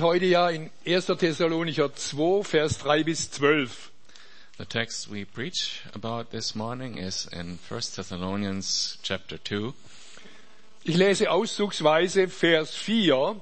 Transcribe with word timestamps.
heute 0.00 0.26
ja 0.26 0.48
in 0.50 0.70
1. 0.86 1.06
Thessalonicher 1.06 1.94
2, 1.94 2.44
Vers 2.44 2.78
3 2.78 3.04
bis 3.04 3.30
12. 3.30 3.90
The 4.58 4.64
text 4.64 5.10
we 5.10 5.24
preach 5.24 5.82
about 5.94 6.30
this 6.30 6.54
morning 6.54 6.98
is 6.98 7.26
in 7.32 7.58
1 7.68 7.94
Thessalonians 7.94 8.98
chapter 9.02 9.38
2. 9.42 9.72
Ich 10.84 10.96
lese 10.96 11.30
auszugsweise 11.30 12.28
Vers 12.28 12.74
4. 12.74 13.40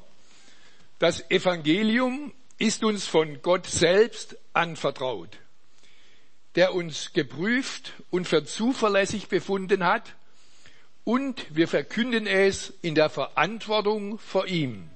Das 0.99 1.31
Evangelium 1.31 2.33
ist 2.59 2.85
uns 2.85 3.07
von 3.07 3.43
Gott 3.43 3.67
selbst 3.67 4.37
anvertraut, 4.53 5.39
der 6.55 6.75
uns 6.75 7.13
geprüft 7.13 7.93
und 8.11 8.27
für 8.27 8.45
zuverlässig 8.45 9.29
befunden 9.29 9.85
hat, 9.85 10.15
und 11.05 11.47
wir 11.55 11.69
verkünden 11.69 12.27
es 12.27 12.73
in 12.83 12.95
der 12.95 13.11
Verantwortung 13.11 14.19
vor 14.19 14.49
ihm. 14.49 14.91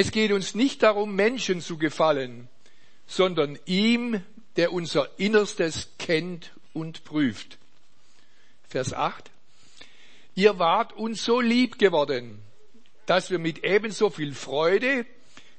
Es 0.00 0.12
geht 0.12 0.30
uns 0.30 0.54
nicht 0.54 0.84
darum, 0.84 1.16
Menschen 1.16 1.60
zu 1.60 1.76
gefallen, 1.76 2.46
sondern 3.08 3.58
ihm, 3.66 4.22
der 4.54 4.72
unser 4.72 5.08
Innerstes 5.18 5.88
kennt 5.98 6.52
und 6.72 7.02
prüft. 7.02 7.58
Vers 8.68 8.94
8. 8.94 9.28
Ihr 10.36 10.60
wart 10.60 10.92
uns 10.92 11.24
so 11.24 11.40
lieb 11.40 11.80
geworden, 11.80 12.40
dass 13.06 13.32
wir 13.32 13.40
mit 13.40 13.64
ebenso 13.64 14.08
viel 14.08 14.34
Freude, 14.34 15.04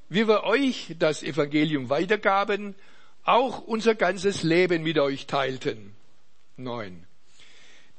wie 0.07 0.25
wir 0.25 0.45
euch 0.45 0.95
das 0.97 1.21
Evangelium 1.21 1.89
weitergaben, 1.89 2.75
auch 3.25 3.59
unser 3.59 3.93
ganzes 3.93 4.43
Leben 4.43 4.83
mit 4.83 4.99
euch 4.99 5.27
teilten. 5.27 5.97
9. 6.55 7.05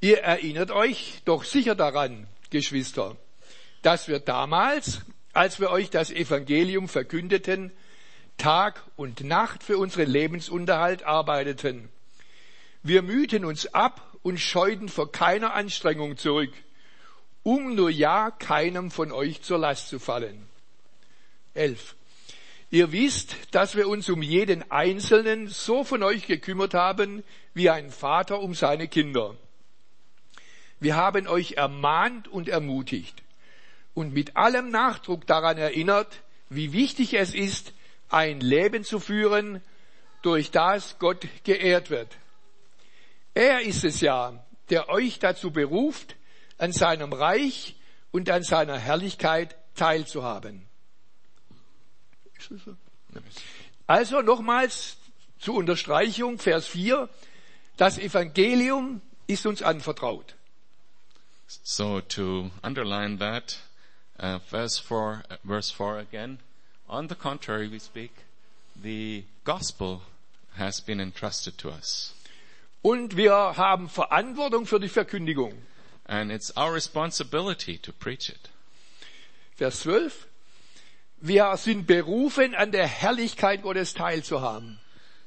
Ihr 0.00 0.22
erinnert 0.22 0.70
euch 0.70 1.20
doch 1.26 1.44
sicher 1.44 1.74
daran, 1.74 2.26
Geschwister, 2.48 3.18
dass 3.82 4.08
wir 4.08 4.20
damals, 4.20 5.02
als 5.32 5.60
wir 5.60 5.70
euch 5.70 5.90
das 5.90 6.10
Evangelium 6.10 6.88
verkündeten, 6.88 7.72
Tag 8.36 8.82
und 8.96 9.22
Nacht 9.22 9.62
für 9.62 9.78
unseren 9.78 10.08
Lebensunterhalt 10.08 11.02
arbeiteten. 11.02 11.88
Wir 12.82 13.02
mühten 13.02 13.44
uns 13.44 13.66
ab 13.74 14.16
und 14.22 14.38
scheuten 14.38 14.88
vor 14.88 15.12
keiner 15.12 15.54
Anstrengung 15.54 16.16
zurück, 16.16 16.52
um 17.42 17.74
nur 17.74 17.90
ja 17.90 18.30
keinem 18.30 18.90
von 18.90 19.12
euch 19.12 19.42
zur 19.42 19.58
Last 19.58 19.88
zu 19.88 19.98
fallen. 19.98 20.46
Elf. 21.54 21.96
Ihr 22.70 22.92
wisst, 22.92 23.36
dass 23.50 23.74
wir 23.74 23.88
uns 23.88 24.08
um 24.08 24.22
jeden 24.22 24.70
Einzelnen 24.70 25.48
so 25.48 25.84
von 25.84 26.02
euch 26.02 26.26
gekümmert 26.26 26.72
haben, 26.72 27.24
wie 27.52 27.68
ein 27.68 27.90
Vater 27.90 28.40
um 28.40 28.54
seine 28.54 28.88
Kinder. 28.88 29.34
Wir 30.78 30.96
haben 30.96 31.26
euch 31.26 31.52
ermahnt 31.52 32.28
und 32.28 32.48
ermutigt 32.48 33.22
und 34.00 34.14
mit 34.14 34.34
allem 34.34 34.70
Nachdruck 34.70 35.26
daran 35.26 35.58
erinnert, 35.58 36.22
wie 36.48 36.72
wichtig 36.72 37.12
es 37.12 37.34
ist, 37.34 37.74
ein 38.08 38.40
Leben 38.40 38.82
zu 38.82 38.98
führen, 38.98 39.60
durch 40.22 40.50
das 40.50 40.98
Gott 40.98 41.28
geehrt 41.44 41.90
wird. 41.90 42.16
Er 43.34 43.60
ist 43.60 43.84
es 43.84 44.00
ja, 44.00 44.42
der 44.70 44.88
euch 44.88 45.18
dazu 45.18 45.50
beruft, 45.50 46.16
an 46.56 46.72
seinem 46.72 47.12
Reich 47.12 47.76
und 48.10 48.30
an 48.30 48.42
seiner 48.42 48.78
Herrlichkeit 48.78 49.54
teilzuhaben. 49.74 50.66
Also 53.86 54.22
nochmals 54.22 54.96
zur 55.38 55.56
Unterstreichung, 55.56 56.38
Vers 56.38 56.66
4, 56.66 57.10
das 57.76 57.98
Evangelium 57.98 59.02
ist 59.26 59.44
uns 59.44 59.62
anvertraut. 59.62 60.36
So 61.46 62.00
to 62.00 62.50
underline 62.62 63.18
that, 63.18 63.58
uh, 64.20 64.38
verse 64.50 64.78
4, 64.78 65.24
uh, 65.30 65.36
verse 65.44 65.70
4 65.70 65.98
again. 65.98 66.38
On 66.88 67.08
the 67.08 67.14
contrary, 67.14 67.68
we 67.68 67.78
speak, 67.78 68.12
the 68.80 69.24
gospel 69.44 70.02
has 70.56 70.80
been 70.80 71.00
entrusted 71.00 71.56
to 71.58 71.70
us. 71.70 72.12
Und 72.82 73.16
wir 73.16 73.54
haben 73.56 73.88
Verantwortung 73.88 74.66
für 74.66 74.78
die 74.78 74.88
Verkündigung. 74.88 75.54
And 76.06 76.32
it's 76.32 76.50
our 76.56 76.72
responsibility 76.72 77.78
to 77.78 77.92
preach 77.92 78.28
it. 78.28 78.48
Vers 79.54 79.80
12. 79.80 80.26
Wir 81.22 81.56
sind 81.56 81.86
berufen, 81.86 82.54
an 82.54 82.72
der 82.72 82.86
Herrlichkeit 82.86 83.62
Gottes 83.62 83.94
teilzuhaben. 83.94 84.78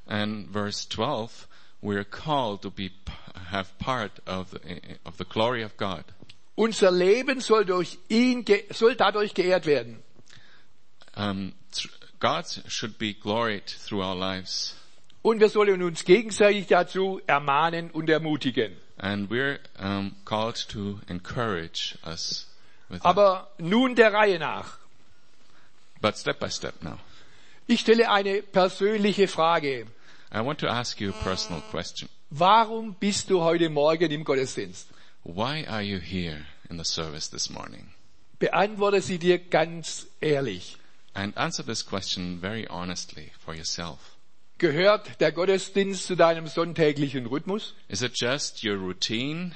And 0.07 0.49
verse 0.49 0.85
12, 0.85 1.47
we're 1.81 2.03
called 2.03 2.63
to 2.63 2.71
be, 2.71 2.91
have 3.51 3.77
part 3.77 4.19
of 4.25 4.51
the, 4.51 4.97
of 5.05 5.17
the 5.17 5.25
glory 5.25 5.61
of 5.61 5.77
God. 5.77 6.03
Unser 6.55 6.91
Leben 6.91 7.41
soll 7.41 7.65
durch 7.65 7.97
ihn, 8.09 8.45
soll 8.71 8.95
dadurch 8.95 9.33
geehrt 9.33 9.65
werden. 9.65 10.03
Um, 11.15 11.53
God 12.19 12.45
should 12.67 12.97
be 12.97 13.13
gloried 13.13 13.65
through 13.65 14.01
our 14.01 14.15
lives. 14.15 14.75
Und 15.21 15.39
wir 15.39 15.49
sollen 15.49 15.81
uns 15.81 16.03
gegenseitig 16.03 16.67
dazu 16.67 17.21
ermahnen 17.27 17.91
und 17.91 18.09
ermutigen. 18.09 18.77
And 18.97 19.29
we're 19.29 19.59
um, 19.79 20.15
called 20.25 20.55
to 20.69 20.99
encourage 21.07 21.97
us 22.05 22.47
with 22.89 23.01
that. 23.01 23.05
Aber 23.05 23.47
nun 23.57 23.95
der 23.95 24.13
Reihe 24.13 24.39
nach. 24.39 24.77
But 26.01 26.17
step 26.17 26.39
by 26.39 26.49
step 26.49 26.81
now. 26.83 26.99
Ich 27.67 27.81
stelle 27.81 28.11
eine 28.11 28.41
persönliche 28.41 29.27
Frage. 29.27 29.87
I 30.33 30.39
want 30.39 30.59
to 30.59 30.67
ask 30.67 30.99
you 30.99 31.09
a 31.09 31.23
personal 31.23 31.61
question. 31.71 32.09
Warum 32.29 32.95
bist 32.95 33.29
du 33.29 33.41
heute 33.41 33.69
Morgen 33.69 34.11
im 34.11 34.23
Gottesdienst? 34.23 34.87
Why 35.25 35.63
are 35.69 35.81
you 35.81 35.99
here 35.99 36.47
in 36.69 36.75
the 36.75 36.83
service 36.83 37.29
this 37.29 37.49
morning? 37.49 37.93
Beantworte 38.39 39.01
sie 39.01 39.17
dir 39.17 39.39
ganz 39.39 40.05
ehrlich. 40.19 40.75
And 41.13 41.37
answer 41.37 41.63
this 41.63 41.81
question 41.81 42.39
very 42.41 42.67
honestly 42.67 43.31
for 43.39 43.55
yourself. 43.55 44.17
Gehört 44.57 45.21
der 45.21 45.31
Gottesdienst 45.31 46.07
zu 46.07 46.15
deinem 46.15 46.47
sonntäglichen 46.47 47.25
Rhythmus? 47.25 47.73
Is 47.87 48.01
it 48.01 48.19
just 48.19 48.63
your 48.63 48.77
routine? 48.77 49.53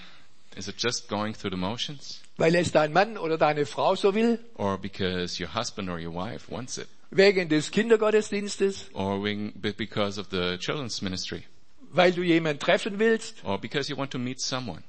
Is 0.56 0.70
it 0.70 0.78
just 0.78 1.10
going 1.10 1.34
through 1.34 1.52
the 1.52 1.58
motions? 1.58 2.22
Weil 2.38 2.56
es 2.56 2.72
dein 2.72 2.94
Mann 2.94 3.18
oder 3.18 3.38
deine 3.38 3.66
Frau 3.66 3.96
so 3.96 4.14
will? 4.16 4.40
Or 4.56 4.78
because 4.78 5.38
your 5.38 5.54
husband 5.54 5.90
or 5.90 6.00
your 6.00 6.14
wife 6.14 6.50
wants 6.50 6.78
it? 6.78 6.88
Wegen 7.12 7.50
des 7.50 7.72
Kindergottesdienstes? 7.72 8.90
Or 8.94 9.20
because 9.20 10.18
of 10.18 10.30
the 10.30 10.58
children's 10.60 11.02
ministry? 11.02 11.44
Weil 11.92 12.14
du 12.14 12.22
jemanden 12.22 12.60
treffen 12.60 13.00
willst? 13.00 13.44
Or 13.44 13.60
because 13.60 13.90
you 13.90 13.98
want 13.98 14.12
to 14.12 14.18
meet 14.18 14.40
someone? 14.40 14.84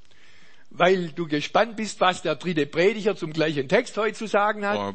Weil 0.71 1.09
du 1.11 1.27
gespannt 1.27 1.77
bist, 1.77 2.01
was 2.01 2.23
der 2.23 2.37
dritte 2.37 2.67
Prediger 2.67 3.17
zum 3.17 3.33
gleichen 3.33 3.69
Text 3.69 3.97
heute 3.97 4.17
zu 4.17 4.27
sagen 4.27 4.67
hat? 4.67 4.77
Or, 4.77 4.95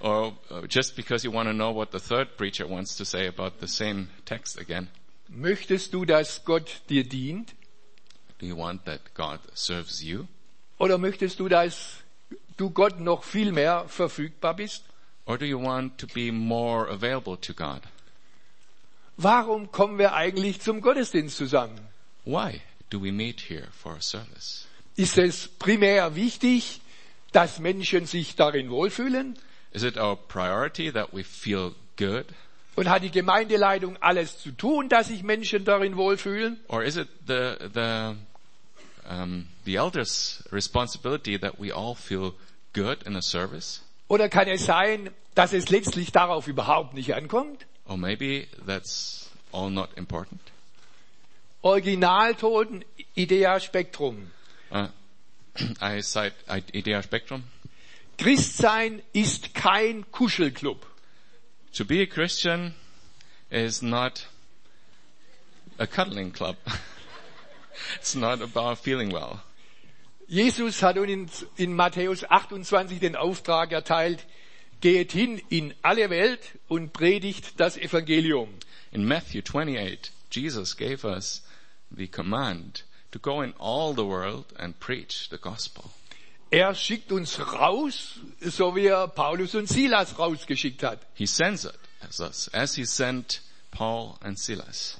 or 0.00 0.32
uh, 0.50 0.66
just 0.68 0.94
because 0.94 1.24
you 1.26 1.32
want 1.32 1.48
to 1.48 1.52
know 1.52 1.74
what 1.74 1.90
the 1.92 1.98
third 1.98 2.36
preacher 2.36 2.68
wants 2.68 2.96
to 2.96 3.04
say 3.04 3.26
about 3.26 3.54
the 3.60 3.66
same 3.66 4.08
text 4.24 4.58
again? 4.58 4.88
Möchtest 5.28 5.92
du, 5.92 6.04
dass 6.04 6.44
Gott 6.44 6.82
dir 6.88 7.04
dient? 7.04 7.54
Do 8.38 8.46
you 8.46 8.56
want 8.56 8.84
that 8.84 9.14
God 9.14 9.40
serves 9.54 10.00
you? 10.02 10.26
Oder 10.78 10.96
möchtest 10.96 11.40
du, 11.40 11.48
dass 11.48 12.04
du 12.56 12.70
Gott 12.70 13.00
noch 13.00 13.24
viel 13.24 13.50
mehr 13.50 13.86
verfügbar 13.88 14.54
bist? 14.54 14.84
Or 15.26 15.36
do 15.36 15.44
you 15.44 15.60
want 15.60 15.98
to 15.98 16.06
be 16.06 16.30
more 16.32 16.88
available 16.88 17.36
to 17.36 17.52
God? 17.52 17.82
Warum 19.16 19.72
kommen 19.72 19.98
wir 19.98 20.14
eigentlich 20.14 20.60
zum 20.60 20.80
Gottesdienst 20.80 21.36
zusammen? 21.36 21.80
Why 22.24 22.60
do 22.90 22.98
we 22.98 23.10
meet 23.12 23.40
here 23.40 23.68
for 23.72 23.94
a 23.94 24.02
service? 24.02 24.66
Ist 24.96 25.18
es 25.18 25.48
primär 25.48 26.14
wichtig, 26.16 26.80
dass 27.32 27.58
Menschen 27.58 28.06
sich 28.06 28.34
darin 28.34 28.70
wohlfühlen? 28.70 29.38
Is 29.72 29.82
it 29.82 29.96
our 29.96 30.16
priority 30.16 30.90
that 30.90 31.12
we 31.12 31.22
feel 31.22 31.74
good? 31.96 32.26
Und 32.74 32.88
hat 32.88 33.02
die 33.02 33.10
Gemeindeleitung 33.10 33.96
alles 34.00 34.38
zu 34.38 34.52
tun, 34.52 34.88
dass 34.88 35.08
sich 35.08 35.22
Menschen 35.22 35.64
darin 35.64 35.96
wohlfühlen? 35.96 36.58
Or 36.68 36.82
is 36.82 36.96
it 36.96 37.08
the, 37.26 37.56
the, 37.74 38.14
um, 39.08 39.48
the 39.64 39.76
elders' 39.76 40.42
responsibility 40.52 41.38
that 41.38 41.60
we 41.60 41.72
all 41.72 41.94
feel 41.94 42.34
good 42.72 43.02
in 43.04 43.16
a 43.16 43.22
service? 43.22 43.82
Oder 44.08 44.28
kann 44.28 44.48
es 44.48 44.64
sein, 44.64 45.10
dass 45.34 45.52
es 45.52 45.68
letztlich 45.68 46.12
darauf 46.12 46.48
überhaupt 46.48 46.94
nicht 46.94 47.14
ankommt? 47.14 47.66
Or 47.84 47.96
maybe 47.96 48.46
that's 48.66 49.28
all 49.52 49.70
not 49.70 49.90
important? 49.96 50.40
Originalton 51.62 52.84
Idea 53.16 53.58
Spektrum. 53.60 54.30
Uh, 54.70 54.88
I 55.80 56.00
cite 56.02 56.34
Idea 56.74 57.02
Spectrum. 57.02 57.44
Christsein 58.16 59.02
ist 59.12 59.54
kein 59.54 60.04
Kuschelclub. 60.12 60.86
To 61.74 61.84
be 61.84 62.02
a 62.02 62.06
Christian 62.06 62.74
is 63.50 63.82
not 63.82 64.26
a 65.78 65.86
cuddling 65.86 66.32
club. 66.32 66.56
it's 67.96 68.14
not 68.14 68.40
about 68.40 68.78
feeling 68.78 69.12
well. 69.12 69.40
Jesus 70.28 70.82
hat 70.82 70.98
uns 70.98 71.46
in 71.56 71.74
Matthäus 71.74 72.24
28 72.24 73.00
den 73.00 73.16
Auftrag 73.16 73.72
erteilt, 73.72 74.26
geht 74.80 75.12
hin 75.12 75.40
in 75.48 75.74
alle 75.82 76.10
Welt 76.10 76.40
und 76.68 76.92
predigt 76.92 77.58
das 77.58 77.76
Evangelium. 77.76 78.48
In 78.92 79.06
Matthew 79.06 79.42
28, 79.42 80.12
Jesus 80.30 80.76
gave 80.76 81.04
us 81.04 81.42
the 81.90 82.06
command 82.06 82.82
to 83.12 83.18
go 83.18 83.40
in 83.40 83.52
all 83.58 83.94
the 83.94 84.04
world 84.04 84.52
and 84.58 84.78
preach 84.78 85.28
the 85.30 85.38
gospel. 85.38 85.90
Er 86.50 86.74
schickt 86.74 87.12
uns 87.12 87.38
raus, 87.38 88.18
so 88.40 88.74
wie 88.74 88.86
er 88.86 89.08
Paulus 89.08 89.54
und 89.54 89.68
Silas 89.68 90.18
rausgeschickt 90.18 90.82
hat. 90.82 91.00
He 91.14 91.26
sends 91.26 91.64
it 91.64 91.78
as 92.00 92.20
us, 92.20 92.48
as 92.54 92.74
he 92.74 92.84
sent 92.84 93.42
Paul 93.70 94.16
and 94.22 94.38
Silas. 94.38 94.96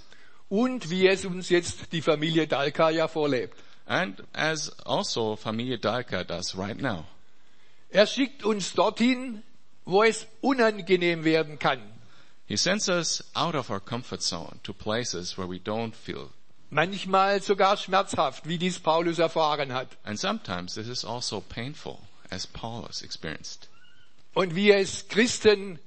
Und 0.51 0.91
wie 0.91 1.09
es 1.09 1.25
uns 1.25 1.49
jetzt 1.49 1.93
die 1.93 2.03
Familie 2.03 2.47
Dalka 2.47 2.91
ja 2.91 3.09
vorlebt. 3.09 3.57
And 3.87 4.23
as 4.35 4.71
also 4.85 5.37
Familie 5.37 5.79
Dalka 5.79 6.25
does 6.25 6.57
right 6.57 6.79
now. 6.79 7.07
Er 7.91 8.07
schickt 8.07 8.45
uns 8.45 8.75
dorthin, 8.75 9.43
wo 9.87 10.03
es 10.03 10.27
unangenehm 10.43 11.25
werden 11.25 11.59
kann. 11.59 11.81
He 12.47 12.57
sends 12.57 12.89
us 12.89 13.25
out 13.35 13.55
of 13.55 13.71
our 13.71 13.81
comfort 13.81 14.23
zone 14.23 14.61
to 14.63 14.75
places 14.75 15.39
where 15.39 15.49
we 15.49 15.59
don't 15.59 15.95
feel. 15.95 16.31
Manchmal 16.71 17.41
sogar 17.41 17.77
schmerzhaft, 17.77 18.47
wie 18.47 18.59
dies 18.59 18.79
Paulus 18.79 19.19
erfahren 19.19 19.73
hat. 19.73 19.89
And 20.05 20.19
sometimes 20.19 20.75
this 20.75 20.89
is 20.89 21.05
also 21.05 21.41
painful, 21.41 21.99
as 22.31 22.47
Paul 22.47 22.85
has 22.87 23.03
experienced. 23.03 23.69
Und 24.35 24.55
wie 24.55 24.71
es 24.71 25.09
Christen 25.09 25.79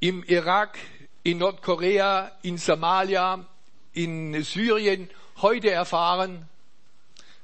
im 0.00 0.22
Irak, 0.24 0.78
in 1.22 1.38
Nordkorea, 1.38 2.32
in 2.42 2.58
Somalia, 2.58 3.46
in 3.94 4.34
Syrien 4.44 5.08
heute 5.40 5.70
erfahren, 5.70 6.48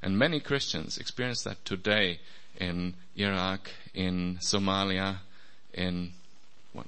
And 0.03 0.17
many 0.17 0.39
Christians 0.39 0.97
experience 0.97 1.43
that 1.43 1.63
today 1.63 2.19
in 2.59 2.95
Iraq, 3.15 3.69
in 3.93 4.39
Somalia, 4.41 5.17
in, 5.73 6.13
what, 6.73 6.87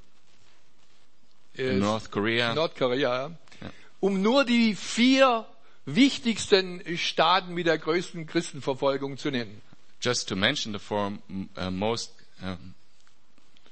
in 1.53 1.79
North 1.79 2.09
Korea. 2.09 2.55
Nordkorea, 2.55 2.97
ja. 2.97 3.31
Ja. 3.61 3.69
um 3.99 4.21
nur 4.21 4.45
die 4.45 4.73
vier 4.73 5.45
wichtigsten 5.85 6.81
Staaten 6.97 7.53
mit 7.53 7.67
der 7.67 7.77
größten 7.77 8.25
Christenverfolgung 8.25 9.17
zu 9.17 9.31
nennen. 9.31 9.61
Just 10.01 10.27
to 10.29 10.35
mention 10.35 10.73
the 10.73 10.79
four 10.79 11.13
uh, 11.57 11.71
most 11.71 12.11
um, 12.41 12.73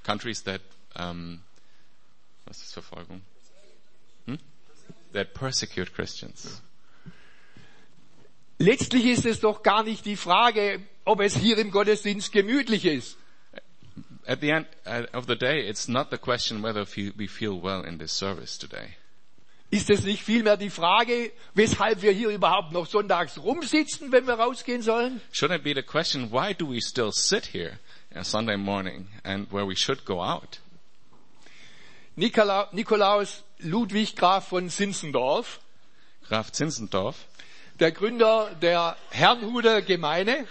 countries 0.03 0.43
that, 0.43 0.61
um, 0.95 1.41
was 2.45 2.61
ist 2.61 2.73
Verfolgung? 2.73 3.21
Hm? 4.25 4.39
That 5.13 5.33
persecute 5.33 5.93
Christians. 5.93 6.61
Letztlich 8.59 9.05
ist 9.05 9.25
es 9.25 9.39
doch 9.39 9.63
gar 9.63 9.83
nicht 9.83 10.05
die 10.05 10.15
Frage, 10.15 10.79
ob 11.03 11.19
es 11.19 11.35
hier 11.35 11.57
im 11.57 11.71
Gottesdienst 11.71 12.31
gemütlich 12.31 12.85
ist. 12.85 13.17
At 14.25 14.39
the 14.39 14.51
end 14.51 14.67
uh, 14.85 15.05
of 15.17 15.25
the 15.27 15.35
day, 15.35 15.67
it's 15.67 15.87
not 15.87 16.11
the 16.11 16.17
question 16.17 16.61
whether 16.61 16.85
we 16.85 17.27
feel 17.27 17.61
well 17.61 17.83
in 17.83 17.97
this 17.97 18.11
service 18.11 18.57
today. 18.57 18.95
Ist 19.71 19.89
es 19.89 20.03
nicht 20.03 20.21
vielmehr 20.21 20.57
die 20.57 20.69
Frage, 20.69 21.31
weshalb 21.53 22.01
wir 22.01 22.11
hier 22.11 22.27
überhaupt 22.27 22.73
noch 22.73 22.85
sonntags 22.85 23.37
rumsitzen, 23.41 24.11
wenn 24.11 24.27
wir 24.27 24.33
rausgehen 24.33 24.81
sollen? 24.81 25.21
Shouldn't 25.33 25.55
it 25.55 25.63
be 25.63 25.73
the 25.73 25.81
question, 25.81 26.29
why 26.29 26.53
do 26.53 26.69
we 26.69 26.81
still 26.81 27.13
sit 27.13 27.45
here 27.45 27.79
on 28.13 28.25
Sunday 28.25 28.57
morning 28.57 29.07
and 29.23 29.49
where 29.49 29.65
we 29.65 29.77
should 29.77 30.03
go 30.03 30.21
out? 30.21 30.59
Nikola, 32.17 32.67
Nikolaus 32.73 33.43
Ludwig 33.59 34.17
Graf 34.17 34.49
von 34.49 34.69
Zinzendorf, 34.69 35.61
Graf 36.27 36.51
Zinzendorf, 36.51 37.15
der 37.79 37.93
Gründer 37.93 38.53
der 38.61 38.97
Herrnhuter 39.11 39.81
Gemeine 39.81 40.47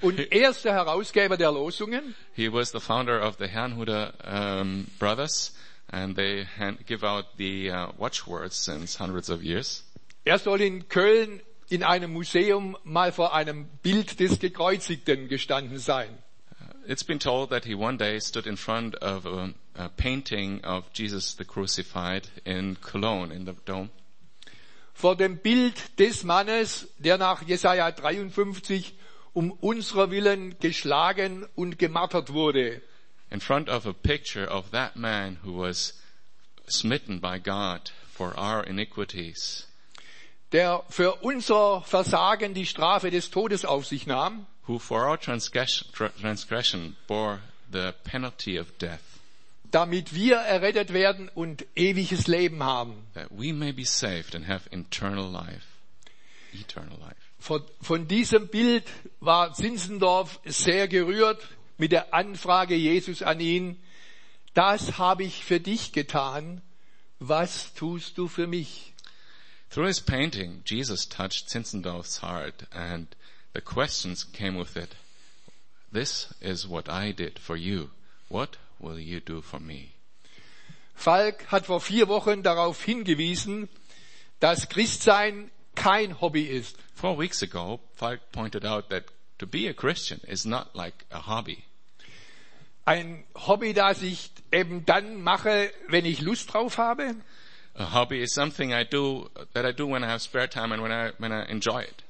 und 0.00 0.18
erster 0.32 0.72
Herausgeber 0.72 1.36
der 1.36 1.52
Losungen, 1.52 2.16
he 2.34 2.52
was 2.52 2.72
the 2.72 2.80
founder 2.80 3.24
of 3.24 3.36
the 3.38 3.46
Herrnhuter 3.46 4.14
um, 4.26 4.88
brothers 4.98 5.54
and 5.92 6.16
they 6.16 6.44
hand, 6.58 6.78
give 6.86 7.04
out 7.04 7.36
the 7.36 7.70
uh, 7.70 7.92
watchwords 7.98 8.56
since 8.56 8.98
hundreds 8.98 9.30
of 9.30 9.42
years. 9.44 9.84
er 10.24 10.38
soll 10.38 10.60
in 10.60 10.88
Köln 10.88 11.40
in 11.68 11.82
einem 11.82 12.12
Museum 12.12 12.76
mal 12.84 13.12
vor 13.12 13.34
einem 13.34 13.66
Bild 13.82 14.18
des 14.20 14.38
Gekreuzigten 14.38 15.28
gestanden 15.28 15.78
sein. 15.78 16.10
It's 16.86 17.04
been 17.04 17.20
told 17.20 17.50
that 17.50 17.64
he 17.64 17.74
one 17.74 17.96
day 17.96 18.18
stood 18.18 18.46
in 18.46 18.56
front 18.56 18.96
of 18.96 19.24
a, 19.24 19.54
a 19.76 19.88
painting 19.88 20.64
of 20.64 20.84
Jesus 20.92 21.36
the 21.36 21.44
crucified 21.44 22.28
in 22.44 22.76
Cologne 22.80 23.30
in 23.30 23.46
the 23.46 23.54
dome. 23.64 23.90
Vor 24.92 25.16
dem 25.16 25.38
Bild 25.38 25.98
des 25.98 26.24
Mannes, 26.24 26.88
der 26.98 27.18
nach 27.18 27.42
Jesaja 27.42 27.90
53 27.92 28.94
um 29.32 29.50
unserer 29.50 30.10
Willen 30.10 30.58
geschlagen 30.58 31.46
und 31.54 31.78
gemartert 31.78 32.32
wurde. 32.32 32.82
In 33.32 33.40
front 33.40 33.68
of 33.68 33.86
a 33.86 33.94
picture 33.94 34.44
of 34.44 34.70
that 34.72 34.94
man 34.94 35.38
who 35.42 35.52
was 35.52 35.94
smitten 36.68 37.18
by 37.18 37.38
God 37.38 37.90
for 38.12 38.38
our 38.38 38.62
iniquities, 38.62 39.66
der 40.52 40.82
für 40.90 41.14
unser 41.22 41.80
Versagen 41.80 42.52
die 42.54 42.66
Strafe 42.66 43.10
des 43.10 43.30
Todes 43.30 43.64
auf 43.64 43.86
sich 43.86 44.06
nahm, 44.06 44.46
who 44.68 44.78
for 44.78 45.08
our 45.08 45.16
transgression, 45.18 45.88
tra- 45.94 46.10
transgression 46.20 46.94
bore 47.06 47.40
the 47.70 47.94
penalty 48.04 48.58
of 48.58 48.76
death, 48.78 49.18
damit 49.70 50.14
wir 50.14 50.36
errettet 50.36 50.92
werden 50.92 51.30
und 51.34 51.64
ewiges 51.74 52.26
Leben 52.26 52.62
haben. 52.62 53.06
that 53.14 53.30
we 53.30 53.52
may 53.54 53.72
be 53.72 53.84
saved 53.84 54.34
and 54.34 54.46
have 54.46 54.68
eternal 54.72 55.24
life. 55.26 55.66
Eternal 56.52 56.98
life. 56.98 57.16
Von, 57.38 57.62
von 57.80 58.06
diesem 58.06 58.46
Bild 58.48 58.84
war 59.20 59.54
Zinzendorf 59.54 60.38
sehr 60.44 60.86
gerührt 60.86 61.40
mit 61.82 61.90
der 61.90 62.14
Anfrage 62.14 62.76
Jesus 62.76 63.22
an 63.22 63.40
ihn, 63.40 63.76
das 64.54 64.98
habe 64.98 65.24
ich 65.24 65.44
für 65.44 65.58
dich 65.58 65.90
getan, 65.90 66.62
was 67.18 67.74
tust 67.74 68.16
du 68.16 68.28
für 68.28 68.46
mich? 68.46 68.94
Through 69.68 69.88
his 69.88 70.00
painting, 70.00 70.62
Jesus 70.64 71.08
touched 71.08 71.50
Zinzendorf's 71.50 72.22
heart 72.22 72.68
and 72.70 73.08
the 73.52 73.60
questions 73.60 74.22
came 74.22 74.56
with 74.56 74.76
it. 74.76 74.90
This 75.92 76.32
is 76.40 76.68
what 76.68 76.88
I 76.88 77.12
did 77.12 77.40
for 77.40 77.56
you. 77.56 77.90
What 78.28 78.58
will 78.78 79.00
you 79.00 79.18
do 79.18 79.42
for 79.42 79.58
me? 79.58 79.88
Falk 80.94 81.50
hat 81.50 81.66
vor 81.66 81.80
vier 81.80 82.06
Wochen 82.06 82.44
darauf 82.44 82.80
hingewiesen, 82.84 83.68
dass 84.38 84.68
Christsein 84.68 85.50
kein 85.74 86.20
Hobby 86.20 86.44
ist. 86.44 86.76
Four 86.94 87.18
weeks 87.18 87.42
ago, 87.42 87.80
Falk 87.96 88.20
pointed 88.30 88.64
out 88.64 88.88
that 88.90 89.06
to 89.40 89.48
be 89.48 89.66
a 89.66 89.74
Christian 89.74 90.20
is 90.28 90.44
not 90.44 90.76
like 90.76 91.04
a 91.10 91.18
hobby. 91.18 91.64
Ein 92.84 93.24
Hobby, 93.34 93.74
das 93.74 94.02
ich 94.02 94.30
eben 94.50 94.84
dann 94.86 95.22
mache, 95.22 95.70
wenn 95.88 96.04
ich 96.04 96.20
Lust 96.20 96.52
drauf 96.52 96.78
habe, 96.78 97.14
A 97.74 97.94
hobby 97.94 98.20
is 98.20 98.34
something 98.34 98.70
I 98.72 98.84
do 98.84 99.30
that 99.54 99.64
I 99.64 99.72
do 99.74 99.86
when 99.90 100.02
I 100.02 100.06
have 100.06 100.20
spare 100.20 100.46
time 100.48 100.74
and 100.74 100.82
when 100.82 100.92
I 100.92 101.12
when 101.18 101.32
I 101.32 101.48
enjoy 101.50 101.82
it. 101.82 102.04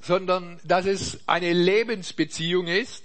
sondern 0.00 0.58
dass 0.64 0.86
es 0.86 1.20
eine 1.28 1.52
Lebensbeziehung 1.52 2.66
ist, 2.66 3.04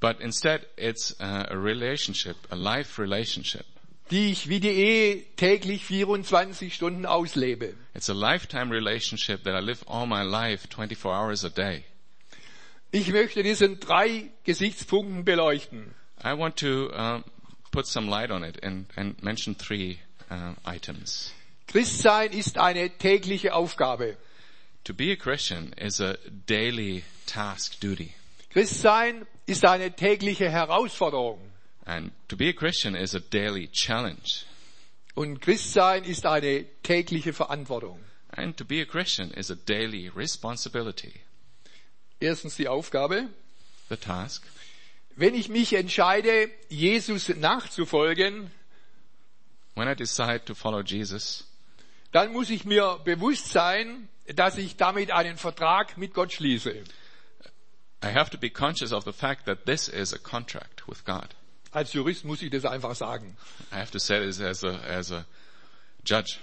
But 0.00 0.20
instead, 0.20 0.66
it's 0.76 1.18
a 1.20 1.48
relationship, 1.54 2.36
a 2.50 2.54
life 2.54 3.00
relationship. 3.00 3.64
die 4.10 4.30
ich 4.30 4.48
wie 4.48 4.60
die 4.60 4.68
Ehe 4.70 5.22
täglich 5.36 5.84
24 5.84 6.72
Stunden 6.74 7.04
auslebe. 7.06 7.74
It's 7.94 8.08
a 8.08 8.14
lifetime 8.14 8.70
relationship 8.72 9.42
that 9.44 9.54
I 9.60 9.64
live 9.64 9.80
all 9.88 10.06
my 10.06 10.22
life, 10.22 10.68
24 10.68 11.10
hours 11.12 11.44
a 11.44 11.48
day. 11.50 11.82
Ich 12.92 13.08
möchte 13.12 13.42
diesen 13.42 13.80
drei 13.80 14.30
Gesichtspunkten 14.44 15.24
beleuchten. 15.24 15.94
I 16.26 16.34
want 16.34 16.56
to 16.56 16.90
um, 16.92 17.24
put 17.70 17.86
some 17.86 18.08
light 18.08 18.32
on 18.32 18.42
it 18.42 18.58
and, 18.60 18.86
and 18.96 19.14
mention 19.22 19.54
three 19.54 20.00
uh, 20.28 20.54
items. 20.64 21.32
Christsein 21.68 22.32
ist 22.32 22.58
eine 22.58 22.90
tägliche 22.98 23.52
Aufgabe. 23.52 24.16
To 24.84 24.92
be 24.92 25.12
a 25.12 25.16
Christian 25.16 25.72
is 25.78 26.00
a 26.00 26.16
daily 26.46 27.04
task 27.26 27.78
duty. 27.78 28.12
Christsein 28.52 29.24
ist 29.46 29.64
eine 29.64 29.94
tägliche 29.94 30.50
Herausforderung. 30.50 31.38
And 31.84 32.10
to 32.28 32.36
be 32.36 32.48
a 32.48 32.52
Christian 32.52 32.96
is 32.96 33.14
a 33.14 33.20
daily 33.20 33.68
challenge. 33.68 34.46
Und 35.14 35.40
Christsein 35.40 36.02
ist 36.02 36.26
eine 36.26 36.64
tägliche 36.82 37.34
Verantwortung. 37.34 38.00
And 38.30 38.56
to 38.56 38.64
be 38.64 38.82
a 38.82 38.84
Christian 38.84 39.30
is 39.30 39.52
a 39.52 39.54
daily 39.54 40.08
responsibility. 40.08 41.20
Erstens 42.18 42.56
die 42.56 42.66
Aufgabe. 42.66 43.28
The 43.88 43.96
task. 43.96 44.42
Wenn 45.16 45.34
ich 45.34 45.48
mich 45.48 45.72
entscheide, 45.72 46.50
Jesus 46.68 47.28
nachzufolgen, 47.28 48.50
When 49.74 49.88
I 49.88 49.94
decide 49.94 50.46
to 50.46 50.54
follow 50.54 50.80
Jesus, 50.80 51.44
dann 52.10 52.32
muss 52.32 52.48
ich 52.48 52.64
mir 52.64 52.98
bewusst 53.04 53.52
sein, 53.52 54.08
dass 54.34 54.56
ich 54.56 54.76
damit 54.76 55.10
einen 55.10 55.36
Vertrag 55.36 55.98
mit 55.98 56.14
Gott 56.14 56.32
schließe. 56.32 56.82
I 58.02 58.06
have 58.06 58.30
to 58.30 58.38
be 58.38 58.48
conscious 58.48 58.92
of 58.92 59.04
the 59.04 59.12
fact 59.12 59.44
that 59.44 59.66
this 59.66 59.88
is 59.88 60.14
a 60.14 60.18
contract 60.18 60.88
with 60.88 61.04
God. 61.04 61.34
Als 61.72 61.92
Jurist 61.92 62.24
muss 62.24 62.40
ich 62.40 62.50
das 62.50 62.64
einfach 62.64 62.94
sagen. 62.94 63.36
I 63.70 63.76
have 63.76 63.90
to 63.90 63.98
say 63.98 64.24
this 64.24 64.40
as 64.40 64.64
a, 64.64 64.78
as 64.78 65.12
a 65.12 65.26
judge. 66.04 66.38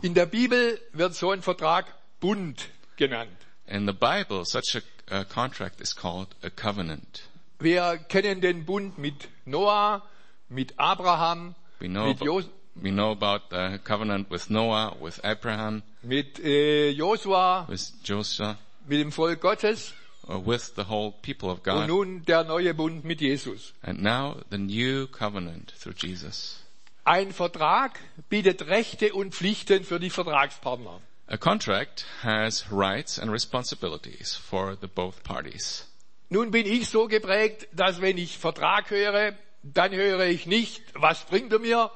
In 0.00 0.14
der 0.14 0.26
Bibel 0.26 0.80
wird 0.92 1.14
so 1.14 1.30
ein 1.30 1.42
Vertrag 1.42 1.86
Bund 2.20 2.70
genannt. 2.96 3.36
In 3.66 3.86
the 3.86 3.92
Bible, 3.92 4.46
such 4.46 4.76
a, 4.76 5.14
a 5.14 5.24
contract 5.24 5.80
is 5.82 5.94
called 5.94 6.28
a 6.42 6.48
covenant. 6.48 7.28
Wir 7.58 7.98
kennen 8.08 8.40
den 8.40 8.64
Bund 8.64 8.98
mit 8.98 9.28
Noah, 9.44 10.02
mit 10.48 10.74
Abraham, 10.78 11.54
We 11.80 11.88
know, 11.88 12.06
mit, 12.08 12.16
about, 12.20 12.24
Jos 12.24 12.44
we 12.74 12.90
know 12.90 13.12
about 13.12 13.44
the 13.50 13.78
covenant 13.84 14.30
with 14.30 14.50
Noah, 14.50 14.96
with 15.00 15.20
Abraham, 15.24 15.82
mit 16.02 16.38
äh, 16.40 16.90
Josua, 16.90 17.66
with 17.68 17.92
Joshua, 18.02 18.56
mit 18.86 18.98
dem 19.00 19.12
Volk 19.12 19.40
Gottes. 19.40 19.92
with 20.26 20.74
the 20.74 20.84
whole 20.84 21.12
people 21.22 21.50
of 21.50 21.58
Und 21.58 21.64
God. 21.64 21.86
nun 21.88 22.22
der 22.24 22.44
neue 22.44 22.72
Bund 22.74 23.04
mit 23.04 23.20
Jesus. 23.20 23.72
And 23.82 24.02
now 24.02 24.36
the 24.50 24.58
new 24.58 25.06
covenant 25.06 25.72
through 25.78 25.94
Jesus. 25.96 26.60
Ein 27.04 27.32
Vertrag 27.32 28.00
bietet 28.30 28.66
Rechte 28.68 29.12
und 29.12 29.34
Pflichten 29.34 29.84
für 29.84 30.00
die 30.00 30.08
Vertragspartner. 30.10 31.00
A 31.26 31.36
contract 31.36 32.06
has 32.22 32.64
rights 32.70 33.18
and 33.18 33.30
responsibilities 33.30 34.34
for 34.34 34.76
the 34.80 34.86
both 34.88 35.22
parties. 35.22 35.86
Nun 36.28 36.50
bin 36.50 36.66
ich 36.66 36.88
so 36.88 37.06
geprägt, 37.06 37.68
dass 37.72 38.00
wenn 38.00 38.18
ich 38.18 38.38
Vertrag 38.38 38.90
höre, 38.90 39.34
dann 39.62 39.92
höre 39.92 40.26
ich 40.26 40.46
nicht, 40.46 40.82
was 40.94 41.24
bringt 41.24 41.52
er 41.52 41.58
mir, 41.58 41.90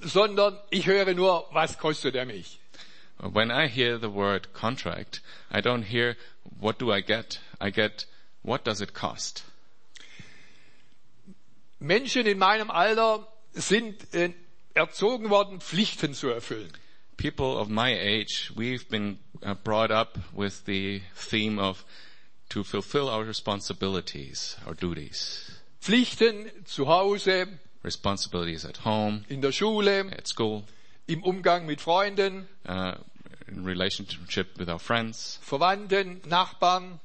sondern 0.00 0.58
ich 0.70 0.86
höre 0.86 1.14
nur, 1.14 1.46
was 1.52 1.78
kostet 1.78 2.14
er 2.14 2.26
mich. 2.26 2.58
When 3.18 3.50
I 3.50 3.68
hear 3.68 3.98
the 3.98 4.12
word 4.12 4.52
contract, 4.52 5.22
I 5.52 5.60
don't 5.60 5.84
hear 5.84 6.16
what 6.60 6.80
do 6.80 6.92
I 6.92 7.00
get? 7.00 7.40
I 7.60 7.70
get 7.70 8.06
what 8.42 8.66
does 8.66 8.80
it 8.80 8.92
cost? 8.92 9.44
Menschen 11.78 12.26
in 12.26 12.38
meinem 12.38 12.70
Alter 12.70 13.26
sind 13.52 14.12
äh, 14.14 14.32
erzogen 14.74 15.30
worden, 15.30 15.60
Pflichten 15.60 16.14
zu 16.14 16.28
erfüllen. 16.28 16.72
People 17.16 17.56
of 17.56 17.68
my 17.68 17.92
age, 17.92 18.52
we've 18.56 18.88
been 18.88 19.18
uh, 19.42 19.54
brought 19.54 19.92
up 19.92 20.18
with 20.32 20.64
the 20.66 21.02
theme 21.14 21.60
of 21.60 21.84
to 22.54 22.62
fulfill 22.62 23.08
our 23.08 23.24
responsibilities, 23.24 24.56
our 24.66 24.74
duties. 24.74 25.50
Pflichten 25.80 26.50
zu 26.64 26.86
Hause, 26.86 27.48
Responsibilities 27.82 28.64
at 28.64 28.84
home, 28.84 29.24
in 29.28 29.42
der 29.42 29.52
Schule, 29.52 30.06
at 30.16 30.26
school, 30.28 30.62
im 31.06 31.22
Umgang 31.24 31.66
mit 31.66 31.80
Freunden, 31.80 32.48
uh, 32.66 32.94
in 33.48 33.64
relationship 33.64 34.56
with 34.56 34.68
our 34.68 34.78
friends, 34.78 35.38
Verwandten, 35.42 36.22
Nachbarn 36.28 37.00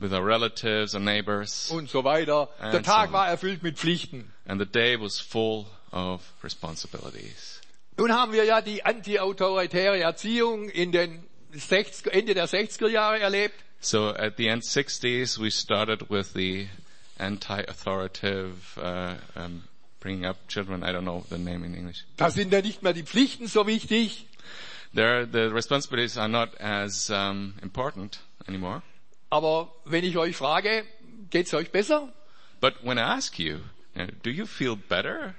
with 0.00 0.12
our 0.14 0.24
relatives 0.24 0.94
and 0.94 1.04
neighbors. 1.04 1.70
und 1.72 1.90
so 1.90 2.04
weiter. 2.04 2.48
Der 2.60 2.74
And 2.76 2.86
Tag 2.86 3.08
so 3.08 3.08
on. 3.08 3.12
war 3.14 3.28
erfüllt 3.28 3.62
mit 3.64 3.76
Pflichten. 3.78 4.32
And 4.46 4.60
the 4.60 4.66
day 4.66 4.96
was 4.98 5.18
full 5.18 5.66
of 5.90 6.22
responsibilities. 6.44 7.60
Nun 7.98 8.12
haben 8.12 8.32
wir 8.32 8.44
ja 8.44 8.60
die 8.60 8.84
antiautoritäre 8.84 9.98
Erziehung 9.98 10.68
in 10.68 10.92
den 10.92 11.26
60, 11.52 12.12
Ende 12.12 12.34
der 12.34 12.48
60er 12.48 12.88
Jahre 12.88 13.18
erlebt. 13.18 13.56
So 13.80 14.08
at 14.14 14.36
the 14.36 14.48
end 14.48 14.62
60s, 14.62 15.38
we 15.38 15.50
started 15.50 16.10
with 16.10 16.32
the 16.34 16.66
anti-authoritative, 17.18 18.78
uh, 18.80 19.14
um, 19.36 19.64
bringing 20.00 20.24
up 20.26 20.36
children. 20.48 20.82
I 20.82 20.92
don't 20.92 21.04
know 21.04 21.24
the 21.28 21.38
name 21.38 21.64
in 21.64 21.74
English. 21.74 22.04
Da 22.16 22.30
sind 22.30 22.52
ja 22.52 22.60
nicht 22.60 22.82
mehr 22.82 22.92
die 22.92 23.02
Pflichten 23.04 23.46
so 23.46 23.66
wichtig, 23.66 24.26
There, 24.94 25.26
the 25.26 25.50
responsibilities 25.50 26.16
are 26.16 26.28
not 26.28 26.54
as 26.60 27.10
um, 27.10 27.54
important 27.62 28.18
anymore. 28.48 28.82
aber 29.30 29.70
wenn 29.84 30.02
ich 30.02 30.16
euch 30.16 30.34
frage, 30.34 30.84
geht's 31.30 31.52
euch 31.52 31.70
besser? 31.70 32.08
But 32.60 32.82
when 32.82 32.96
I 32.98 33.02
ask 33.02 33.38
you, 33.38 33.60
you 33.94 34.06
do 34.22 34.30
you 34.30 34.46
feel 34.46 34.76
better? 34.76 35.34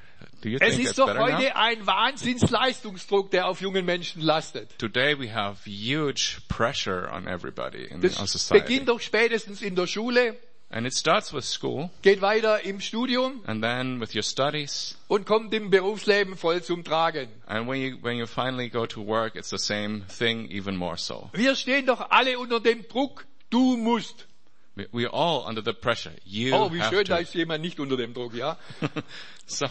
Es 0.60 0.78
ist 0.78 0.98
doch 0.98 1.08
better 1.08 1.20
now? 1.28 1.38
heute 1.38 1.56
ein 1.56 1.86
Wahnsinnsleistungsdruck, 1.86 3.32
der 3.32 3.48
auf 3.48 3.62
jungen 3.62 3.86
Menschen 3.86 4.22
lastet. 4.22 4.78
Today 4.78 5.18
we 5.20 5.34
have 5.34 5.58
huge 5.66 6.38
pressure 6.48 7.10
on 7.14 7.28
everybody 7.28 7.86
in 7.86 7.98
our 7.98 8.02
Das 8.02 8.16
society. 8.32 8.62
beginnt 8.62 8.90
doch 8.90 9.00
spätestens 9.02 9.62
in 9.62 9.76
der 9.76 9.88
Schule, 9.88 10.38
And 10.72 10.86
it 10.86 10.94
starts 10.94 11.34
with 11.34 11.46
school 11.46 11.90
geht 12.04 12.22
weiter 12.22 12.64
im 12.64 12.80
Studium 12.80 13.42
and 13.48 13.64
then 13.64 14.00
with 14.00 14.14
your 14.14 14.22
studies. 14.22 14.96
und 15.08 15.26
kommt 15.26 15.52
im 15.56 15.72
Berufsleben 15.72 16.38
voll 16.38 16.62
zum 16.62 16.84
Tragen. 16.84 17.28
And 17.48 17.68
when 17.68 17.82
you, 17.82 17.98
when 18.04 18.18
you 18.18 18.28
finally 18.28 18.70
go 18.70 18.86
to 18.86 19.02
work, 19.06 19.36
it's 19.36 19.50
the 19.50 19.58
same 19.58 20.06
thing, 20.16 20.48
even 20.52 20.76
more 20.78 20.96
so. 20.96 21.30
Wir 21.34 21.56
stehen 21.56 21.88
doch 21.88 22.12
alle 22.12 22.38
unter 22.38 22.60
dem 22.60 22.88
Druck, 22.88 23.26
du 23.50 23.78
musst. 23.78 24.28
We, 24.76 24.88
we're 24.94 25.12
all 25.12 25.44
under 25.48 25.64
the 25.64 25.74
pressure. 25.74 26.12
You 26.24 26.54
Oh, 26.56 26.72
wie 26.72 26.80
have 26.82 26.94
schön, 26.96 27.04
da 27.06 27.16
to. 27.16 27.22
ist 27.24 27.34
jemand 27.34 27.64
nicht 27.64 27.80
unter 27.80 27.98
dem 27.98 28.14
Druck, 28.14 28.36
ja. 28.36 28.56
so, 29.48 29.66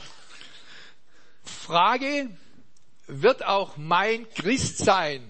Frage, 1.49 2.31
wird 3.07 3.45
auch 3.45 3.76
mein 3.76 4.28
Christsein 4.35 5.23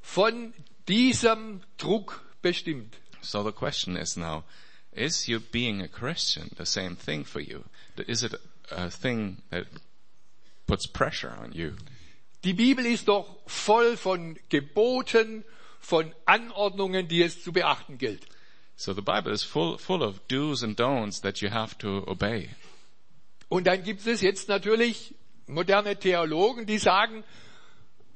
von 0.00 0.52
diesem 0.86 1.62
Druck 1.78 2.22
bestimmt? 2.42 2.96
so 3.26 3.42
the 3.42 3.52
question 3.52 3.96
is 3.96 4.16
now, 4.16 4.44
is 4.92 5.28
you 5.28 5.40
being 5.40 5.82
a 5.82 5.88
Christian 5.88 6.50
the 6.56 6.66
same 6.66 6.96
thing 6.96 7.24
for 7.24 7.40
you? 7.40 7.64
Is 8.06 8.22
it 8.22 8.34
a 8.70 8.90
thing 8.90 9.42
that 9.50 9.66
puts 10.66 10.86
pressure 10.86 11.34
on 11.42 11.52
you? 11.52 11.76
Die 12.42 12.52
Bibel 12.52 12.86
ist 12.86 13.08
doch 13.08 13.26
voll 13.46 13.96
von 13.96 14.38
Geboten, 14.48 15.44
von 15.80 16.12
Anordnungen, 16.26 17.08
die 17.08 17.22
es 17.22 17.42
zu 17.42 17.52
beachten 17.52 17.98
gilt. 17.98 18.26
So 18.76 18.92
the 18.92 19.02
Bible 19.02 19.32
is 19.32 19.42
full, 19.42 19.78
full 19.78 20.02
of 20.02 20.20
do's 20.28 20.62
and 20.62 20.78
don'ts 20.78 21.20
that 21.22 21.40
you 21.40 21.50
have 21.50 21.76
to 21.78 22.04
obey. 22.06 22.50
Und 23.48 23.66
dann 23.66 23.82
gibt 23.82 24.06
es 24.06 24.20
jetzt 24.20 24.48
natürlich 24.48 25.14
moderne 25.46 25.96
Theologen, 25.96 26.66
die 26.66 26.78
sagen, 26.78 27.24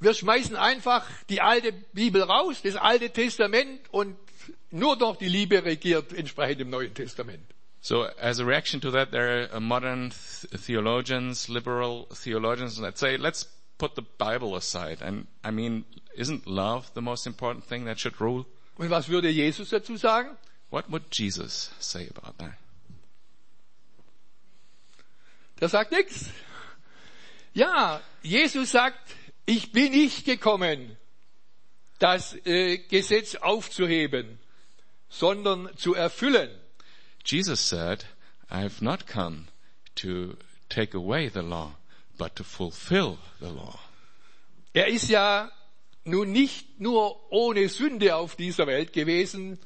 wir 0.00 0.14
schmeißen 0.14 0.56
einfach 0.56 1.06
die 1.28 1.40
alte 1.40 1.72
Bibel 1.92 2.22
raus, 2.22 2.62
das 2.62 2.76
alte 2.76 3.10
Testament 3.10 3.80
und 3.90 4.16
nur 4.70 4.96
noch 4.96 5.16
die 5.16 5.28
Liebe 5.28 5.64
regiert 5.64 6.12
entsprechend 6.12 6.62
im 6.62 6.70
Neuen 6.70 6.94
Testament. 6.94 7.44
So 7.82 8.04
as 8.20 8.40
a 8.40 8.44
reaction 8.44 8.80
to 8.82 8.90
that, 8.90 9.10
there 9.10 9.48
are 9.50 9.56
uh, 9.56 9.60
modern 9.60 10.10
th- 10.10 10.62
theologians, 10.62 11.48
liberal 11.48 12.06
theologians 12.12 12.78
that 12.80 12.98
say, 12.98 13.16
let's 13.16 13.46
put 13.78 13.94
the 13.94 14.02
Bible 14.18 14.54
aside. 14.54 15.00
And 15.00 15.26
I 15.42 15.50
mean, 15.50 15.84
isn't 16.14 16.46
love 16.46 16.90
the 16.94 17.00
most 17.00 17.26
important 17.26 17.64
thing 17.64 17.86
that 17.86 17.98
should 17.98 18.20
rule? 18.20 18.44
Und 18.76 18.90
was 18.90 19.08
würde 19.08 19.30
Jesus 19.30 19.70
dazu 19.70 19.96
sagen? 19.96 20.36
What 20.70 20.90
would 20.90 21.10
Jesus 21.10 21.70
say 21.80 22.08
about 22.08 22.36
that? 22.38 22.58
Der 25.60 25.68
sagt 25.68 25.92
nichts. 25.92 26.30
Ja, 27.52 28.00
Jesus 28.22 28.70
sagt, 28.70 29.14
ich 29.46 29.72
bin 29.72 29.92
nicht 29.92 30.24
gekommen, 30.24 30.96
das 31.98 32.34
äh, 32.46 32.78
Gesetz 32.78 33.34
aufzuheben, 33.34 34.38
sondern 35.08 35.76
zu 35.76 35.94
erfüllen. 35.94 36.50
Jesus 37.24 37.68
said, 37.68 38.06
I've 38.48 38.82
not 38.82 39.06
come 39.06 39.48
to 39.96 40.36
take 40.68 40.96
away 40.96 41.28
the 41.28 41.40
law, 41.40 41.76
but 42.16 42.34
to 42.36 42.44
fulfill 42.44 43.18
the 43.40 43.48
law. 43.48 43.78
Er 44.72 44.86
ist 44.86 45.10
ja 45.10 45.50
nun 46.04 46.32
nicht 46.32 46.80
nur 46.80 47.30
ohne 47.32 47.68
Sünde 47.68 48.16
auf 48.16 48.36
dieser 48.36 48.66
Welt 48.66 48.92
gewesen, 48.92 49.58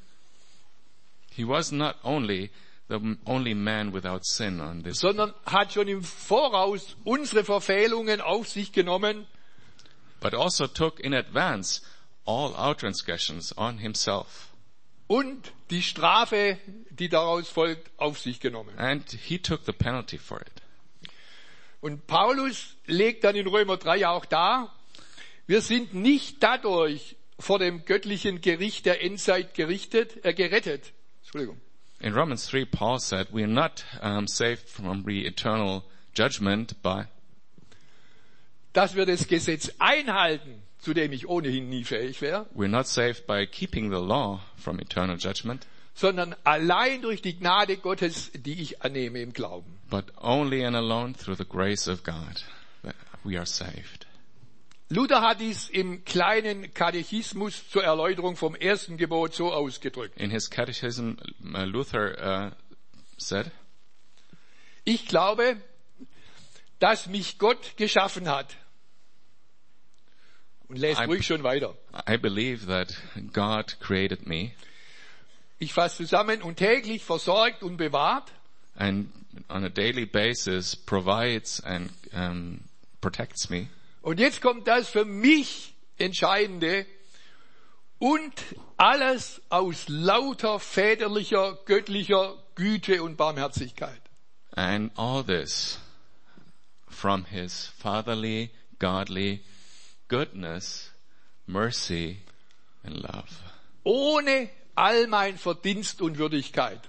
He 1.31 1.45
was 1.45 1.73
not 1.73 1.97
only 2.05 2.51
the 2.89 3.17
only 3.25 3.55
man 3.55 3.93
without 3.93 4.25
sin 4.25 4.61
on 4.61 4.83
this, 4.83 5.01
sondern 5.01 5.33
hat 5.47 5.73
schon 5.73 5.89
im 5.89 6.03
Voraus 6.03 6.97
unsere 7.05 7.45
Verfehlungen 7.45 8.21
auf 8.21 8.49
sich 8.49 8.73
genommen 8.73 9.27
but 10.21 10.35
also 10.35 10.67
took 10.67 11.01
in 11.01 11.13
advance 11.13 11.83
all 12.27 12.55
our 12.55 12.75
transgressions 12.75 13.53
on 13.57 13.79
himself. 13.79 14.51
und 15.07 15.53
die 15.71 15.83
Strafe, 15.83 16.59
die 16.91 17.09
daraus 17.09 17.49
folgt, 17.49 17.91
auf 17.99 18.19
sich 18.19 18.41
genommen. 18.41 18.79
And 18.79 19.11
he 19.11 19.39
took 19.39 19.65
the 19.67 19.73
penalty 19.73 20.19
for 20.19 20.41
it. 20.41 20.63
Und 21.81 22.07
Paulus 22.07 22.77
legt 22.87 23.25
dann 23.25 23.37
in 23.37 23.47
Römer 23.47 23.77
3 23.77 24.07
auch 24.09 24.25
dar, 24.25 24.75
wir 25.47 25.61
sind 25.61 25.93
nicht 25.93 26.43
dadurch 26.43 27.17
vor 27.39 27.59
dem 27.59 27.85
göttlichen 27.85 28.41
Gericht 28.41 28.87
der 28.87 29.03
Endzeit 29.03 29.53
gerichtet, 29.55 30.25
äh, 30.25 30.33
gerettet. 30.33 30.93
Entschuldigung. 31.23 31.61
In 32.01 32.13
Romans 32.15 32.47
3, 32.47 32.67
Paul 32.67 32.99
said, 32.99 33.29
we 33.33 33.43
are 33.43 33.47
not 33.47 33.85
um, 34.03 34.27
saved 34.27 34.69
from 34.69 35.05
the 35.05 35.27
eternal 35.27 35.85
judgment 36.13 36.75
by, 36.83 37.07
Dass 38.73 38.95
wir 38.97 39.07
das 39.07 39.27
Gesetz 39.29 39.71
einhalten, 39.79 40.63
zu 40.81 40.93
dem 40.95 41.13
ich 41.13 41.29
ohnehin 41.29 41.69
nie 41.71 41.85
fähig 41.85 42.21
wäre, 42.21 42.47
we're 42.55 42.69
not 42.69 42.87
saved 42.89 43.27
by 43.27 43.47
keeping 43.47 43.91
the 43.91 44.01
law 44.01 44.41
from 44.57 44.81
eternal 44.81 45.17
judgment, 45.17 45.67
sondern 45.95 46.35
allein 46.45 47.01
durch 47.01 47.23
die 47.23 47.39
Gnade 47.39 47.77
Gottes, 47.77 48.33
die 48.35 48.61
ich 48.61 48.83
annehme 48.83 49.21
im 49.21 49.33
Glauben. 49.33 49.79
but 49.89 50.11
only 50.21 50.65
and 50.65 50.75
alone 50.77 51.15
through 51.15 51.37
the 51.37 51.45
grace 51.45 51.87
of 51.87 52.03
God 52.03 52.43
that 52.83 52.97
we 53.25 53.37
are 53.37 53.47
saved. 53.47 54.07
Luther 54.95 55.23
hat 55.23 55.41
dies 55.41 55.69
im 55.69 56.05
kleinen 56.05 56.73
Katechismus 56.73 57.69
zur 57.69 57.83
Erläuterung 57.83 58.37
vom 58.37 58.55
ersten 58.55 58.97
Gebot 58.97 59.35
so 59.35 59.53
ausgedrückt. 59.53 60.17
In 60.21 60.31
his 60.31 60.49
catechism, 60.49 61.17
uh, 61.43 61.65
Luther 61.65 62.53
uh, 62.53 62.57
said, 63.17 63.51
Ich 64.85 65.07
glaube, 65.09 65.57
dass 66.79 67.07
mich 67.09 67.39
Gott 67.39 67.77
geschaffen 67.77 68.29
hat. 68.29 68.57
Und 70.69 70.77
lest 70.77 71.01
ruhig 71.07 71.27
schon 71.27 71.43
weiter. 71.43 71.75
I 72.09 72.17
believe 72.17 72.67
that 72.67 72.95
God 73.33 73.79
created 73.81 74.27
me 74.27 74.53
Ich 75.59 75.73
fasse 75.73 75.97
zusammen 75.97 76.43
und 76.43 76.57
täglich 76.57 77.03
versorgt 77.03 77.63
und 77.63 77.77
bewahrt 77.77 78.31
and 78.77 79.09
on 79.49 79.65
a 79.65 79.69
daily 79.69 80.05
basis 80.05 80.77
provides 80.77 81.61
and 81.61 81.91
um, 82.13 82.61
protects 83.01 83.49
me. 83.49 83.69
Und 84.05 84.21
jetzt 84.21 84.43
kommt 84.43 84.69
das 84.69 84.91
für 84.91 85.07
mich 85.07 85.75
Entscheidende. 85.97 86.85
Und 87.99 88.35
alles 88.77 89.41
aus 89.49 89.89
lauter 89.89 90.61
väterlicher, 90.61 91.59
göttlicher 91.65 92.35
Güte 92.55 93.03
und 93.03 93.17
Barmherzigkeit. 93.17 94.01
And 94.57 94.93
all 94.97 95.25
this 95.25 95.79
from 96.91 97.25
his 97.25 97.73
fatherly, 97.79 98.51
godly 98.79 99.43
goodness, 100.09 100.91
mercy, 101.47 102.19
and 102.85 102.97
love. 102.97 103.31
Ohne 103.85 104.51
all 104.75 105.07
mein 105.07 105.39
Verdienst 105.39 106.03
und 106.03 106.19
Würdigkeit. 106.19 106.81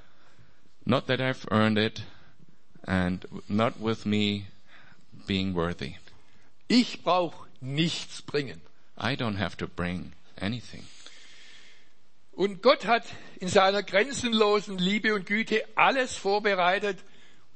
Not 0.83 1.07
that 1.07 1.21
I've 1.21 1.47
earned 1.49 1.77
it, 1.77 2.03
and 2.85 3.25
not 3.47 3.79
with 3.79 4.05
me 4.05 4.47
being 5.25 5.53
worthy. 5.55 5.95
Ich 6.67 7.03
brauche 7.03 7.47
nichts 7.61 8.21
bringen. 8.21 8.61
I 8.97 9.15
don't 9.15 9.37
have 9.37 9.57
to 9.57 9.67
bring 9.67 10.13
anything. 10.39 10.85
Und 12.31 12.61
Gott 12.61 12.85
hat 12.85 13.05
in 13.39 13.47
seiner 13.47 13.81
grenzenlosen 13.83 14.77
Liebe 14.77 15.13
und 15.13 15.25
Güte 15.25 15.63
alles 15.75 16.15
vorbereitet, 16.15 16.97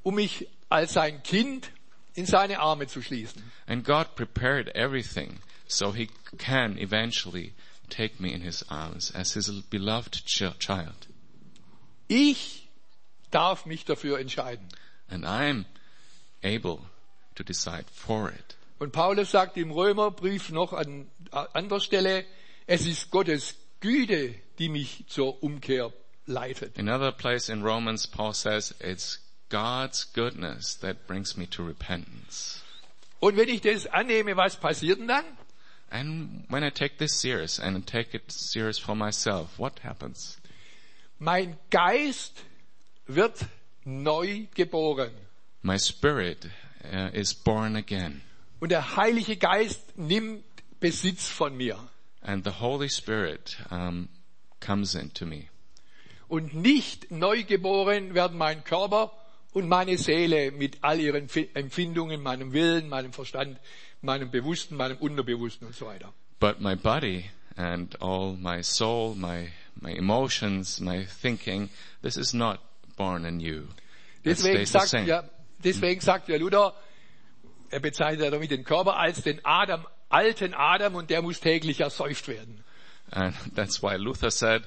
um 0.03 0.15
mich 0.15 0.47
als 0.69 0.93
sein 0.93 1.21
Kind 1.23 1.71
in 2.13 2.25
seine 2.25 2.59
Arme 2.59 2.87
zu 2.87 3.01
schließen. 3.01 3.43
And 3.67 3.83
God 3.83 4.15
prepared 4.15 4.73
everything 4.75 5.39
so 5.67 5.93
he 5.93 6.09
can 6.37 6.77
eventually 6.77 7.53
take 7.89 8.21
me 8.21 8.31
in 8.33 8.41
his 8.41 8.63
arms 8.69 9.13
as 9.13 9.33
his 9.33 9.49
beloved 9.69 10.25
ch- 10.25 10.57
child. 10.59 11.07
Ich 12.07 12.69
darf 13.31 13.65
mich 13.65 13.85
dafür 13.85 14.19
entscheiden. 14.19 14.67
And 15.09 15.25
I'm 15.25 15.65
able 16.43 16.79
to 17.35 17.43
decide 17.43 17.85
for 17.93 18.29
it. 18.29 18.55
Und 18.79 18.93
Paulus 18.93 19.31
sagt 19.31 19.57
im 19.57 19.71
Römerbrief 19.71 20.51
noch 20.51 20.73
an 20.73 21.11
anderer 21.31 21.81
Stelle, 21.81 22.25
es 22.65 22.85
ist 22.85 23.11
Gottes 23.11 23.55
Güte, 23.81 24.35
die 24.57 24.69
mich 24.69 25.05
zur 25.07 25.43
Umkehr 25.43 25.91
leitet. 26.25 26.79
Another 26.79 27.11
place 27.11 27.49
in 27.49 27.61
Romans, 27.61 28.07
Paul 28.07 28.33
says, 28.33 28.73
it's 28.79 29.19
God's 29.49 30.05
goodness 30.13 30.79
that 30.79 31.07
brings 31.07 31.35
me 31.35 31.45
to 31.47 31.63
repentance. 31.63 32.61
Und 33.19 33.35
wenn 33.35 33.49
ich 33.49 33.61
das 33.61 33.85
annehme, 33.85 34.37
was 34.37 34.55
passiert 34.55 34.99
denn 34.99 35.07
dann? 35.07 35.25
And 35.91 36.45
when 36.49 36.63
I 36.63 36.69
take 36.69 36.97
this 36.97 37.19
serious 37.19 37.59
and 37.59 37.85
take 37.85 38.15
it 38.15 38.31
serious 38.31 38.77
for 38.77 38.95
myself, 38.95 39.57
what 39.57 39.79
happens? 39.83 40.37
Mein 41.17 41.57
Geist 41.69 42.43
wird 43.07 43.45
neu 43.83 44.45
geboren. 44.53 45.11
My 45.63 45.77
spirit 45.77 46.47
uh, 46.85 47.09
is 47.11 47.33
born 47.33 47.75
again. 47.75 48.21
Und 48.59 48.69
der 48.69 48.95
Heilige 48.97 49.37
Geist 49.37 49.97
nimmt 49.97 50.43
Besitz 50.79 51.27
von 51.27 51.55
mir. 51.55 51.77
And 52.21 52.43
the 52.45 52.51
Holy 52.59 52.89
Spirit 52.89 53.57
um, 53.71 54.09
comes 54.59 54.95
into 54.95 55.25
me. 55.25 55.45
Und 56.27 56.53
nicht 56.53 57.09
neu 57.11 57.43
geboren 57.43 58.13
werden 58.13 58.37
mein 58.37 58.63
Körper 58.63 59.11
und 59.53 59.67
meine 59.67 59.97
Seele 59.97 60.51
mit 60.51 60.77
all 60.81 60.99
ihren 60.99 61.27
Fi- 61.29 61.49
Empfindungen, 61.53 62.21
meinem 62.21 62.53
Willen, 62.53 62.87
meinem 62.89 63.13
Verstand, 63.13 63.59
meinem 64.01 64.29
Bewussten, 64.29 64.75
meinem 64.75 64.97
Unterbewussten 64.97 65.67
und 65.67 65.75
so 65.75 65.87
weiter. 65.87 66.13
But 66.39 66.59
my 66.61 66.75
body 66.75 67.29
and 67.55 67.99
all 68.01 68.37
my 68.37 68.61
soul, 68.61 69.15
my, 69.15 69.49
my 69.81 69.91
emotions, 69.91 70.79
my 70.79 71.05
thinking, 71.21 71.69
this 72.01 72.15
is 72.15 72.33
not 72.33 72.59
born 72.95 73.25
anew. 73.25 73.63
Deswegen 74.23 74.65
sagt, 74.65 74.93
ja, 75.07 75.23
deswegen 75.63 76.01
sagt 76.01 76.27
ja 76.29 76.37
Luther, 76.37 76.73
er 77.71 77.79
bezeichnet 77.79 78.33
damit 78.33 78.51
den 78.51 78.63
Körper 78.63 78.97
als 78.97 79.21
den 79.21 79.43
Adam, 79.43 79.85
alten 80.09 80.53
Adam 80.53 80.95
und 80.95 81.09
der 81.09 81.21
muss 81.21 81.39
täglich 81.39 81.81
ersäuft 81.81 82.27
werden. 82.27 82.63
And 83.11 83.35
that's 83.55 83.81
why 83.81 83.95
Luther 83.95 84.31
said, 84.31 84.63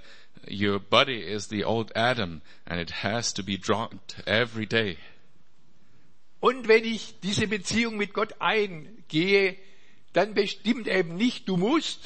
your 0.49 0.81
body 0.81 1.21
is 1.21 1.49
the 1.49 1.65
old 1.65 1.97
Adam 1.97 2.43
and 2.65 2.81
it 2.81 3.03
has 3.03 3.33
to 3.35 3.43
be 3.43 3.59
dropped 3.59 4.17
every 4.27 4.67
day. 4.67 4.97
Und 6.41 6.67
wenn 6.67 6.85
ich 6.85 7.21
diese 7.21 7.47
Beziehung 7.47 7.97
mit 7.97 8.15
Gott 8.15 8.35
eingehe, 8.41 9.57
dann 10.13 10.35
bestimmt 10.35 10.89
eben 10.89 11.15
nicht, 11.15 11.49
du 11.49 11.57
musst 11.57 12.01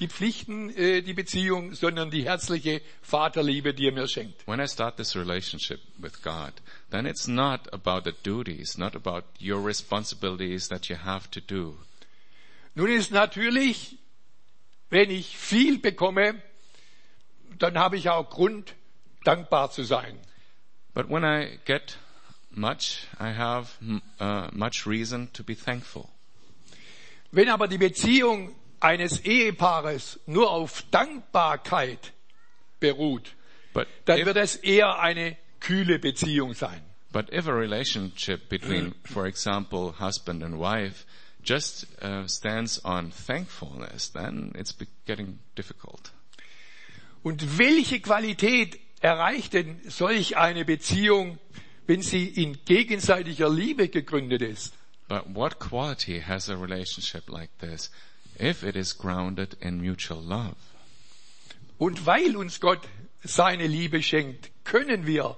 die 0.00 0.08
Pflichten, 0.08 0.70
äh, 0.70 1.02
die 1.02 1.12
Beziehung, 1.12 1.74
sondern 1.74 2.10
die 2.10 2.24
herzliche 2.24 2.80
Vaterliebe, 3.02 3.74
die 3.74 3.86
er 3.86 3.92
mir 3.92 4.08
schenkt. 4.08 4.46
When 4.46 4.60
I 4.60 4.66
start 4.66 4.96
this 4.96 5.14
relationship 5.14 5.80
with 5.98 6.22
God, 6.22 6.52
then 6.90 7.06
it's 7.06 7.28
not 7.28 7.72
about 7.72 8.10
the 8.10 8.16
duties, 8.22 8.78
not 8.78 8.96
about 8.96 9.24
your 9.40 9.64
responsibilities 9.64 10.68
that 10.68 10.88
you 10.88 10.96
have 10.96 11.30
to 11.30 11.40
do. 11.40 11.76
Nun 12.74 12.88
ist 12.88 13.12
natürlich, 13.12 13.98
wenn 14.88 15.10
ich 15.10 15.36
viel 15.36 15.78
bekomme, 15.78 16.42
dann 17.58 17.78
habe 17.78 17.96
ich 17.96 18.08
auch 18.08 18.30
Grund, 18.30 18.74
dankbar 19.24 19.70
zu 19.70 19.84
sein. 19.84 20.18
But 20.94 21.10
when 21.10 21.24
I 21.24 21.58
get 21.66 21.98
much, 22.50 23.06
I 23.20 23.32
have 23.36 23.68
uh, 24.18 24.48
much 24.52 24.86
reason 24.86 25.30
to 25.34 25.44
be 25.44 25.54
thankful. 25.54 26.08
Wenn 27.32 27.48
aber 27.48 27.68
die 27.68 27.78
Beziehung 27.78 28.54
eines 28.80 29.20
Ehepaares 29.20 30.18
nur 30.26 30.50
auf 30.50 30.82
Dankbarkeit 30.90 32.12
beruht, 32.80 33.34
But 33.72 33.86
dann 34.06 34.20
if, 34.20 34.26
wird 34.26 34.36
es 34.38 34.56
eher 34.56 34.98
eine 34.98 35.36
kühle 35.60 35.98
Beziehung 35.98 36.54
sein. 36.54 36.82
but 37.12 37.32
if 37.32 37.46
a 37.46 37.52
relationship 37.52 38.48
between, 38.48 38.94
for 39.04 39.26
example, 39.26 39.92
husband 39.98 40.42
and 40.42 40.58
wife 40.58 41.04
just 41.42 41.86
uh, 42.02 42.26
stands 42.26 42.80
on 42.84 43.10
thankfulness, 43.10 44.10
then 44.12 44.52
it's 44.56 44.74
getting 45.06 45.38
difficult. 45.56 46.12
Und 47.22 47.58
welche 47.58 48.00
Qualität 48.00 48.78
erreicht 49.00 49.52
denn 49.54 49.80
solch 49.88 50.36
eine 50.36 50.64
Beziehung, 50.64 51.38
wenn 51.86 52.02
sie 52.02 52.26
in 52.28 52.58
gegenseitiger 52.64 53.48
Liebe 53.50 53.88
gegründet 53.88 54.42
ist? 54.42 54.74
But 55.08 55.24
what 55.34 55.58
quality 55.58 56.20
has 56.20 56.48
a 56.48 56.54
relationship 56.54 57.28
like 57.28 57.50
this 57.58 57.90
if 58.40 58.62
it 58.62 58.76
is 58.76 58.96
grounded 58.96 59.56
in 59.60 59.80
mutual 59.80 60.22
love? 60.22 60.56
Und 61.78 62.06
weil 62.06 62.36
uns 62.36 62.60
Gott 62.60 62.80
seine 63.22 63.66
Liebe 63.66 64.02
schenkt, 64.02 64.50
können 64.64 65.06
wir 65.06 65.36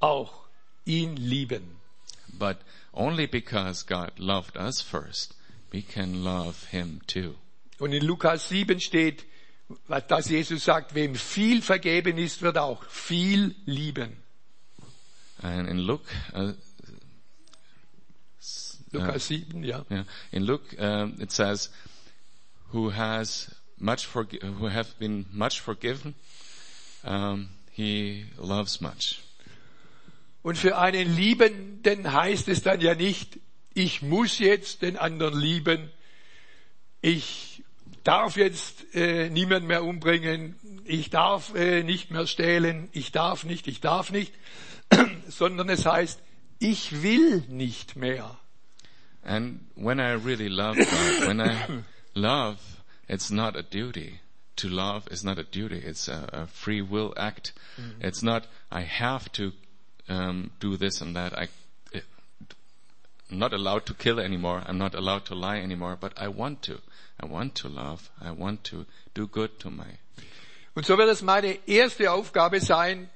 auch 0.00 0.46
ihn 0.84 1.16
lieben. 1.16 1.76
But 2.38 2.58
only 2.92 3.26
because 3.26 3.84
God 3.84 4.18
loved 4.18 4.56
us 4.56 4.80
first, 4.80 5.34
we 5.70 5.82
can 5.82 6.24
love 6.24 6.66
Him 6.70 7.00
too. 7.06 7.34
Und 7.78 7.92
in 7.92 8.04
Lukas 8.04 8.48
7 8.48 8.80
steht, 8.80 9.24
dass 10.08 10.28
Jesus 10.28 10.64
sagt, 10.64 10.94
wem 10.94 11.14
viel 11.14 11.62
vergeben 11.62 12.18
ist, 12.18 12.42
wird 12.42 12.58
auch 12.58 12.84
viel 12.84 13.54
lieben. 13.66 14.16
And 15.42 15.68
in 15.68 15.78
Luke, 15.78 16.04
uh, 16.34 16.52
Lukas 18.92 19.26
7, 19.26 19.62
ja. 19.64 19.84
yeah, 19.90 20.04
in 20.32 20.44
Luke 20.44 20.74
um, 20.78 21.20
it 21.20 21.30
says, 21.30 21.70
"Who 22.72 22.94
has 22.94 23.54
much 23.78 24.06
forgi- 24.06 24.42
who 24.42 24.68
have 24.68 24.90
been 24.98 25.26
much 25.32 25.60
forgiven, 25.60 26.14
um, 27.04 27.48
he 27.72 28.26
loves 28.38 28.80
much." 28.80 29.20
Und 30.42 30.56
für 30.56 30.78
einen 30.78 31.16
Liebenden 31.16 32.12
heißt 32.12 32.48
es 32.48 32.62
dann 32.62 32.80
ja 32.80 32.94
nicht, 32.94 33.40
ich 33.74 34.00
muss 34.00 34.38
jetzt 34.38 34.82
den 34.82 34.96
anderen 34.96 35.38
lieben, 35.38 35.90
ich 37.02 37.64
darf 38.04 38.36
jetzt 38.36 38.94
äh, 38.94 39.28
niemand 39.28 39.66
mehr 39.66 39.82
umbringen, 39.82 40.54
ich 40.84 41.10
darf 41.10 41.54
äh, 41.54 41.82
nicht 41.82 42.10
mehr 42.10 42.26
stehlen, 42.26 42.88
ich 42.92 43.10
darf 43.10 43.44
nicht, 43.44 43.66
ich 43.66 43.80
darf 43.80 44.12
nicht, 44.12 44.32
sondern 45.28 45.68
es 45.68 45.84
heißt, 45.84 46.20
ich 46.58 47.02
will 47.02 47.42
nicht 47.48 47.96
mehr. 47.96 48.38
And 49.22 49.60
when 49.74 49.98
I 49.98 50.12
really 50.12 50.48
love 50.48 50.76
God, 50.76 51.26
when 51.26 51.40
I 51.40 51.56
love, 52.16 52.80
it's 53.08 53.30
not 53.30 53.56
a 53.56 53.62
duty. 53.62 54.20
To 54.56 54.68
love 54.68 55.06
is 55.10 55.22
not 55.22 55.38
a 55.38 55.44
duty. 55.44 55.82
It's 55.84 56.08
a, 56.08 56.28
a 56.32 56.46
free 56.46 56.80
will 56.80 57.12
act. 57.16 57.52
It's 58.00 58.22
not, 58.22 58.46
I 58.70 58.80
have 58.80 59.30
to 59.32 59.52
um, 60.08 60.50
do 60.60 60.76
this 60.76 61.00
and 61.00 61.14
that. 61.14 61.36
I, 61.38 61.48
eh, 61.92 62.00
I'm 63.30 63.38
not 63.38 63.52
allowed 63.52 63.84
to 63.86 63.94
kill 63.94 64.18
anymore. 64.18 64.62
I'm 64.66 64.78
not 64.78 64.94
allowed 64.94 65.26
to 65.26 65.34
lie 65.34 65.58
anymore, 65.58 65.98
but 66.00 66.14
I 66.16 66.28
want 66.28 66.62
to. 66.62 66.80
I 67.20 67.26
want 67.26 67.54
to 67.56 67.68
love. 67.68 68.10
I 68.20 68.30
want 68.30 68.64
to 68.64 68.86
do 69.14 69.26
good 69.26 69.58
to 69.60 69.70
my. 69.70 69.98
Und 70.74 70.84
so 70.84 70.96
wird 70.98 71.08
es 71.08 71.22
meine 71.22 71.58
erste 71.66 72.10
Aufgabe 72.10 72.60
sein, 72.60 73.08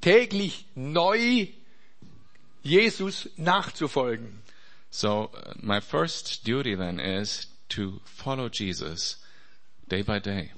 täglich 0.00 0.66
neu 0.74 1.46
Jesus 2.62 3.28
nachzufolgen. 3.36 4.42
So 4.90 5.30
uh, 5.34 5.52
my 5.60 5.80
first 5.80 6.44
duty 6.44 6.74
then 6.74 6.98
is 6.98 7.46
to 7.68 8.00
follow 8.04 8.48
Jesus 8.48 9.18
day 9.88 10.02
by 10.02 10.20
day. 10.20 10.52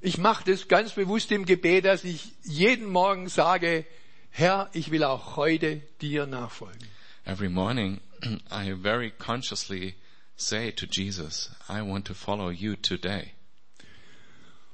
Ich 0.00 0.16
mache 0.16 0.44
das 0.44 0.66
ganz 0.66 0.92
bewusst 0.92 1.30
im 1.30 1.44
Gebet, 1.44 1.84
dass 1.84 2.04
ich 2.04 2.32
jeden 2.44 2.86
Morgen 2.86 3.28
sage, 3.28 3.84
Herr, 4.30 4.70
ich 4.72 4.90
will 4.90 5.04
auch 5.04 5.36
heute 5.36 5.82
dir 6.00 6.26
nachfolgen. 6.26 6.88
Every 7.26 7.50
morning, 7.50 8.00
I 8.50 8.72
very 8.72 9.10
consciously 9.10 9.94
say 10.36 10.72
to 10.72 10.86
Jesus, 10.86 11.50
I 11.68 11.82
want 11.82 12.06
to 12.06 12.14
follow 12.14 12.50
you 12.50 12.76
today. 12.76 13.32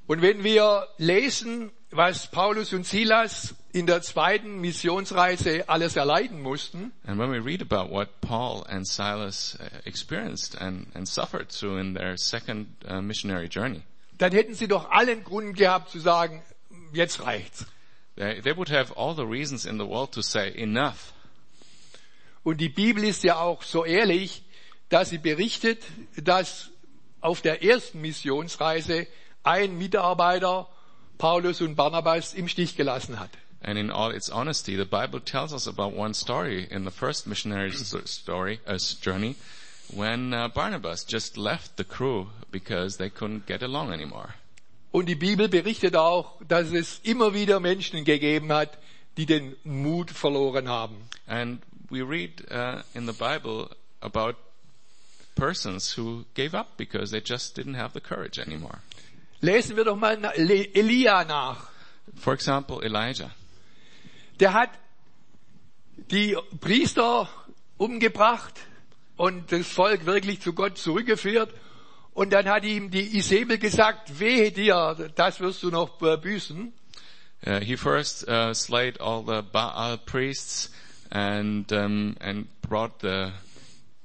Und 0.07 0.23
wenn 0.23 0.45
wir 0.45 0.87
lesen, 0.99 1.73
was 1.91 2.31
Paulus 2.31 2.73
und 2.73 2.87
Silas 2.87 3.56
in 3.77 3.87
der 3.87 4.01
zweiten 4.01 4.59
Missionsreise 4.63 5.69
alles 5.69 5.97
erleiden 5.97 6.41
mussten, 6.41 6.93
And 7.07 7.19
when 7.19 7.31
we 7.31 7.45
read 7.45 7.61
about 7.61 7.93
what 7.93 8.09
Paul 8.23 8.65
and 8.69 8.89
Silas 8.89 9.59
uh, 9.61 9.65
experienced 9.85 10.59
and, 10.59 10.87
and 10.95 11.07
suffered 11.07 11.51
through 11.51 11.79
in 11.79 11.95
their 11.95 12.17
second 12.17 12.69
uh, 12.89 13.03
missionary 13.03 13.49
journey, 13.51 13.83
dann 14.17 14.33
hätten 14.33 14.55
sie 14.55 14.67
doch 14.67 14.91
allen 14.91 15.25
Grund 15.25 15.57
gehabt 15.59 15.91
zu 15.91 16.01
sagen, 16.01 16.43
jetzt 16.95 17.21
reicht's. 17.21 17.67
they, 18.17 18.41
they 18.41 18.57
would 18.57 18.71
have 18.71 18.91
all 18.97 19.15
the 19.15 19.27
reasons 19.27 19.67
in 19.67 19.77
the 19.77 19.85
world 19.85 20.11
to 20.13 20.23
say, 20.23 20.51
enough. 20.57 21.13
Und 22.45 22.63
die 22.63 22.71
Bibel 22.71 23.05
ist 23.05 23.25
ja 23.25 23.41
auch 23.41 23.63
so 23.63 23.85
ehrlich, 23.85 24.43
dass 24.89 25.11
sie 25.11 25.19
berichtet, 25.19 25.83
dass 26.17 26.71
auf 27.21 27.43
der 27.43 27.63
ersten 27.63 28.01
Missionsreise 28.01 29.07
ein 29.43 29.77
Mitarbeiter 29.77 30.67
Paulus 31.19 31.61
und 31.61 31.77
Barnabas 31.77 32.33
im 32.33 32.49
Stich 32.49 32.75
gelassen 32.77 33.21
hat. 33.21 33.31
And 33.67 33.79
in 33.79 33.91
all 33.91 34.13
its 34.13 34.31
honesty, 34.31 34.77
the 34.77 34.85
Bible 34.85 35.19
tells 35.19 35.53
us 35.53 35.67
about 35.67 35.93
one 35.93 36.15
story 36.15 36.69
in 36.71 36.85
the 36.85 36.93
first 36.93 37.27
missionary 37.27 37.73
story, 37.73 38.61
uh, 38.65 38.79
journey, 39.01 39.35
when 39.93 40.33
uh, 40.33 40.47
Barnabas 40.47 41.03
just 41.03 41.37
left 41.37 41.77
the 41.77 41.83
crew 41.83 42.29
because 42.53 42.99
they 42.99 43.11
couldn't 43.11 43.47
get 43.47 43.63
along 43.63 43.93
anymore. 43.93 44.35
Und 44.93 45.07
die 45.07 45.17
Bibel 45.17 45.49
berichtet 45.49 45.97
auch, 45.97 46.41
dass 46.47 46.73
es 46.73 47.01
immer 47.03 47.35
wieder 47.35 47.59
Menschen 47.59 48.05
gegeben 48.05 48.53
hat, 48.53 48.79
die 49.17 49.27
den 49.27 49.57
Mut 49.65 50.13
verloren 50.13 50.69
haben. 50.69 51.09
And 51.27 51.61
we 51.91 52.03
read 52.03 52.45
uh, 52.53 52.83
in 52.95 53.07
the 53.07 53.13
Bible 53.13 53.71
about 54.01 54.37
persons 55.35 55.99
who 55.99 56.25
gave 56.35 56.55
up 56.55 56.77
because 56.77 57.11
they 57.11 57.21
just 57.21 57.57
didn't 57.57 57.75
have 57.75 57.93
the 57.95 58.01
courage 58.01 58.39
anymore. 58.39 58.79
Lesen 59.43 59.77
wir 59.77 59.85
doch 59.85 59.97
mal 59.97 60.17
Elia 60.37 61.25
nach. 61.25 61.69
For 62.15 62.33
example, 62.33 62.81
Elijah. 62.85 63.33
Der 64.41 64.53
hat 64.53 64.71
die 66.11 66.37
Priester 66.61 67.29
umgebracht 67.77 68.55
und 69.17 69.51
das 69.51 69.67
Volk 69.67 70.07
wirklich 70.07 70.41
zu 70.41 70.53
Gott 70.53 70.79
zurückgeführt. 70.79 71.53
Und 72.13 72.33
dann 72.33 72.49
hat 72.49 72.65
ihm 72.65 72.91
die 72.91 73.17
Isabel 73.19 73.59
gesagt, 73.59 74.19
wehe 74.19 74.51
dir, 74.51 75.11
das 75.17 75.41
wirst 75.41 75.63
du 75.63 75.71
noch 75.71 75.99
büßen. 75.99 76.73
Uh, 77.47 77.61
he 77.61 77.77
first 77.77 78.27
uh, 78.29 78.55
slayed 78.55 78.99
all 79.01 79.23
the 79.23 79.43
Baal 79.43 79.99
priests 79.99 80.71
and 81.11 81.71
um, 81.71 82.17
and 82.19 82.47
brought 82.63 83.01
the 83.03 83.33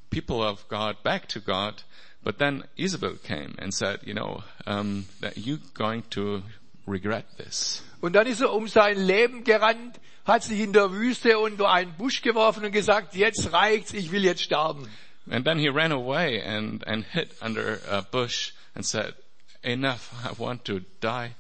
people 0.10 0.44
of 0.44 0.68
God 0.68 1.02
back 1.02 1.28
to 1.30 1.40
God. 1.40 1.82
But 2.24 2.38
then 2.38 2.66
Isabel 2.78 3.16
came 3.16 3.56
and 3.58 3.74
said, 3.74 4.02
you 4.04 4.14
know, 4.14 4.44
um, 4.68 5.06
that 5.22 5.38
you're 5.38 5.60
going 5.74 6.04
to 6.12 6.44
regret 6.86 7.26
this. 7.38 7.82
Und 8.02 8.14
dann 8.14 8.28
ist 8.28 8.42
er 8.42 8.54
um 8.54 8.68
sein 8.68 8.98
Leben 8.98 9.44
gerannt, 9.44 10.00
hat 10.26 10.44
sich 10.44 10.60
in 10.60 10.74
der 10.74 10.92
Wüste 10.92 11.40
unter 11.40 11.70
einen 11.70 11.94
Busch 11.94 12.22
geworfen 12.22 12.66
und 12.66 12.72
gesagt, 12.72 13.16
jetzt 13.16 13.52
reicht's, 13.52 13.94
ich 13.94 14.12
will 14.12 14.24
jetzt 14.24 14.42
sterben. 14.42 14.88
And 15.30 15.46
then 15.46 15.60
he 15.60 15.68
ran 15.68 15.92
away 15.92 16.42
and, 16.42 16.86
and 16.88 17.06
hid 17.06 17.30
under 17.42 17.80
a 17.90 18.02
bush 18.02 18.54
and 18.76 18.86
said, 18.86 19.14
enough, 19.62 20.12
I 20.26 20.38
want 20.40 20.66
to 20.66 20.80
die. 21.02 21.32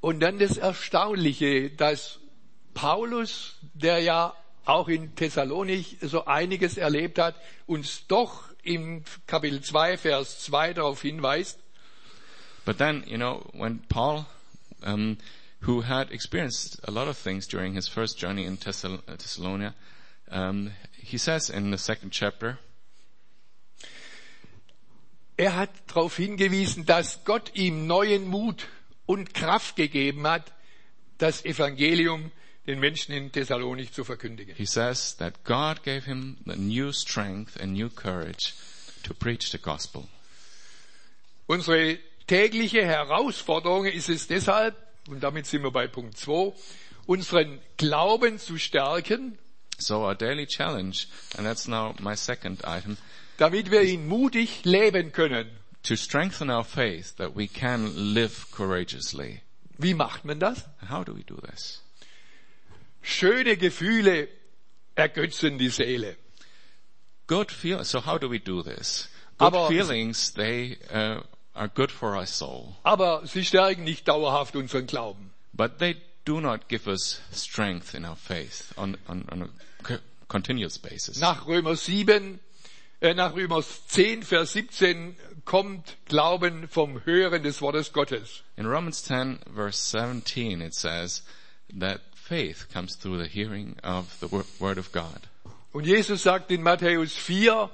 Und 0.00 0.20
dann 0.20 0.38
das 0.38 0.56
Erstaunliche, 0.56 1.70
dass 1.70 2.18
Paulus, 2.74 3.56
der 3.74 3.98
ja 4.00 4.34
auch 4.64 4.88
in 4.88 5.14
Thessalonich 5.14 5.98
so 6.00 6.24
einiges 6.26 6.76
erlebt 6.76 7.18
hat, 7.18 7.34
uns 7.66 8.06
doch 8.06 8.44
im 8.62 9.04
Kapitel 9.26 9.60
2, 9.60 9.98
Vers 9.98 10.40
2 10.40 10.74
darauf 10.74 11.02
hinweist, 11.02 11.58
But 12.64 12.78
then, 12.78 13.04
you 13.06 13.16
know, 13.16 13.48
when 13.52 13.80
Paul, 13.88 14.26
um, 14.82 15.16
who 15.60 15.82
had 15.82 16.10
experienced 16.10 16.80
a 16.84 16.90
lot 16.90 17.08
of 17.08 17.16
things 17.16 17.46
during 17.46 17.74
his 17.74 17.88
first 17.88 18.18
journey 18.18 18.44
in 18.44 18.56
Thessal- 18.56 19.02
uh, 19.08 19.16
Thessalonica, 19.16 19.74
um, 20.30 20.72
he 20.96 21.18
says 21.18 21.50
in 21.50 21.70
the 21.70 21.78
second 21.78 22.10
chapter, 22.12 22.58
er 25.36 25.56
hat 25.56 25.70
darauf 25.86 26.16
hingewiesen, 26.16 26.84
dass 26.84 27.24
Gott 27.24 27.52
ihm 27.54 27.86
neuen 27.86 28.28
Mut 28.28 28.68
und 29.06 29.32
Kraft 29.34 29.76
gegeben 29.76 30.26
hat, 30.26 30.52
das 31.18 31.44
Evangelium 31.44 32.30
den 32.66 32.78
Menschen 32.78 33.14
in 33.14 33.32
Thessalonich 33.32 33.92
zu 33.92 34.04
verkündigen. 34.04 34.54
he 34.56 34.66
says 34.66 35.16
that 35.16 35.44
God 35.44 35.82
gave 35.82 36.04
him 36.04 36.36
the 36.46 36.56
new 36.56 36.92
strength 36.92 37.58
and 37.60 37.72
new 37.72 37.88
courage 37.88 38.54
to 39.02 39.14
preach 39.14 39.50
the 39.50 39.58
gospel. 39.58 40.08
Unsere 41.46 41.98
tägliche 42.26 42.84
Herausforderung 42.84 43.86
ist 43.86 44.08
es 44.08 44.28
deshalb, 44.28 44.76
und 45.10 45.20
damit 45.22 45.46
sind 45.46 45.62
wir 45.62 45.70
bei 45.70 45.86
Punkt 45.86 46.16
2, 46.16 46.52
unseren 47.06 47.58
Glauben 47.76 48.38
zu 48.38 48.58
stärken, 48.58 49.38
So 49.78 50.04
our 50.04 50.14
daily 50.14 50.46
challenge, 50.46 51.06
and 51.38 51.46
that's 51.46 51.66
now 51.66 51.94
my 52.00 52.14
second 52.14 52.62
item, 52.66 52.96
damit 53.38 53.70
wir 53.70 53.82
ihn 53.82 54.06
mutig 54.08 54.64
leben 54.64 55.12
können. 55.12 55.48
to 55.82 55.96
strengthen 55.96 56.50
our 56.50 56.64
faith 56.64 57.16
that 57.16 57.34
we 57.34 57.48
can 57.48 58.12
live 58.12 58.50
courageously. 58.50 59.40
Wie 59.78 59.94
macht 59.94 60.26
man 60.26 60.38
das? 60.38 60.66
How 60.90 61.02
do 61.04 61.14
we 61.16 61.22
do 61.24 61.36
this? 61.40 61.82
Schöne 63.02 63.56
Gefühle 63.56 64.28
ergötzen 64.94 65.56
die 65.58 65.70
Seele. 65.70 66.16
Good 67.26 67.50
feelings. 67.50 67.90
So 67.90 68.04
how 68.04 68.18
do 68.18 68.28
we 68.30 68.38
do 68.40 68.62
this? 68.62 69.08
Good 69.38 69.54
Aber- 69.54 69.68
feelings, 69.68 70.34
they 70.34 70.76
uh, 70.92 71.22
are 71.60 71.68
good 71.68 71.90
for 71.90 72.16
our 72.16 72.26
soul, 72.26 72.74
Aber 72.84 73.26
sie 73.26 73.44
stärken 73.44 73.84
nicht 73.84 74.08
dauerhaft 74.08 74.56
unseren 74.56 74.86
Glauben. 74.86 75.30
but 75.52 75.78
they 75.78 75.96
do 76.24 76.40
not 76.40 76.68
give 76.68 76.88
us 76.88 77.20
strength 77.32 77.94
in 77.94 78.04
our 78.04 78.16
faith 78.16 78.72
on, 78.78 78.96
on, 79.08 79.24
on 79.30 79.42
a 79.42 79.48
co- 79.82 79.98
continuous 80.28 80.78
basis. 80.78 81.20
Nach 81.20 81.46
Römer 81.46 81.76
7, 81.76 82.40
äh, 83.02 83.14
nach 83.14 83.34
Römer 83.34 83.62
10, 83.62 84.22
Vers 84.22 84.52
17 84.52 85.16
kommt 85.44 85.96
Glauben 86.06 86.66
vom 86.68 87.04
Hören 87.04 87.42
des 87.42 87.60
Wortes 87.60 87.92
Gottes. 87.92 88.42
In 88.56 88.66
Romans 88.66 89.02
10 89.02 89.40
verse 89.54 89.78
17 89.78 90.60
it 90.62 90.74
says 90.74 91.22
that 91.78 92.00
faith 92.14 92.68
comes 92.72 92.96
through 92.96 93.18
the 93.18 93.28
hearing 93.28 93.76
of 93.82 94.06
the 94.20 94.30
wo- 94.30 94.44
word 94.60 94.78
of 94.78 94.92
God. 94.92 95.20
Und 95.72 95.84
Jesus 95.86 96.22
sagt 96.22 96.50
in 96.50 96.62
Matthäus 96.62 97.12
4, 97.16 97.70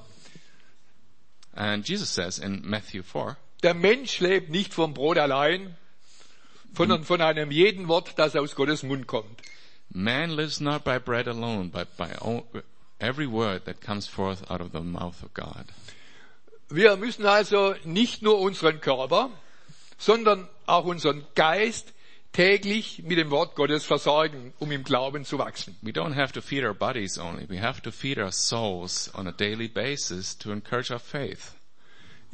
And 1.55 1.85
Jesus 1.88 2.11
says 2.11 2.38
in 2.38 2.62
Matthew 2.64 3.03
4, 3.03 3.37
der 3.62 3.75
Mensch 3.75 4.21
lebt 4.21 4.51
nicht 4.51 4.75
vom 4.75 4.95
Brot 4.95 5.19
allein, 5.19 5.77
sondern 6.75 7.05
von 7.05 7.21
einem 7.21 7.51
jeden 7.51 7.88
Wort, 7.88 8.14
das 8.16 8.37
aus 8.37 8.55
Gottes 8.55 8.83
Mund 8.83 9.07
kommt. 9.07 9.42
man 9.90 10.31
lives 10.31 10.61
not 10.61 10.85
by 10.85 10.99
bread 10.99 11.27
alone, 11.27 11.71
but 11.71 11.97
by 11.97 12.11
every 13.01 13.27
word 13.27 13.64
that 13.64 13.81
comes 13.81 14.07
forth 14.07 14.51
out 14.51 14.61
of 14.61 14.73
the 14.73 14.81
mouth 14.81 15.23
of 15.23 15.33
God. 15.35 15.66
Wir 16.69 16.97
müssen 16.97 17.25
also 17.27 17.75
nicht 17.85 18.23
nur 18.23 18.40
unseren 18.40 18.81
Körper, 18.81 19.31
sondern 19.99 20.49
auch 20.66 20.85
unseren 20.85 21.25
Geist 21.35 21.92
täglich 22.33 23.03
mit 23.05 23.19
dem 23.19 23.31
Wort 23.31 23.55
Gottes 23.55 23.85
versorgen, 23.85 24.53
um 24.59 24.71
im 24.73 24.83
Glauben 24.85 25.25
zu 25.25 25.38
wachsen. 25.38 25.77
We 25.81 25.92
don't 25.92 26.14
have 26.14 26.33
to 26.33 26.42
feed 26.42 26.64
our 26.64 26.75
bodies 26.75 27.19
only. 27.19 27.49
We 27.49 27.62
have 27.62 27.81
to 27.83 27.90
feed 27.90 28.19
our 28.19 28.33
souls 28.33 29.11
on 29.14 29.27
a 29.27 29.33
daily 29.33 29.69
basis 29.69 30.37
to 30.38 30.51
encourage 30.51 30.90
our 30.90 30.99
faith. 30.99 31.56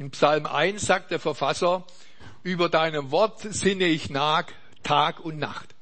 In 0.03 0.11
Psalm 0.11 0.45
1 0.45 0.85
sagt 0.85 1.11
der 1.11 1.19
Verfasser, 1.19 1.87
über 2.43 2.67
deinem 2.67 3.11
Wort 3.11 3.39
sinne 3.39 3.85
ich 3.85 4.09
nach, 4.09 4.47
Tag 4.83 5.21
und 5.21 5.39
Nacht. 5.39 5.73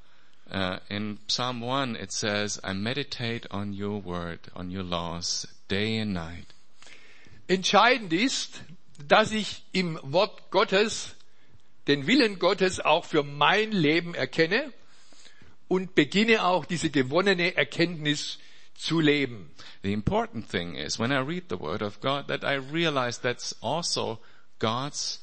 Uh, 0.48 0.78
in 0.90 1.18
Psalm 1.26 1.64
1 1.64 1.98
it 2.00 2.12
says, 2.12 2.62
I 2.64 2.76
meditate 2.76 3.50
on 3.50 3.74
your 3.74 4.06
word, 4.06 4.40
on 4.54 4.70
your 4.70 4.84
laws, 4.84 5.48
day 5.72 6.00
and 6.00 6.14
night. 6.14 6.46
Entscheidend 7.48 8.14
ist, 8.14 8.62
dass 9.08 9.32
ich 9.32 9.64
im 9.72 9.98
Wort 10.04 10.52
Gottes 10.52 11.16
den 11.88 12.06
Willen 12.06 12.38
Gottes 12.38 12.80
auch 12.80 13.06
für 13.06 13.24
mein 13.24 13.72
Leben 13.72 14.14
erkenne 14.14 14.72
und 15.68 15.96
beginne 15.96 16.46
auch 16.46 16.66
diese 16.66 16.92
gewonnene 16.92 17.56
Erkenntnis 17.56 18.38
zu 18.82 19.00
leben. 19.00 19.52
The 19.84 19.94
important 19.94 20.50
thing 20.50 20.76
is 20.76 21.00
when 21.00 21.12
I 21.12 21.20
read 21.20 21.50
the 21.50 21.58
word 21.58 21.82
of 21.82 22.02
God 22.02 22.28
that 22.28 22.44
I 22.44 22.56
realize 22.56 23.20
that's 23.20 23.56
also 23.62 24.20
God's 24.60 25.20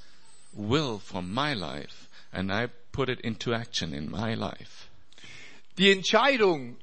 will 0.53 0.99
for 0.99 1.23
my 1.23 1.55
life 1.55 2.09
and 2.33 2.53
I 2.53 2.69
put 2.93 3.09
it 3.09 3.21
into 3.21 3.53
action 3.53 3.93
in 3.93 4.11
my 4.11 4.35
life. 4.35 4.89
Die 5.77 5.91
Entscheidung, 5.91 6.77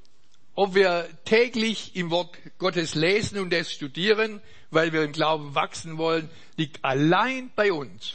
ob 0.54 0.74
wir 0.74 1.08
täglich 1.24 1.96
im 1.96 2.10
Wort 2.10 2.36
Gottes 2.58 2.94
lesen 2.94 3.38
und 3.38 3.52
es 3.52 3.72
studieren, 3.72 4.40
weil 4.70 4.92
wir 4.92 5.02
im 5.02 5.12
Glauben 5.12 5.54
wachsen 5.54 5.98
wollen, 5.98 6.28
liegt 6.56 6.84
allein 6.84 7.50
bei 7.54 7.72
uns. 7.72 8.14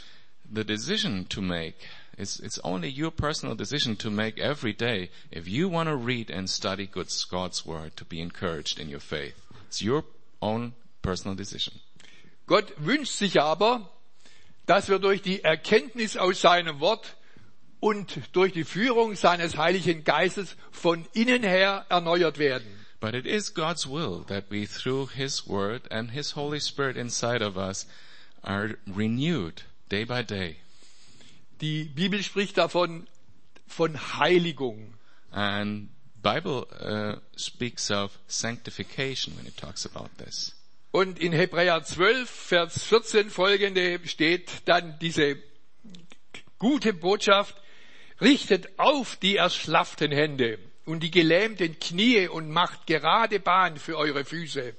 The 0.52 0.64
decision 0.64 1.28
to 1.28 1.40
make 1.40 1.74
is 2.18 2.40
it's 2.40 2.58
only 2.62 2.88
your 2.88 3.10
personal 3.10 3.54
decision 3.54 3.96
to 3.96 4.10
make 4.10 4.38
every 4.38 4.72
day 4.72 5.10
if 5.30 5.48
you 5.48 5.68
want 5.68 5.88
to 5.88 5.96
read 5.96 6.30
and 6.30 6.48
study 6.48 6.86
God's, 6.86 7.24
God's 7.24 7.64
word 7.64 7.96
to 7.96 8.04
be 8.04 8.20
encouraged 8.20 8.78
in 8.78 8.88
your 8.88 9.00
faith. 9.00 9.34
It's 9.68 9.82
your 9.82 10.04
own 10.40 10.74
personal 11.02 11.34
decision. 11.34 11.80
Gott 12.46 12.72
wünscht 12.78 13.14
sich 13.14 13.40
aber, 13.40 13.88
dass 14.66 14.88
wir 14.88 14.98
durch 14.98 15.22
die 15.22 15.42
Erkenntnis 15.42 16.16
aus 16.16 16.40
seinem 16.40 16.80
Wort 16.80 17.16
und 17.80 18.20
durch 18.32 18.52
die 18.52 18.64
Führung 18.64 19.16
seines 19.16 19.56
Heiligen 19.56 20.04
Geistes 20.04 20.56
von 20.70 21.06
innen 21.14 21.42
her 21.42 21.86
erneuert 21.88 22.38
werden. 22.38 22.66
But 23.00 23.14
it 23.14 23.26
is 23.26 23.52
God's 23.52 23.86
will 23.88 24.24
that 24.28 24.44
we, 24.48 24.64
through 24.64 25.06
His 25.06 25.48
Word 25.48 25.90
and 25.90 26.12
His 26.12 26.36
Holy 26.36 26.60
Spirit 26.60 26.96
inside 26.96 27.42
of 27.42 27.56
us, 27.56 27.86
are 28.44 28.76
renewed 28.86 29.62
day 29.88 30.04
by 30.04 30.22
day. 30.22 30.58
Die 31.62 31.84
Bibel 31.84 32.20
spricht 32.24 32.58
davon 32.58 33.06
von 33.68 34.18
Heiligung. 34.18 34.94
And 35.30 35.90
Bible 36.20 36.66
uh, 36.80 37.20
speaks 37.38 37.88
of 37.92 38.18
sanctification 38.26 39.36
when 39.36 39.46
it 39.46 39.56
talks 39.56 39.86
about 39.86 40.10
this. 40.18 40.56
Und 40.90 41.20
in 41.20 41.32
Hebräer 41.32 41.84
12, 41.84 42.28
Vers 42.28 42.82
14 42.82 43.30
folgende 43.30 44.00
steht 44.04 44.50
dann 44.64 44.98
diese 44.98 45.36
gute 46.58 46.92
Botschaft, 46.92 47.56
richtet 48.20 48.80
auf 48.80 49.14
die 49.14 49.36
erschlafften 49.36 50.10
Hände 50.10 50.58
und 50.84 51.04
die 51.04 51.12
gelähmten 51.12 51.78
Knie 51.78 52.26
und 52.26 52.50
macht 52.50 52.88
gerade 52.88 53.38
Bahn 53.38 53.76
für 53.76 53.96
eure 53.96 54.24
Füße, 54.24 54.74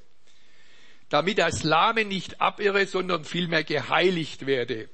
damit 1.07 1.37
das 1.37 1.63
Lahme 1.63 2.03
nicht 2.03 2.41
abirre, 2.41 2.85
sondern 2.87 3.23
vielmehr 3.23 3.63
geheiligt 3.63 4.45
werde. 4.45 4.89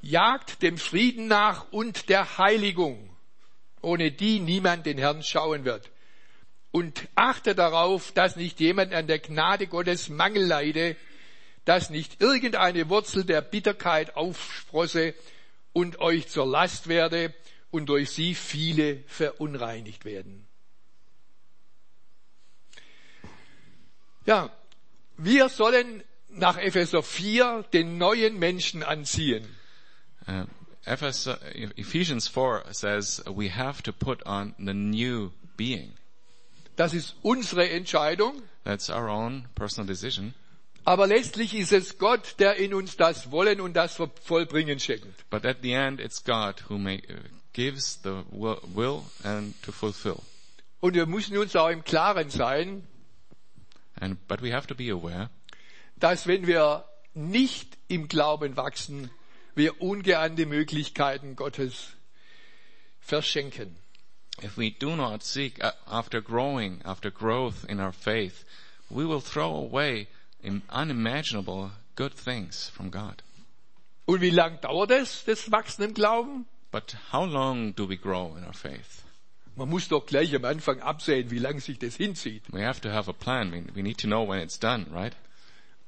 Jagt 0.00 0.62
dem 0.62 0.78
Frieden 0.78 1.26
nach 1.26 1.70
und 1.72 2.08
der 2.08 2.38
Heiligung, 2.38 3.10
ohne 3.80 4.12
die 4.12 4.40
niemand 4.40 4.86
den 4.86 4.98
Herrn 4.98 5.22
schauen 5.22 5.64
wird. 5.64 5.90
Und 6.70 7.08
achte 7.14 7.54
darauf, 7.54 8.12
dass 8.12 8.36
nicht 8.36 8.60
jemand 8.60 8.92
an 8.92 9.06
der 9.06 9.18
Gnade 9.18 9.66
Gottes 9.66 10.08
Mangel 10.08 10.44
leide, 10.44 10.96
dass 11.64 11.90
nicht 11.90 12.20
irgendeine 12.20 12.88
Wurzel 12.88 13.24
der 13.24 13.42
Bitterkeit 13.42 14.16
aufsprosse 14.16 15.14
und 15.72 16.00
euch 16.00 16.28
zur 16.28 16.46
Last 16.46 16.88
werde 16.88 17.34
und 17.70 17.86
durch 17.86 18.10
sie 18.10 18.34
viele 18.34 19.02
verunreinigt 19.06 20.04
werden. 20.04 20.46
Ja, 24.24 24.50
wir 25.16 25.48
sollen 25.48 26.02
nach 26.28 26.58
Epheser 26.58 27.02
4 27.02 27.64
den 27.72 27.98
neuen 27.98 28.38
Menschen 28.38 28.82
anziehen. 28.82 29.57
Uh, 30.28 30.44
Ephes- 30.84 31.26
Ephesians 31.76 32.28
4 32.28 32.64
says 32.72 33.22
we 33.26 33.48
have 33.48 33.82
to 33.82 33.92
put 33.92 34.22
on 34.26 34.54
the 34.58 34.74
new 34.74 35.30
being. 35.56 35.92
Das 36.76 36.94
ist 36.94 37.16
unsere 37.22 37.68
Entscheidung. 37.70 38.42
That's 38.64 38.88
our 38.90 39.08
own 39.08 39.46
personal 39.54 39.86
decision. 39.86 40.34
Aber 40.84 41.06
letztlich 41.06 41.54
ist 41.54 41.72
es 41.72 41.98
Gott, 41.98 42.36
der 42.38 42.56
in 42.56 42.72
uns 42.72 42.96
das 42.96 43.30
Wollen 43.30 43.60
und 43.60 43.74
das 43.74 43.96
Vollbringen 44.22 44.78
schenkt. 44.78 45.28
But 45.28 45.44
at 45.44 45.58
the 45.62 45.72
end, 45.72 46.00
it's 46.00 46.22
God 46.22 46.62
who 46.68 46.78
may, 46.78 47.02
uh, 47.10 47.14
gives 47.52 47.98
the 48.02 48.22
will, 48.30 48.58
will 48.74 49.02
and 49.24 49.60
to 49.62 49.72
fulfill. 49.72 50.22
Und 50.80 50.94
wir 50.94 51.06
müssen 51.06 51.36
uns 51.36 51.56
auch 51.56 51.68
im 51.68 51.84
Klaren 51.84 52.30
sein, 52.30 52.86
And, 54.00 54.16
but 54.28 54.40
we 54.40 54.52
have 54.52 54.68
to 54.68 54.74
be 54.76 54.90
aware 54.92 55.28
dass 55.98 56.26
wenn 56.26 56.46
wir 56.46 56.84
nicht 57.14 57.76
im 57.88 58.08
Glauben 58.08 58.56
wachsen, 58.56 59.10
wir 59.58 59.82
ungeahnte 59.82 60.46
Möglichkeiten 60.46 61.36
Gottes 61.36 61.88
verschenken. 63.00 63.76
if 64.42 64.56
we 64.56 64.70
do 64.70 64.94
not 64.96 65.22
seek 65.24 65.60
after 65.86 66.20
growing, 66.20 66.80
after 66.84 67.10
growth 67.10 67.64
in 67.68 67.80
our 67.80 67.92
faith, 67.92 68.44
we 68.88 69.04
will 69.04 69.20
throw 69.20 69.54
away 69.56 70.06
im- 70.42 70.62
unimaginable 70.70 71.72
good 71.96 72.12
things 72.14 72.68
from 72.70 72.90
God. 72.90 73.22
Und 74.06 74.20
wie 74.20 74.30
lang 74.30 74.58
dauert 74.62 74.90
es, 74.90 75.24
das 75.24 75.50
Wachsen 75.50 75.82
im 75.84 75.92
Glauben? 75.94 76.46
But 76.70 76.96
how 77.12 77.24
long 77.24 77.74
do 77.74 77.88
we 77.88 77.96
grow 77.96 78.36
in 78.36 78.44
our 78.44 78.54
faith? 78.54 79.02
Man 79.56 79.68
muss 79.70 79.88
doch 79.88 80.06
gleich 80.06 80.34
am 80.36 80.44
Anfang 80.44 80.80
absehen, 80.80 81.30
wie 81.32 81.38
lange 81.40 81.60
sich 81.60 81.78
das 81.78 81.96
hinzieht. 81.96 82.44
We 82.52 82.64
have 82.64 82.80
to 82.82 82.90
have 82.90 83.10
a 83.10 83.12
plan. 83.12 83.50
We, 83.50 83.64
we 83.74 83.82
need 83.82 83.98
to 83.98 84.06
know 84.06 84.22
when 84.26 84.40
it's 84.40 84.58
done, 84.58 84.86
right? 84.92 85.14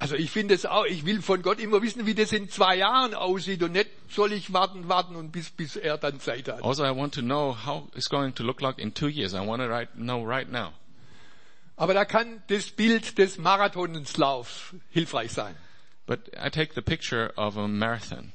Also 0.00 0.16
ich 0.16 0.30
finde 0.30 0.54
es 0.54 0.64
auch, 0.64 0.86
ich 0.86 1.04
will 1.04 1.20
von 1.20 1.42
Gott 1.42 1.60
immer 1.60 1.82
wissen, 1.82 2.06
wie 2.06 2.14
das 2.14 2.32
in 2.32 2.48
zwei 2.48 2.76
Jahren 2.76 3.12
aussieht 3.12 3.62
und 3.62 3.72
nicht 3.72 3.90
soll 4.08 4.32
ich 4.32 4.50
warten, 4.50 4.88
warten 4.88 5.14
und 5.14 5.30
bis, 5.30 5.50
bis 5.50 5.76
er 5.76 5.98
dann 5.98 6.20
Zeit 6.20 6.48
hat. 6.48 6.64
Also, 6.64 6.86
I 6.86 6.96
want 6.96 7.14
to 7.16 7.20
know 7.20 7.54
how 7.66 7.86
it's 7.94 8.08
going 8.08 8.34
to 8.36 8.42
look 8.42 8.62
like 8.62 8.78
in 8.78 8.94
two 8.94 9.08
years. 9.08 9.34
I 9.34 9.46
want 9.46 9.60
to 9.60 9.68
right, 9.68 9.90
know 9.94 10.24
right 10.24 10.50
now. 10.50 10.72
Aber 11.76 11.92
da 11.92 12.06
kann 12.06 12.42
das 12.48 12.70
Bild 12.70 13.18
des 13.18 13.36
Marathonslaufs 13.36 14.74
hilfreich 14.88 15.32
sein. 15.32 15.54
But 16.06 16.30
I 16.34 16.48
take 16.48 16.72
the 16.74 16.80
picture 16.80 17.34
of 17.36 17.58
a 17.58 17.68
marathon. 17.68 18.32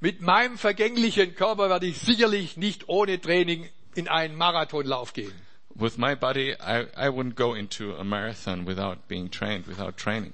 Mit 0.00 0.22
meinem 0.22 0.58
vergänglichen 0.58 1.36
Körper 1.36 1.70
werde 1.70 1.86
ich 1.86 1.98
sicherlich 1.98 2.56
nicht 2.56 2.88
ohne 2.88 3.20
Training 3.20 3.70
in 3.94 4.08
einen 4.08 4.34
Marathonlauf 4.34 5.12
gehen. 5.12 5.32
With 5.78 5.98
my 5.98 6.14
body, 6.14 6.54
I, 6.58 6.86
I 6.96 7.10
wouldn't 7.10 7.36
go 7.36 7.54
into 7.54 7.94
a 7.96 8.04
marathon 8.04 8.64
without 8.64 9.08
being 9.08 9.30
trained, 9.30 9.66
without 9.66 9.96
training. 9.96 10.32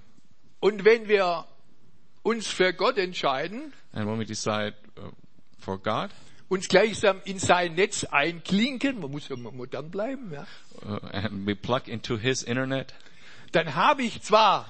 Und 0.61 0.85
wenn 0.85 1.09
wir 1.09 1.45
uns 2.23 2.47
für 2.47 2.73
Gott 2.73 2.97
entscheiden, 2.97 3.73
And 3.93 4.07
when 4.07 4.19
we 4.19 4.25
decide 4.25 4.75
uh, 4.97 5.11
for 5.59 5.79
God, 5.79 6.11
uns 6.49 6.69
gleichsam 6.69 7.21
in 7.25 7.39
sein 7.39 7.75
Netz 7.75 8.05
einklinken, 8.05 9.01
man 9.01 9.11
muss 9.11 9.29
ja 9.29 9.37
modern 9.37 9.91
bleiben, 9.91 10.33
ja, 10.33 10.47
uh, 10.87 10.99
and 11.13 11.47
we 11.47 11.57
plug 11.57 11.89
into 11.89 12.17
His 12.17 12.45
internet, 12.45 12.95
dann 13.51 13.75
habe 13.75 14.03
ich 14.05 14.23
zwar 14.23 14.67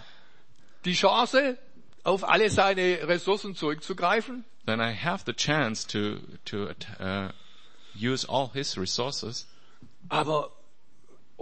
die 0.87 0.95
Chance, 0.95 1.59
auf 2.05 2.27
alle 2.27 2.49
seine 2.51 3.07
Ressourcen 3.07 3.55
zurückzugreifen, 3.55 4.45
then 4.65 4.81
I 4.81 4.95
have 4.95 5.25
the 5.27 5.35
chance 5.35 5.87
to 5.87 6.19
to 6.47 6.71
uh, 6.99 7.29
use 7.95 8.27
all 8.27 8.51
His 8.55 8.79
resources. 8.79 9.47
aber 10.09 10.51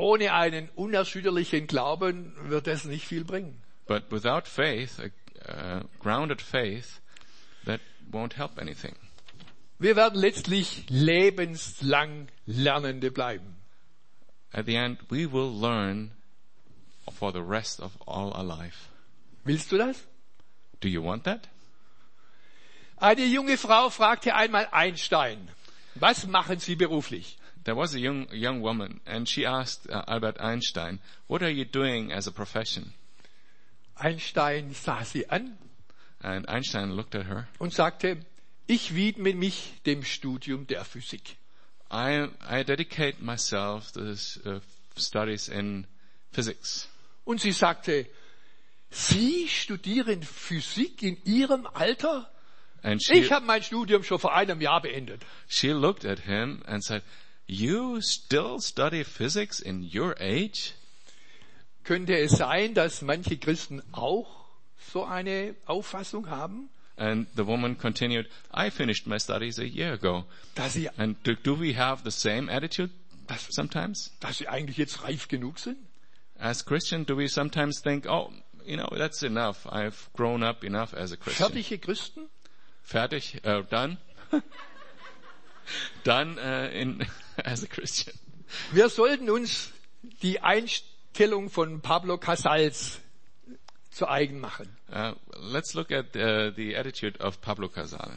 ohne 0.01 0.33
einen 0.33 0.69
unerschütterlichen 0.71 1.67
Glauben 1.67 2.35
wird 2.49 2.67
es 2.67 2.85
nicht 2.85 3.07
viel 3.07 3.25
bringen. 3.25 3.63
But 3.87 4.11
without 4.11 4.47
faith, 4.47 4.99
a 5.01 5.79
uh, 5.79 5.83
grounded 6.01 6.41
faith, 6.41 7.01
that 7.65 7.81
won't 8.11 8.37
help 8.37 8.59
anything. 8.59 8.95
Wir 9.79 9.97
werden 9.97 10.19
letztlich 10.19 10.85
lebenslang 10.89 12.29
Lernende 12.47 13.11
bleiben. 13.11 13.57
At 14.53 14.67
the 14.67 14.77
end, 14.77 14.99
we 15.11 15.27
will 15.31 15.51
learn 15.51 16.13
for 17.11 17.33
the 17.33 17.43
rest 17.43 17.81
of 17.81 17.93
all 18.07 18.33
our 18.33 18.45
life. 18.45 18.89
Willst 19.45 19.73
du 19.73 19.79
das? 19.79 20.07
Do 20.81 20.89
you 20.89 21.03
want 21.03 21.25
that? 21.25 21.49
Eine 22.97 23.25
junge 23.25 23.57
Frau 23.57 23.89
fragte 23.89 24.35
einmal 24.35 24.69
Einstein, 24.73 25.49
was 25.95 26.27
machen 26.27 26.59
Sie 26.59 26.77
beruflich? 26.77 27.39
There 27.65 27.77
was 27.77 27.95
a 27.95 27.99
young 28.01 28.27
young 28.33 28.63
woman, 28.63 29.01
and 29.07 29.29
she 29.29 29.45
asked 29.45 29.89
uh, 29.91 30.03
Albert 30.09 30.41
Einstein, 30.41 30.99
"What 31.29 31.43
are 31.43 31.51
you 31.51 31.65
doing 31.67 32.11
as 32.13 32.27
a 32.27 32.33
profession?" 32.33 32.93
Einstein 33.97 34.73
sah 34.75 35.03
sie 35.05 35.29
an 35.29 35.59
And 36.23 36.49
Einstein 36.49 36.93
looked 36.93 37.15
at 37.15 37.27
her. 37.27 37.49
und 37.59 37.73
sagte, 37.73 38.19
ich 38.67 38.95
widme 38.95 39.35
mich 39.35 39.75
dem 39.87 40.05
Studium 40.05 40.67
der 40.67 40.85
Physik. 40.85 41.37
I 41.91 42.29
I 42.49 42.63
dedicate 42.63 43.21
myself 43.23 43.93
to 43.93 44.05
this, 44.05 44.39
uh, 44.47 44.61
studies 44.97 45.49
in 45.49 45.87
physics. 46.33 46.89
Und 47.25 47.41
sie 47.41 47.53
sagte, 47.53 48.07
Sie 48.93 49.49
studieren 49.49 50.23
Physik 50.23 51.03
in 51.03 51.17
Ihrem 51.25 51.67
Alter? 51.75 52.29
And 52.83 53.03
she 53.03 53.15
Ich 53.21 53.31
habe 53.33 53.45
mein 53.47 53.63
Studium 53.63 54.03
schon 54.03 54.19
vor 54.19 54.35
einem 54.35 54.61
Jahr 54.61 54.81
beendet. 54.83 55.23
she 55.49 55.73
looked 55.73 56.05
at 56.05 56.21
him 56.21 56.63
and 56.67 56.83
said, 56.83 57.03
"You 57.51 58.01
still 58.01 58.61
study 58.61 59.03
physics 59.03 59.59
in 59.59 59.83
your 59.83 60.15
age?" 60.21 60.75
Könnte 61.83 62.17
es 62.17 62.37
sein, 62.37 62.75
dass 62.75 63.03
manche 63.03 63.39
Christen 63.39 63.83
auch 63.91 64.47
so 64.93 65.05
eine 65.05 65.57
Auffassung 65.67 66.31
haben, 66.31 66.71
And 66.97 67.27
the 67.35 67.45
woman 67.45 67.77
continued, 67.77 68.29
"I 68.55 68.71
finished 68.71 69.07
my 69.09 69.19
studies 69.19 69.59
a 69.59 69.65
year 69.65 69.95
ago." 69.95 70.27
dass 70.55 70.75
sie, 70.75 70.89
And 70.97 71.17
do, 71.25 71.35
do 71.35 71.59
we 71.59 71.75
have 71.77 72.05
the 72.05 72.13
same 72.13 72.49
attitude 72.49 72.91
sometimes? 73.51 74.13
dass 74.21 74.39
sie 74.39 74.47
eigentlich 74.47 74.77
jetzt 74.77 75.03
reif 75.03 75.27
genug 75.27 75.59
sind? 75.59 75.79
As 76.39 76.65
Christian, 76.65 77.05
do 77.05 77.17
we 77.17 77.27
sometimes 77.27 77.81
think, 77.81 78.07
oh, 78.07 78.33
you 78.65 78.77
know, 78.77 78.89
that's 78.97 79.25
enough. 79.25 79.67
I've 79.67 80.09
grown 80.13 80.45
up 80.45 80.63
enough 80.63 80.95
as 80.95 81.11
a 81.11 81.17
Christian. 81.17 81.51
Fertige 81.51 81.81
Christen? 81.81 82.29
Fertig, 82.85 83.41
uh, 83.45 83.63
done. 83.63 83.99
done 86.05 86.39
uh, 86.39 86.69
in 86.73 87.07
as 87.45 87.63
a 87.65 87.67
Christian. 87.67 88.17
Wir 88.73 88.89
sollten 88.89 89.31
uns 89.31 89.73
die 90.23 90.41
Einstellung 90.41 91.51
von 91.51 91.81
Pablo 91.81 92.19
Casals 92.19 93.01
zu 93.91 94.09
eigen 94.09 94.41
machen. 94.41 94.77
Uh, 94.93 95.13
let's 95.37 95.75
look 95.75 95.93
at 95.93 96.17
uh, 96.17 96.51
the 96.57 96.77
attitude 96.77 97.21
of 97.21 97.41
Pablo 97.41 97.69
Casal. 97.69 98.11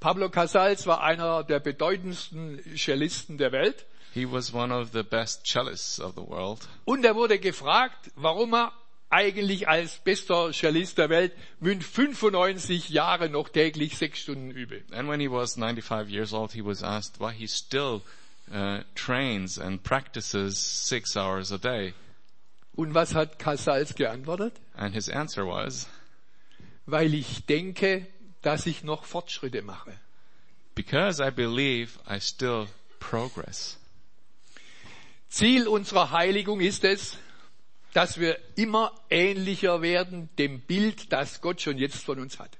Pablo 0.00 0.28
Casals 0.28 0.86
war 0.86 1.02
einer 1.02 1.44
der 1.44 1.60
bedeutendsten 1.60 2.60
Cellisten 2.76 3.38
der 3.38 3.52
Welt 3.52 3.86
He 4.16 4.24
was 4.24 4.50
one 4.50 4.72
of 4.72 4.92
the 4.92 5.02
best 5.02 5.44
cellists 5.44 6.00
of 6.00 6.14
the 6.14 6.22
world, 6.22 6.66
und 6.86 7.04
er 7.04 7.14
wurde 7.14 7.38
gefragt, 7.38 8.10
warum 8.14 8.54
er 8.54 8.72
eigentlich 9.08 9.68
als 9.68 9.98
bester 9.98 10.50
Cellist 10.52 10.98
der 10.98 11.08
Welt 11.10 11.32
mit 11.60 11.84
95 11.84 12.88
Jahren 12.90 13.32
noch 13.32 13.48
täglich 13.48 13.96
sechs 13.96 14.18
Stunden 14.20 14.50
übe. 14.50 14.82
And 14.90 15.08
when 15.08 15.20
he 15.20 15.30
was 15.30 15.54
95 15.54 16.10
years 16.10 16.32
old, 16.32 16.52
he 16.52 16.64
was 16.64 16.82
asked 16.82 17.20
why 17.20 17.32
he 17.32 17.46
still 17.46 18.02
uh, 18.52 18.80
trains 18.94 19.58
and 19.58 19.82
practices 19.82 20.56
six 20.88 21.16
hours 21.16 21.52
a 21.52 21.58
day. 21.58 21.94
Und 22.74 22.94
was 22.94 23.14
hat 23.14 23.38
Casals 23.38 23.94
geantwortet? 23.94 24.54
And 24.74 24.94
his 24.94 25.08
answer 25.08 25.46
was, 25.46 25.88
Weil 26.84 27.14
ich 27.14 27.46
denke, 27.46 28.06
dass 28.42 28.66
ich 28.66 28.84
noch 28.84 29.04
Fortschritte 29.04 29.62
mache. 29.62 29.92
because 30.74 31.20
I 31.20 31.30
believe 31.30 31.98
I 32.06 32.20
still 32.20 32.66
progress. 33.00 33.78
Ziel 35.28 35.66
unserer 35.68 36.10
Heiligung 36.10 36.60
ist 36.60 36.84
es, 36.84 37.16
dass 37.96 38.20
wir 38.20 38.38
immer 38.56 38.92
ähnlicher 39.08 39.80
werden 39.80 40.28
dem 40.36 40.60
Bild, 40.60 41.10
das 41.14 41.40
Gott 41.40 41.62
schon 41.62 41.78
jetzt 41.78 42.04
von 42.04 42.18
uns 42.18 42.38
hat. 42.38 42.58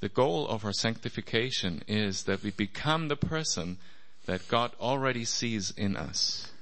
The 0.00 0.08
goal 0.08 0.46
of 0.46 0.64
our 0.64 0.72
sanctification 0.72 1.80
is 1.88 2.24
that 2.26 2.44
we 2.44 2.52
become 2.52 3.08
the 3.08 3.16
person 3.16 3.78
that 4.26 4.46
God 4.46 4.70
already 4.78 5.24
sees 5.24 5.72
in 5.72 5.96
us. 5.96 6.52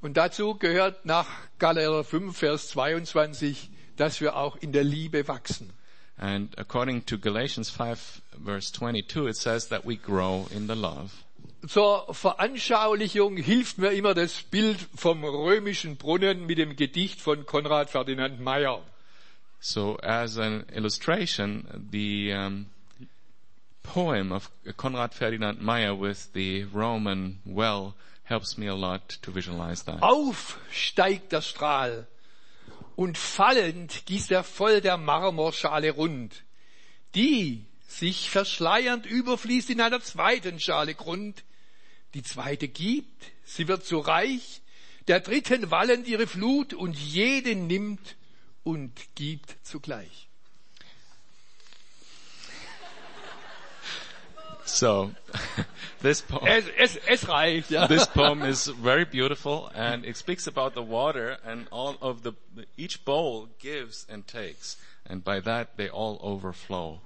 Und 0.00 0.16
dazu 0.16 0.54
gehört 0.54 1.04
nach 1.04 1.26
Galater 1.58 2.04
5, 2.04 2.36
Vers 2.36 2.68
22, 2.68 3.70
dass 3.96 4.20
wir 4.20 4.36
auch 4.36 4.54
in 4.58 4.70
der 4.70 4.84
Liebe 4.84 5.26
wachsen. 5.26 5.72
And 6.16 6.56
according 6.56 7.06
to 7.06 7.18
Galatians 7.18 7.70
5 7.70 8.22
verse 8.44 8.70
22, 8.70 9.26
it 9.26 9.36
says 9.36 9.66
that 9.70 9.84
we 9.84 9.96
grow 9.96 10.46
in 10.52 10.68
the 10.68 10.76
love. 10.76 11.10
Zur 11.66 12.14
Veranschaulichung 12.14 13.36
hilft 13.36 13.78
mir 13.78 13.90
immer 13.90 14.14
das 14.14 14.42
Bild 14.42 14.78
vom 14.94 15.24
römischen 15.24 15.96
Brunnen 15.96 16.46
mit 16.46 16.58
dem 16.58 16.76
Gedicht 16.76 17.20
von 17.20 17.46
Konrad 17.46 17.90
Ferdinand 17.90 18.40
Meyer. 18.40 18.80
So 19.60 19.98
as 19.98 20.38
an 20.38 20.64
illustration, 20.72 21.66
the 21.90 22.32
um, 22.32 22.66
poem 23.82 24.30
of 24.30 24.50
Konrad 24.76 25.14
Ferdinand 25.14 25.60
Meyer 25.60 25.98
with 25.98 26.30
the 26.32 26.66
Roman 26.72 27.40
well 27.44 27.94
helps 28.22 28.56
me 28.56 28.68
a 28.68 28.74
lot 28.74 29.18
to 29.22 29.34
visualize 29.34 29.84
that. 29.84 30.00
Auf 30.00 30.58
steigt 30.70 31.32
der 31.32 31.42
Strahl 31.42 32.06
und 32.94 33.18
fallend 33.18 34.06
gießt 34.06 34.30
er 34.30 34.44
voll 34.44 34.80
der 34.80 34.96
Marmorschale 34.96 35.90
rund. 35.90 36.44
Die, 37.14 37.64
sich 37.88 38.30
verschleiernd 38.30 39.06
überfließt 39.06 39.70
in 39.70 39.80
einer 39.80 40.00
zweiten 40.00 40.60
Schale 40.60 40.94
Grund. 40.94 41.42
Die 42.14 42.22
zweite 42.22 42.68
gibt, 42.68 43.32
sie 43.44 43.68
wird 43.68 43.84
so 43.84 44.00
reich, 44.00 44.62
der 45.08 45.20
dritten 45.20 45.70
wallend 45.70 46.06
ihre 46.06 46.26
Flut 46.26 46.74
und 46.74 46.98
jede 46.98 47.54
nimmt 47.54 48.16
und 48.64 48.92
gibt 49.14 49.56
zugleich. 49.62 50.28
So 54.64 55.12
this 56.02 56.20
poem, 56.20 56.46
Es, 56.46 56.66
es, 56.76 56.96
es 57.06 57.28
reicht, 57.28 57.70
ja. 57.70 57.88
this 57.88 58.06
poem 58.14 58.42
is 58.42 58.70
very 58.82 59.06
beautiful 59.06 59.70
and 59.74 60.04
it 60.04 60.16
speaks 60.16 60.46
about 60.46 60.74
the 60.74 60.82
water 60.82 61.38
and 61.42 61.66
all 61.70 61.96
of 62.00 62.22
the, 62.22 62.32
each 62.76 63.02
bowl 63.04 63.48
gives 63.58 64.06
and 64.10 64.26
takes 64.26 64.76
and 65.06 65.24
by 65.24 65.40
that 65.40 65.76
they 65.78 65.88
all 65.88 66.18
overflow. 66.22 67.00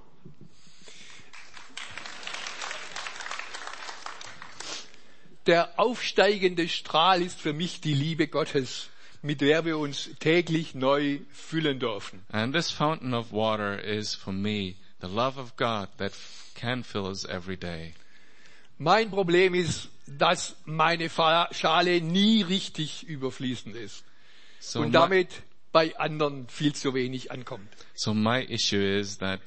Der 5.45 5.77
aufsteigende 5.77 6.69
Strahl 6.69 7.21
ist 7.21 7.39
für 7.39 7.53
mich 7.53 7.81
die 7.81 7.93
Liebe 7.93 8.27
Gottes, 8.27 8.89
mit 9.21 9.41
der 9.41 9.65
wir 9.65 9.77
uns 9.77 10.09
täglich 10.19 10.73
neu 10.75 11.19
füllen 11.31 11.79
dürfen. 11.79 12.21
And 12.31 12.53
this 12.53 12.71
fountain 12.71 13.13
of 13.13 13.31
water 13.31 13.81
is 13.83 14.15
for 14.15 14.33
me 14.33 14.75
the 15.01 15.07
love 15.07 15.39
of 15.39 15.55
God 15.57 15.89
that 15.97 16.13
can 16.55 16.83
fill 16.83 17.05
us 17.07 17.25
every 17.25 17.57
day. 17.57 17.93
Mein 18.77 19.09
Problem 19.09 19.53
ist, 19.53 19.89
dass 20.07 20.55
meine 20.65 21.09
Schale 21.09 22.01
nie 22.01 22.41
richtig 22.41 23.03
überfließend 23.07 23.75
ist 23.75 24.03
So 24.59 24.79
und 24.81 24.91
damit 24.93 25.29
bei 25.71 25.97
anderen 25.97 26.47
viel 26.47 26.73
zu 26.73 26.93
wenig 26.93 27.31
ankommt. 27.31 27.67
so 27.95 28.13
my 28.13 28.41
issue 28.43 28.81
is 28.81 29.17
that 29.19 29.39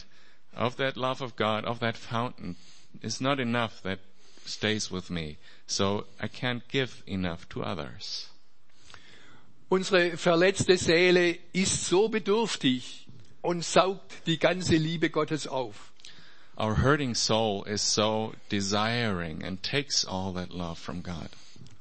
of 0.55 0.77
that 0.77 0.97
love 0.97 1.23
of 1.23 1.37
God, 1.37 1.65
of 1.65 1.79
that 1.81 1.97
fountain, 1.97 2.57
is 3.03 3.21
not 3.21 3.39
enough 3.39 3.83
that 3.83 3.99
stays 4.47 4.91
with 4.91 5.11
me. 5.11 5.37
So 5.67 6.07
I 6.23 6.29
can't 6.29 6.63
give 6.69 7.03
enough 7.07 7.47
to 7.51 7.63
others. 7.63 8.31
Unsere 9.69 10.17
verletzte 10.17 10.79
Seele 10.79 11.39
ist 11.53 11.87
so 11.87 12.09
bedürftig 12.09 13.09
und 13.43 13.65
saugt 13.65 14.27
die 14.27 14.39
ganze 14.39 14.77
Liebe 14.77 15.11
Gottes 15.11 15.49
auf. 15.49 15.93
Our 16.57 16.83
hurting 16.83 17.15
soul 17.15 17.67
is 17.67 17.83
so 17.83 18.33
desiring 18.51 19.43
and 19.45 19.63
takes 19.63 20.05
all 20.05 20.33
that 20.35 20.51
love 20.51 20.77
from 20.77 21.03
God. 21.03 21.29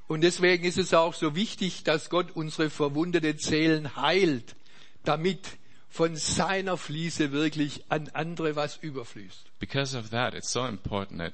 Und 0.08 0.22
deswegen 0.22 0.66
ist 0.66 0.78
es 0.78 0.94
auch 0.94 1.14
so 1.14 1.36
wichtig, 1.36 1.84
dass 1.84 2.10
Gott 2.10 2.32
unsere 2.36 2.70
verwundeten 2.70 3.38
Seelen 3.40 3.96
heilt, 3.96 4.56
damit 5.04 5.58
von 5.90 6.16
seiner 6.16 6.78
Fließe 6.78 7.32
wirklich 7.32 7.84
an 7.90 8.10
andere 8.14 8.56
was 8.56 8.78
überfließt. 8.78 9.46
Because 9.60 9.98
of 9.98 10.10
that, 10.10 10.34
it's 10.34 10.52
so 10.52 10.66
important 10.66 11.20
that 11.20 11.34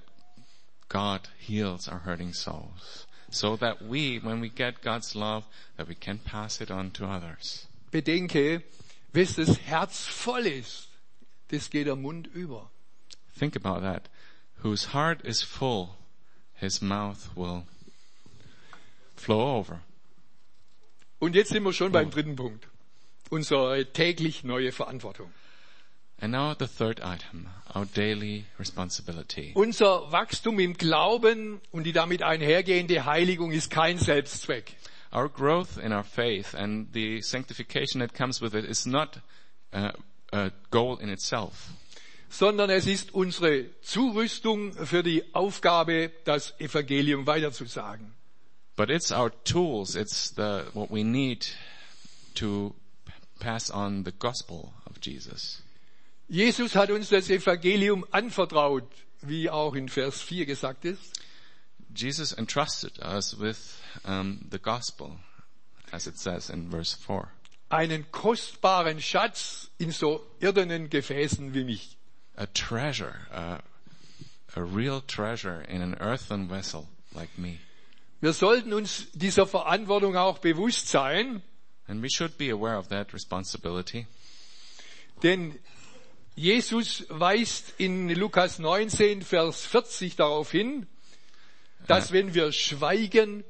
God 0.91 1.29
heals 1.39 1.87
our 1.87 1.99
hurting 1.99 2.33
souls. 2.33 3.07
So 3.29 3.55
that 3.55 3.81
we, 3.81 4.17
when 4.17 4.41
we 4.41 4.49
get 4.49 4.81
God's 4.81 5.15
love, 5.15 5.45
that 5.77 5.87
we 5.87 5.95
can 5.95 6.19
pass 6.19 6.59
it 6.59 6.69
on 6.69 6.91
to 6.91 7.05
others. 7.05 7.67
Bedenke, 7.93 8.61
wes 9.13 9.35
das 9.35 9.57
Herz 9.59 10.05
voll 10.05 10.45
ist, 10.45 10.89
das 11.47 11.69
geht 11.69 11.87
der 11.87 11.95
Mund 11.95 12.27
über. 12.35 12.67
Think 13.37 13.55
about 13.55 13.79
that. 13.79 14.09
Whose 14.63 14.87
heart 14.87 15.21
is 15.23 15.41
full, 15.41 15.95
his 16.55 16.81
mouth 16.81 17.29
will 17.37 17.63
flow 19.15 19.59
over. 19.59 19.79
Und 21.19 21.35
jetzt 21.35 21.51
sind 21.51 21.63
wir 21.63 21.71
schon 21.71 21.93
beim 21.93 22.09
dritten 22.09 22.35
Punkt. 22.35 22.67
Unsere 23.29 23.85
täglich 23.93 24.43
neue 24.43 24.73
Verantwortung. 24.73 25.31
And 26.21 26.31
now 26.31 26.53
the 26.53 26.67
third 26.67 27.01
item, 27.01 27.49
our 27.75 27.85
daily 27.85 28.45
responsibility. 28.59 29.53
Unser 29.55 30.11
Wachstum 30.11 30.59
im 30.59 30.73
Glauben 30.73 31.61
und 31.71 31.85
die 31.85 31.93
damit 31.93 32.21
einhergehende 32.21 33.05
Heiligung 33.05 33.51
ist 33.51 33.71
kein 33.71 33.97
Selbstzweck. 33.97 34.75
Our 35.11 35.29
growth 35.29 35.77
in 35.77 35.91
our 35.91 36.03
faith 36.03 36.53
and 36.53 36.93
the 36.93 37.21
sanctification 37.21 38.01
that 38.01 38.13
comes 38.13 38.39
with 38.39 38.53
it 38.53 38.65
is 38.65 38.85
not 38.85 39.19
uh, 39.73 39.91
a 40.31 40.51
goal 40.69 40.99
in 40.99 41.09
itself. 41.09 41.71
sondern 42.31 42.69
es 42.69 42.87
ist 42.87 43.13
unsere 43.13 43.65
Zurüstung 43.81 44.73
für 44.73 45.03
die 45.03 45.23
Aufgabe, 45.35 46.11
das 46.23 46.53
Evangelium 46.59 47.27
weiterzusagen. 47.27 48.13
But 48.77 48.89
it's 48.89 49.11
our 49.11 49.31
tools, 49.43 49.95
it's 49.95 50.33
the, 50.35 50.63
what 50.73 50.89
we 50.89 51.03
need 51.03 51.45
to 52.35 52.73
pass 53.39 53.69
on 53.69 54.05
the 54.05 54.13
gospel 54.13 54.71
of 54.85 54.97
Jesus. 55.01 55.61
Jesus 56.31 56.75
hat 56.75 56.89
uns 56.91 57.09
das 57.09 57.29
Evangelium 57.29 58.05
anvertraut, 58.09 58.87
wie 59.21 59.49
auch 59.49 59.75
in 59.75 59.89
Vers 59.89 60.21
4 60.21 60.45
gesagt 60.45 60.85
ist. 60.85 61.19
Jesus 61.93 62.31
entrusted 62.31 62.97
us 62.99 63.37
with 63.37 63.57
um, 64.05 64.39
the 64.49 64.57
gospel, 64.57 65.19
as 65.91 66.07
it 66.07 66.17
says 66.17 66.49
in 66.49 66.71
verse 66.71 66.95
4. 67.05 67.27
Einen 67.67 68.09
kostbaren 68.13 69.01
Schatz 69.01 69.71
in 69.77 69.91
so 69.91 70.25
irdenen 70.39 70.89
Gefäßen 70.89 71.53
wie 71.53 71.65
mich. 71.65 71.97
A 72.37 72.45
treasure, 72.45 73.13
a, 73.29 73.59
a 74.55 74.61
real 74.63 75.01
treasure 75.01 75.61
in 75.67 75.81
an 75.81 75.95
earthen 75.95 76.49
vessel 76.49 76.87
like 77.13 77.37
me. 77.37 77.57
Wir 78.21 78.31
sollten 78.31 78.71
uns 78.71 79.07
dieser 79.11 79.45
Verantwortung 79.47 80.15
auch 80.15 80.37
bewusst 80.37 80.87
sein, 80.87 81.41
And 81.89 82.01
we 82.01 82.09
should 82.09 82.37
be 82.37 82.49
aware 82.51 82.77
of 82.77 82.87
that 82.87 83.13
responsibility. 83.13 84.07
denn 85.23 85.59
Jesus 86.35 87.05
weist 87.09 87.73
in 87.77 88.09
Lukas 88.09 88.59
19, 88.59 89.21
Vers 89.21 89.65
40 89.65 90.15
darauf 90.15 90.51
hin, 90.51 90.87
dass 91.87 92.11
wenn 92.11 92.33
wir 92.33 92.51
schweigen, 92.51 93.43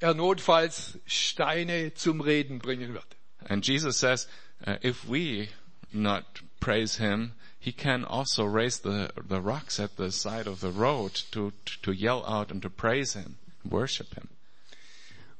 er 0.00 0.14
notfalls 0.14 0.98
Steine 1.06 1.94
zum 1.94 2.20
Reden 2.20 2.58
bringen 2.58 2.94
wird. 2.94 3.06
And 3.48 3.66
Jesus 3.66 3.98
says, 3.98 4.28
uh, 4.66 4.76
if 4.82 5.08
we 5.08 5.48
not 5.92 6.24
praise 6.60 6.98
him, 6.98 7.32
he 7.58 7.72
can 7.72 8.04
also 8.04 8.44
raise 8.44 8.78
the, 8.78 9.10
the 9.28 9.40
rocks 9.40 9.78
at 9.78 9.96
the 9.96 10.10
side 10.10 10.46
of 10.48 10.60
the 10.60 10.70
road 10.70 11.14
to, 11.30 11.52
to 11.82 11.92
yell 11.92 12.24
out 12.26 12.50
and 12.50 12.60
to 12.62 12.70
praise 12.70 13.14
him, 13.14 13.36
worship 13.64 14.14
him. 14.14 14.28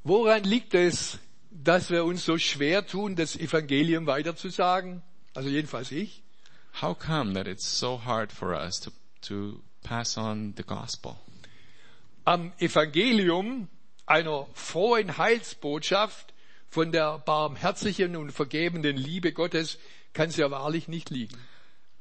Woran 0.05 0.45
liegt 0.45 0.75
es, 0.75 1.19
dass 1.51 1.91
wir 1.91 2.05
uns 2.05 2.25
so 2.25 2.39
schwer 2.39 2.87
tun, 2.87 3.17
das 3.17 3.37
Evangelium 3.37 4.07
weiterzusagen? 4.07 5.03
Also 5.35 5.49
jedenfalls 5.49 5.91
ich. 5.91 6.23
How 6.81 6.93
come 6.93 7.33
that 7.33 7.47
it's 7.47 7.67
so 7.67 7.97
hard 7.97 8.31
for 8.31 8.55
us 8.55 8.79
to, 8.81 8.93
to 9.23 9.63
pass 9.83 10.19
on 10.19 10.53
the 10.57 10.63
gospel? 10.63 11.17
Am 12.27 12.53
Evangelium, 12.61 13.69
einer 14.07 14.47
frohen 14.53 15.17
Heilsbotschaft 15.17 16.35
von 16.69 16.93
der 16.93 17.19
barmherzigen 17.19 18.15
und 18.15 18.31
vergebenden 18.31 18.99
Liebe 18.99 19.33
Gottes 19.33 19.79
kann 20.13 20.29
es 20.29 20.37
ja 20.37 20.51
wahrlich 20.51 20.87
nicht 20.87 21.09
liegen. 21.09 21.39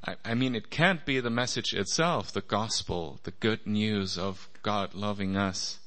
I, 0.06 0.16
I 0.30 0.34
mean, 0.34 0.54
it 0.54 0.70
can't 0.70 1.06
be 1.06 1.22
the 1.22 1.30
message 1.30 1.72
itself, 1.72 2.32
the 2.34 2.42
gospel, 2.42 3.18
the 3.24 3.32
good 3.40 3.66
news 3.66 4.18
of 4.18 4.50
God 4.62 4.92
loving 4.92 5.36
us. 5.36 5.80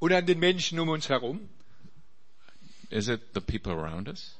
Und 0.00 0.12
an 0.12 0.26
den 0.26 0.38
Menschen 0.38 0.78
um 0.78 0.90
uns 0.90 1.08
herum? 1.08 1.48
Is 2.90 3.08
it 3.08 3.32
the 3.32 3.40
people 3.40 3.72
around 3.72 4.06
us? 4.06 4.36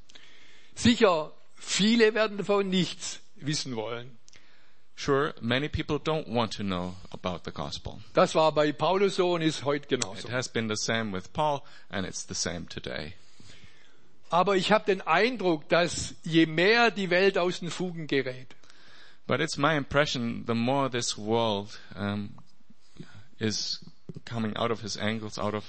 Sicher, 0.75 1.33
viele 1.55 2.13
werden 2.13 2.37
davon 2.37 2.69
nichts 2.69 3.22
wissen 3.47 3.77
wollen. 3.77 4.19
Sure, 4.95 5.35
many 5.41 5.69
people 5.69 5.99
don't 5.99 6.29
want 6.29 6.53
to 6.53 6.63
know 6.63 6.95
about 7.11 7.41
the 7.45 7.51
gospel. 7.51 8.01
Das 8.13 8.35
war 8.35 8.53
bei 8.53 8.73
Paulus 8.73 9.17
so 9.17 9.33
und 9.35 9.43
ist 9.43 9.65
heute 9.65 9.85
It 9.95 10.01
genauso. 10.01 10.31
has 10.31 10.49
been 10.49 10.69
the 10.69 10.77
same 10.77 11.13
with 11.13 11.33
Paul, 11.33 11.63
and 11.91 12.07
it's 12.07 12.27
the 12.29 12.35
same 12.35 12.67
today. 12.69 13.15
Aber 14.31 14.57
ich 14.57 14.71
habe 14.71 14.85
den 14.87 15.01
Eindruck, 15.03 15.69
dass 15.69 16.15
je 16.25 16.47
mehr 16.47 16.91
die 16.91 17.11
Welt 17.11 17.37
aus 17.39 17.61
den 17.61 17.71
Fugen 17.71 18.07
gerät, 18.07 18.55
But 19.27 19.41
it's 19.41 19.57
my 19.57 19.77
impression 19.77 20.45
the 20.47 20.55
more 20.55 20.91
this 20.91 21.17
world 21.17 21.79
um, 21.95 22.35
is 23.39 23.81
coming 24.25 24.57
out 24.57 24.71
of 24.71 24.81
his 24.83 24.97
angles, 24.97 25.39
out 25.39 25.55
of 25.55 25.65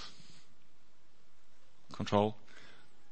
control, 1.92 2.36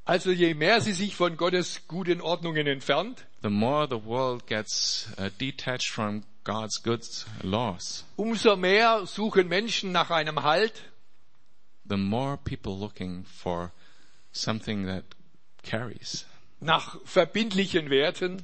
also 0.05 0.31
je 0.31 0.53
mehr 0.53 0.81
sie 0.81 0.93
sich 0.93 1.15
von 1.15 1.37
Gottes 1.37 1.81
guten 1.87 2.21
Ordnungen 2.21 2.67
entfernt, 2.67 3.25
the 3.41 3.49
more 3.49 3.87
the 3.87 4.03
world 4.05 4.47
gets 4.47 5.07
uh, 5.17 5.29
detached 5.39 5.89
from 5.89 6.23
God's 6.43 6.81
good 6.81 7.01
laws, 7.43 8.05
umso 8.15 8.55
mehr 8.55 9.05
suchen 9.05 9.47
Menschen 9.47 9.91
nach 9.91 10.09
einem 10.09 10.43
Halt, 10.43 10.73
the 11.87 11.97
more 11.97 12.37
people 12.37 12.77
looking 12.77 13.25
for 13.25 13.71
something 14.31 14.85
that 14.87 15.03
carries 15.63 16.25
nach 16.59 16.97
verbindlichen 17.05 17.89
Werten, 17.89 18.43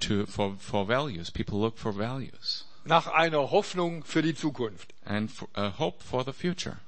to 0.00 0.26
for 0.26 0.56
for 0.58 0.86
values. 0.86 1.30
People 1.30 1.58
look 1.58 1.78
for 1.78 1.92
values 1.92 2.64
nach 2.84 3.06
einer 3.08 3.50
Hoffnung 3.50 4.04
für 4.04 4.22
die 4.22 4.34
Zukunft. 4.34 4.92
and 5.06 5.30
for, 5.30 5.48
a 5.54 5.70
hope 5.78 6.02
for 6.02 6.24
the 6.24 6.32
future. 6.32 6.78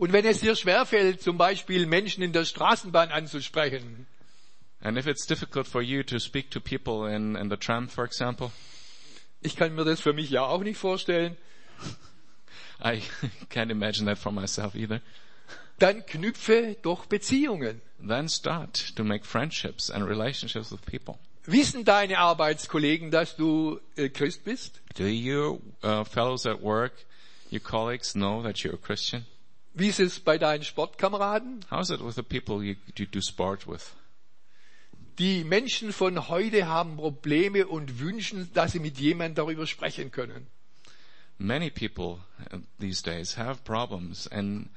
Und 0.00 0.14
wenn 0.14 0.24
es 0.24 0.40
dir 0.40 0.56
schwerfällt, 0.56 1.20
zum 1.20 1.36
Beispiel 1.36 1.84
Menschen 1.84 2.22
in 2.22 2.32
der 2.32 2.46
Straßenbahn 2.46 3.10
anzusprechen, 3.10 4.06
And 4.82 4.96
if 4.96 5.06
it's 5.06 5.26
difficult 5.26 5.66
for 5.66 5.82
you 5.82 6.02
to 6.04 6.18
speak 6.18 6.50
to 6.52 6.58
people 6.58 7.06
in, 7.06 7.36
in 7.36 7.50
the 7.50 7.58
tram, 7.58 7.86
for 7.86 8.06
example, 8.06 8.50
ich 9.42 9.56
kann 9.56 9.74
mir 9.74 9.84
das 9.84 10.00
für 10.00 10.14
mich 10.14 10.30
ja 10.30 10.46
auch 10.46 10.62
nicht 10.62 10.78
vorstellen, 10.78 11.36
I 12.82 13.02
can't 13.50 13.70
imagine 13.70 14.06
that 14.06 14.16
for 14.16 14.32
myself 14.32 14.74
either. 14.74 15.02
dann 15.80 16.06
knüpfe 16.06 16.78
doch 16.80 17.04
Beziehungen. 17.04 17.82
Then 17.98 18.26
start 18.30 18.96
to 18.96 19.04
make 19.04 19.26
friendships 19.26 19.90
and 19.90 20.08
relationships 20.08 20.72
with 20.72 20.80
people. 20.86 21.18
Wissen 21.44 21.84
deine 21.84 22.16
Arbeitskollegen, 22.20 23.10
dass 23.10 23.36
du 23.36 23.78
äh, 23.96 24.08
Christ 24.08 24.44
bist? 24.44 24.80
Do 24.94 25.04
your 25.04 25.60
uh, 25.84 26.04
fellows 26.04 26.46
at 26.46 26.62
work, 26.62 27.04
your 27.52 27.60
colleagues 27.60 28.14
know 28.14 28.42
that 28.42 28.64
you're 28.64 28.72
a 28.72 28.78
Christian? 28.78 29.26
Wie 29.72 29.88
ist 29.88 30.00
es 30.00 30.20
bei 30.20 30.36
deinen 30.36 30.64
Sportkameraden? 30.64 31.64
How's 31.70 31.90
it 31.90 32.04
with 32.04 32.16
the 32.16 32.22
people 32.22 32.62
you, 32.62 32.74
you 32.96 33.06
do 33.06 33.20
sport 33.20 33.66
with? 33.68 33.92
Die 35.18 35.44
Menschen 35.44 35.92
von 35.92 36.28
heute 36.28 36.66
haben 36.66 36.96
Probleme 36.96 37.66
und 37.66 38.00
wünschen, 38.00 38.50
dass 38.54 38.72
sie 38.72 38.80
mit 38.80 38.98
jemandem 38.98 39.34
darüber 39.36 39.66
sprechen 39.66 40.10
können. 40.10 40.46
Many 41.38 41.70
people 41.70 42.20
uh, 42.52 42.58
these 42.80 43.02
days 43.02 43.36
have 43.36 43.62
problems 43.64 44.26
and 44.28 44.70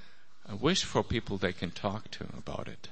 wish 0.61 0.85
for 0.85 1.03
people 1.03 1.37
they 1.37 1.53
can 1.53 1.73
talk 1.73 2.11
to 2.11 2.25
about 2.37 2.69
it. 2.69 2.89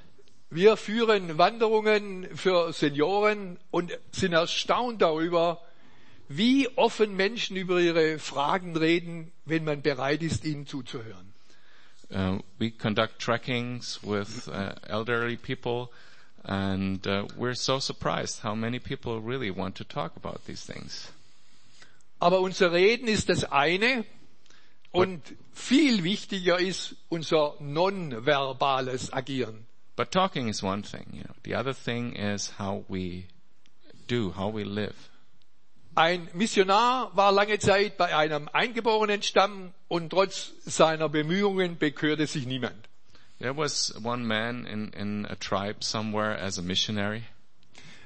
Wir 0.50 0.76
führen 0.76 1.38
Wanderungen 1.38 2.26
für 2.36 2.72
Senioren 2.72 3.58
und 3.70 3.98
sind 4.10 4.34
erstaunt 4.34 5.00
darüber, 5.00 5.62
wie 6.28 6.68
offen 6.76 7.16
Menschen 7.16 7.56
über 7.56 7.80
ihre 7.80 8.18
Fragen 8.18 8.76
reden, 8.76 9.32
wenn 9.46 9.64
man 9.64 9.80
bereit 9.80 10.22
ist, 10.22 10.44
ihnen 10.44 10.66
zuzuhören. 10.66 11.31
Uh, 12.14 12.38
we 12.58 12.70
conduct 12.70 13.18
trekkings 13.18 14.02
with 14.02 14.48
uh, 14.52 14.74
elderly 14.88 15.36
people, 15.36 15.90
and 16.44 17.06
uh, 17.06 17.26
we're 17.36 17.54
so 17.54 17.78
surprised 17.78 18.40
how 18.40 18.54
many 18.54 18.78
people 18.78 19.20
really 19.20 19.50
want 19.50 19.74
to 19.76 19.84
talk 19.84 20.16
about 20.16 20.44
these 20.46 20.62
things. 20.62 21.10
Aber 22.20 22.40
unser 22.40 22.70
Reden 22.72 23.08
ist 23.08 23.28
das 23.28 23.44
eine 23.44 24.04
und 24.92 25.22
viel 25.52 26.04
wichtiger 26.04 26.58
ist 26.58 26.94
unser 27.08 27.54
nonverbales 27.60 29.12
Agieren. 29.12 29.66
But 29.96 30.10
talking 30.10 30.48
is 30.48 30.62
one 30.62 30.82
thing, 30.82 31.06
you 31.12 31.24
know. 31.24 31.34
The 31.42 31.54
other 31.54 31.72
thing 31.74 32.14
is 32.14 32.52
how 32.58 32.84
we 32.88 33.26
do, 34.06 34.30
how 34.30 34.48
we 34.48 34.64
live. 34.64 35.10
Ein 35.94 36.28
Missionar 36.32 37.14
war 37.14 37.32
lange 37.32 37.58
Zeit 37.58 37.98
bei 37.98 38.16
einem 38.16 38.48
eingeborenen 38.52 39.22
Stamm 39.22 39.74
und 39.88 40.10
trotz 40.10 40.52
seiner 40.64 41.10
Bemühungen 41.10 41.76
bekörte 41.78 42.26
sich 42.26 42.46
niemand. 42.46 42.88
There 43.40 43.56
was 43.56 43.92
one 44.02 44.24
man 44.24 44.64
in, 44.66 44.92
in 44.92 45.26
a 45.26 45.34
tribe 45.34 45.82
somewhere 45.82 46.38
as 46.38 46.58
a 46.58 46.62
missionary, 46.62 47.24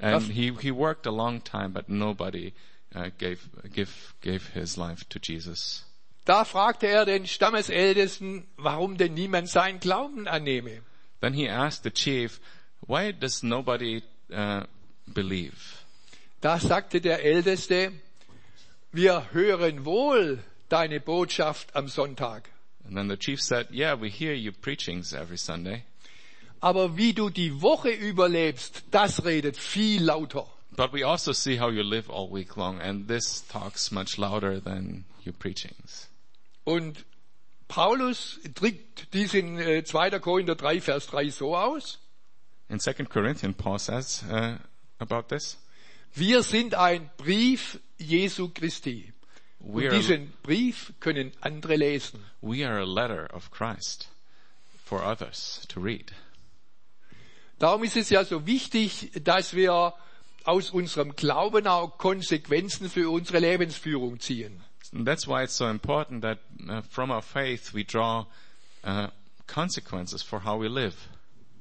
and 0.01 0.23
he, 0.23 0.51
he 0.59 0.71
worked 0.71 1.05
a 1.05 1.11
long 1.11 1.43
time, 1.43 1.69
but 1.69 1.89
nobody 1.89 2.53
uh, 2.95 3.11
gave, 3.19 3.39
gave, 3.71 4.15
gave 4.21 4.47
his 4.53 4.77
life 4.77 5.07
to 5.09 5.19
Jesus. 5.19 5.85
Da 6.25 6.43
fragte 6.43 6.87
er 6.87 7.05
den 7.05 7.25
Stammesältesten, 7.25 8.47
warum 8.57 8.97
denn 8.97 9.13
niemand 9.13 9.47
seinen 9.47 9.79
Glauben 9.79 10.27
annehme. 10.27 10.81
Then 11.21 11.33
he 11.33 11.47
asked 11.47 11.83
the 11.83 11.91
chief, 11.91 12.41
why 12.81 13.13
does 13.13 13.43
nobody 13.43 14.01
uh, 14.33 14.63
believe? 15.05 15.76
Da 16.41 16.59
sagte 16.59 17.01
der 17.01 17.23
Älteste, 17.23 17.91
wir 18.91 19.31
hören 19.31 19.85
wohl 19.85 20.43
deine 20.69 20.99
Botschaft 20.99 21.75
am 21.75 21.87
Sonntag, 21.87 22.49
And 22.85 22.95
then 22.95 23.09
the 23.09 23.17
chief 23.17 23.41
said, 23.41 23.67
yeah, 23.69 23.99
we 23.99 24.09
hear 24.09 24.33
you 24.33 24.51
preachings 24.53 25.11
every 25.13 25.37
Sunday, 25.37 25.83
aber 26.61 26.95
wie 26.95 27.13
du 27.13 27.29
die 27.29 27.61
Woche 27.61 27.89
überlebst, 27.89 28.83
das 28.91 29.25
redet 29.25 29.57
viel 29.57 30.01
lauter. 30.03 30.47
but 30.75 30.93
we 30.93 31.03
also 31.03 31.33
see 31.33 31.57
how 31.59 31.69
you 31.69 31.83
live 31.83 32.09
all 32.09 32.29
week 32.31 32.55
long, 32.55 32.79
and 32.79 33.07
this 33.07 33.41
talks 33.49 33.91
much 33.91 34.17
louder 34.17 34.61
than 34.61 35.03
your 35.25 35.33
preachings. 35.33 36.07
Und 36.63 37.03
Paulus 37.67 38.39
drückt 38.53 39.13
dies 39.13 39.33
in 39.33 39.57
äh, 39.59 39.83
2. 39.83 40.19
Korinther 40.19 40.55
3, 40.55 40.79
Vers 40.81 41.07
3 41.07 41.29
so 41.31 41.55
aus. 41.57 41.97
In 42.69 42.79
2 42.79 42.93
Corinthians, 43.05 43.55
Paul 43.57 43.79
says 43.79 44.23
uh, 44.31 44.55
about 44.99 45.23
this, 45.29 45.57
Wir 46.13 46.43
sind 46.43 46.75
ein 46.75 47.09
Brief 47.17 47.79
Jesu 47.97 48.49
Christi. 48.49 49.13
we 49.59 49.83
Und 49.83 49.87
are, 49.87 49.95
diesen 49.97 50.31
Brief 50.43 50.93
können 50.99 51.31
andere 51.41 51.75
lesen. 51.75 52.23
we 52.41 52.65
are 52.67 52.79
a 52.79 52.85
letter 52.85 53.27
of 53.33 53.51
Christ 53.51 54.09
for 54.85 55.03
others 55.03 55.61
to 55.69 55.79
read. 55.79 56.11
Darum 57.59 57.83
ist 57.83 57.97
es 57.97 58.09
ja 58.09 58.23
so 58.23 58.45
wichtig, 58.45 59.11
dass 59.23 59.53
wir 59.55 59.93
aus 60.43 60.69
unserem 60.69 61.15
Glauben 61.15 61.67
auch 61.67 61.97
Konsequenzen 61.97 62.89
für 62.89 63.09
unsere 63.09 63.39
Lebensführung 63.39 64.19
ziehen. 64.19 64.63
And 64.93 65.05
that's 65.05 65.27
why 65.27 65.43
it's 65.43 65.57
so 65.57 65.67
important 65.67 66.21
that 66.21 66.39
uh, 66.69 66.81
from 66.89 67.11
our 67.11 67.21
faith 67.21 67.73
we 67.73 67.83
draw 67.83 68.25
uh, 68.85 69.07
consequences 69.47 70.23
for 70.23 70.43
how 70.45 70.57
we 70.61 70.69
live. 70.69 70.95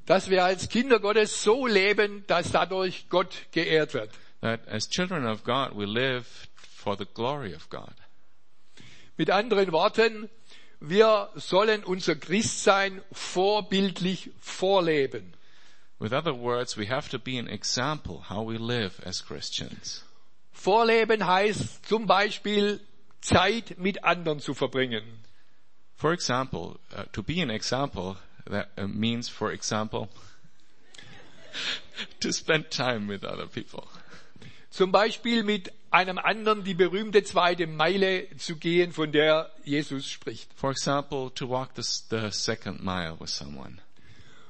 Dass 0.07 0.31
wir 0.31 0.45
als 0.45 0.69
Kinder 0.69 1.01
Gottes 1.01 1.43
so 1.43 1.67
leben, 1.67 2.23
dass 2.29 2.53
dadurch 2.53 3.09
Gott 3.09 3.35
geehrt 3.51 3.95
wird. 3.95 4.11
That 4.47 4.61
as 4.69 4.87
children 4.87 5.27
of 5.27 5.43
God 5.43 5.73
we 5.73 5.87
live 5.87 6.47
for 6.55 6.95
the 6.95 7.05
glory 7.05 7.53
of 7.53 7.69
God. 7.69 7.95
Mit 9.19 9.29
anderen 9.29 9.73
Worten, 9.73 10.31
wir 10.79 11.31
sollen 11.35 11.83
unser 11.83 12.15
Christsein 12.15 13.03
vorbildlich 13.13 14.31
vorleben. 14.41 15.35
With 15.99 16.13
other 16.13 16.33
words, 16.33 16.77
we 16.77 16.87
have 16.87 17.09
to 17.09 17.19
be 17.19 17.39
an 17.39 17.49
example 17.49 18.21
how 18.29 18.45
we 18.45 18.57
live 18.57 19.01
as 19.05 19.21
Christians. 19.21 20.05
Vorleben 20.53 21.27
heißt 21.27 21.85
zum 21.85 22.07
Beispiel 22.07 22.79
Zeit 23.21 23.77
mit 23.79 24.05
anderen 24.05 24.39
zu 24.39 24.55
verbringen. 24.55 25.03
For 25.97 26.13
example, 26.13 26.79
uh, 26.97 27.03
to 27.13 27.25
be 27.25 27.41
an 27.41 27.51
example, 27.51 28.17
that 28.49 28.69
uh, 28.79 28.87
means, 28.87 29.29
for 29.29 29.51
example, 29.51 30.09
to 32.21 32.33
spend 32.33 32.71
time 32.71 33.09
with 33.09 33.25
other 33.25 33.49
people. 33.49 33.89
Zum 34.77 34.93
Beispiel 34.93 35.43
mit 35.43 35.73
einem 35.91 36.19
anderen 36.19 36.63
die 36.63 36.75
berühmte 36.75 37.23
zweite 37.23 37.67
Meile 37.67 38.29
zu 38.37 38.57
gehen, 38.57 38.93
von 38.93 39.11
der 39.11 39.51
Jesus 39.65 40.11
spricht. 40.11 40.53
For 40.55 40.71
example, 40.71 41.33
to 41.35 41.49
walk 41.49 41.71
the, 41.77 41.83
the 42.11 42.31
second 42.31 42.85
mile 42.85 43.17
with 43.19 43.31
someone. 43.31 43.79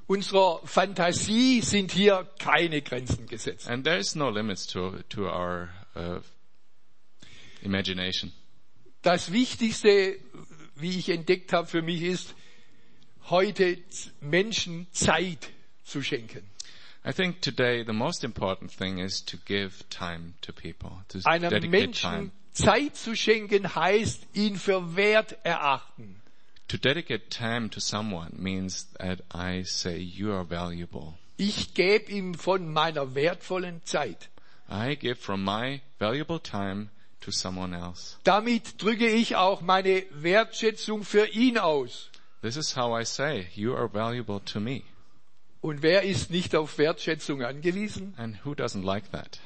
Unserer 0.09 0.61
Fantasie 0.65 1.61
sind 1.61 1.93
hier 1.93 2.29
keine 2.41 2.83
Grenzen 2.83 3.29
gesetzt. 3.29 3.69
And 3.69 3.85
there 3.85 3.99
is 3.99 4.17
no 4.17 4.29
limits 4.29 4.67
to, 4.67 4.95
to 5.11 5.29
our 5.29 5.69
uh, 5.95 6.19
imagination. 7.63 8.33
Das 9.03 9.31
Wichtigste, 9.31 10.17
wie 10.75 10.99
ich 10.99 11.09
entdeckt 11.09 11.53
habe 11.53 11.69
für 11.69 11.83
mich 11.83 12.03
ist, 12.03 12.35
heute 13.31 13.79
Menschen 14.21 14.89
Zeit 14.91 15.51
zu 15.85 16.03
schenken. 16.03 16.43
I 17.09 17.13
think 17.13 17.41
today 17.41 17.85
the 17.85 17.93
most 17.93 18.25
important 18.25 18.73
thing 18.73 18.99
is 18.99 19.21
to 19.27 19.37
give 19.37 19.89
time 19.91 20.35
to 20.43 20.53
people, 20.53 20.91
to 21.11 21.21
Einem 21.25 21.51
dedicate 21.51 21.95
time. 21.95 22.13
Menschen 22.13 22.33
Zeit 22.53 22.97
zu 22.97 23.15
schenken 23.15 23.77
heißt, 23.77 24.27
ihn 24.35 24.57
für 24.57 24.97
wert 24.97 25.37
erachten. 25.45 26.17
To 26.67 26.77
dedicate 26.77 27.31
time 27.31 27.71
to 27.71 27.79
someone 27.79 28.33
means 28.37 28.87
that 28.99 29.21
I 29.33 29.63
say 29.63 29.99
you 29.99 30.33
are 30.33 30.45
valuable. 30.45 31.15
Ich 31.37 31.75
gebe 31.75 32.11
ihm 32.11 32.35
von 32.35 32.73
meiner 32.73 33.15
wertvollen 33.15 33.83
Zeit. 33.85 34.29
I 34.69 34.97
give 34.97 35.21
from 35.21 35.45
my 35.45 35.83
valuable 36.01 36.41
time 36.41 36.89
to 37.21 37.31
someone 37.31 37.73
else. 37.73 38.17
Damit 38.25 38.83
drücke 38.83 39.07
ich 39.07 39.37
auch 39.37 39.61
meine 39.61 40.03
Wertschätzung 40.11 41.05
für 41.05 41.29
ihn 41.29 41.57
aus. 41.57 42.11
This 42.43 42.57
is 42.57 42.77
how 42.77 42.99
I 43.01 43.05
say 43.05 43.47
you 43.55 43.77
are 43.77 43.89
valuable 43.89 44.41
to 44.47 44.59
me. 44.59 44.83
Und 45.67 45.83
wer 45.83 46.03
ist 46.03 46.31
nicht 46.31 46.55
auf 46.55 46.79
Wertschätzung 46.79 47.43
angewiesen? 47.43 48.15
And 48.19 48.37
who 48.45 48.53
doesn't 48.53 48.85
like 48.85 49.11
that? 49.11 49.41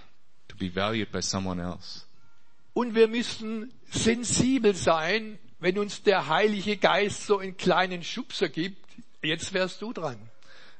To 0.48 0.56
be 0.58 0.68
valued 0.68 1.10
by 1.10 1.22
someone 1.22 1.62
else. 1.62 2.04
Und 2.74 2.94
wir 2.94 3.08
müssen 3.08 3.72
sensibel 3.90 4.74
sein, 4.74 5.38
wenn 5.60 5.78
uns 5.78 6.02
der 6.02 6.28
Heilige 6.28 6.76
Geist 6.76 7.24
so 7.24 7.38
einen 7.38 7.56
kleinen 7.56 8.02
Schubser 8.02 8.50
gibt. 8.50 8.84
Jetzt 9.22 9.54
wärst 9.54 9.80
du 9.80 9.94
dran. 9.94 10.18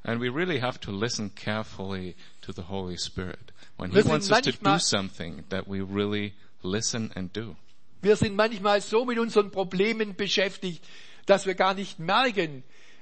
And 0.03 0.21
we 0.21 0.29
really 0.29 0.59
have 0.59 0.79
to 0.81 0.91
listen 0.91 1.33
carefully 1.33 2.15
to 2.41 2.51
the 2.51 2.69
Holy 2.69 2.99
Spirit. 2.99 3.51
When 3.77 3.89
He 3.89 4.03
wants 4.05 4.29
us 4.29 4.41
to 4.41 4.51
do 4.51 4.77
something, 4.77 5.43
that 5.49 5.67
we 5.67 5.81
really 5.81 6.33
listen 6.61 7.11
and 7.15 7.35
do. 7.35 7.55
Wir 8.03 8.15
sind 8.15 8.35
manchmal 8.35 8.79
so 8.79 9.05
mit 9.05 9.17
unseren 9.17 9.49
Problemen 9.49 10.15
beschäftigt, 10.15 10.87
dass 11.25 11.47
wir 11.47 11.55
gar 11.55 11.73
nicht 11.73 11.97
merken, 11.97 12.61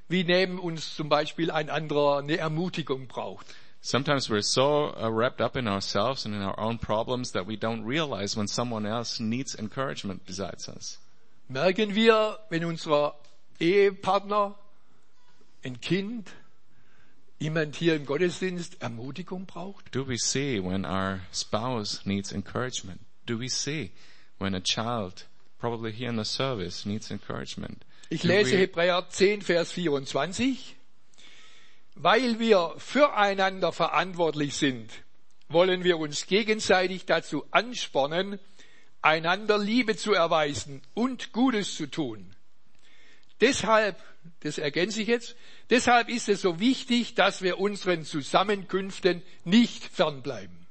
wie 0.10 0.24
neben 0.24 0.60
uns 0.60 0.96
zum 0.96 1.08
Beispiel 1.08 1.52
ein 1.52 1.70
anderer 1.70 2.18
eine 2.18 2.38
Ermutigung 2.38 3.08
braucht. 3.08 3.46
Sometimes 3.82 4.30
we're 4.30 4.42
so 4.42 4.94
uh, 4.98 5.10
wrapped 5.10 5.40
up 5.40 5.56
in 5.56 5.68
ourselves 5.68 6.26
and 6.26 6.36
in 6.36 6.42
our 6.42 6.60
own 6.60 6.78
problems 6.78 7.32
that 7.32 7.48
we 7.48 7.56
don't 7.56 7.86
realize 7.86 8.36
when 8.36 8.48
someone 8.48 8.86
else 8.86 9.22
needs 9.22 9.56
encouragement 9.56 10.26
besides 10.26 10.68
us. 10.68 11.00
Merken 11.48 11.96
wir, 11.96 12.38
wenn 12.50 12.66
unser 12.66 13.16
Ehepartner, 13.60 14.56
ein 15.64 15.80
Kind, 15.80 16.30
jemand 17.40 17.76
hier 17.78 17.96
im 17.96 18.06
Gottesdienst 18.06 18.82
Ermutigung 18.82 19.46
braucht? 19.46 19.94
Do 19.96 20.06
we 20.06 20.18
see 20.18 20.60
when 20.60 20.86
our 20.86 21.22
spouse 21.32 22.06
needs 22.06 22.34
encouragement? 22.34 23.00
Do 23.26 23.40
we 23.40 23.48
see 23.48 23.92
when 24.40 24.54
a 24.54 24.62
child, 24.62 25.26
probably 25.60 25.92
here 25.92 26.10
in 26.10 26.18
the 26.18 26.26
service, 26.26 26.86
needs 26.86 27.12
encouragement? 27.12 27.86
Ich 28.12 28.24
lese 28.24 28.58
Hebräer 28.58 29.08
10, 29.08 29.44
Vers 29.44 29.72
24. 29.74 30.76
Weil 31.94 32.40
wir 32.40 32.74
füreinander 32.78 33.72
verantwortlich 33.72 34.56
sind, 34.56 34.90
wollen 35.48 35.84
wir 35.84 36.00
uns 36.00 36.26
gegenseitig 36.26 37.06
dazu 37.06 37.46
anspornen, 37.52 38.40
einander 39.04 39.60
Liebe 39.60 39.96
zu 39.96 40.14
erweisen 40.14 40.82
und 40.96 41.34
Gutes 41.34 41.76
zu 41.76 41.86
tun. 41.86 42.36
Deshalb, 43.42 44.02
das 44.40 44.58
ergänze 44.58 45.04
ich 45.04 45.08
jetzt, 45.08 45.36
deshalb 45.70 46.10
ist 46.10 46.30
es 46.30 46.42
so 46.42 46.60
wichtig, 46.60 47.14
dass 47.14 47.44
wir 47.44 47.60
unseren 47.60 48.06
Zusammenkünften 48.06 49.22
nicht 49.44 49.84
fernbleiben. 49.84 50.66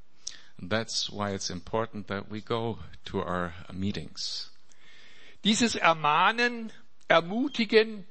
That's 0.68 1.09
why 1.12 1.34
it's 1.34 1.51
important 1.51 2.09
that 2.09 2.24
we 2.30 2.41
go 2.41 2.78
to 3.05 3.20
our 3.20 3.53
meetings. 3.72 4.51
Dieses 5.45 5.76
Ermahnen, 5.76 6.72
Ermutigen, 7.09 8.06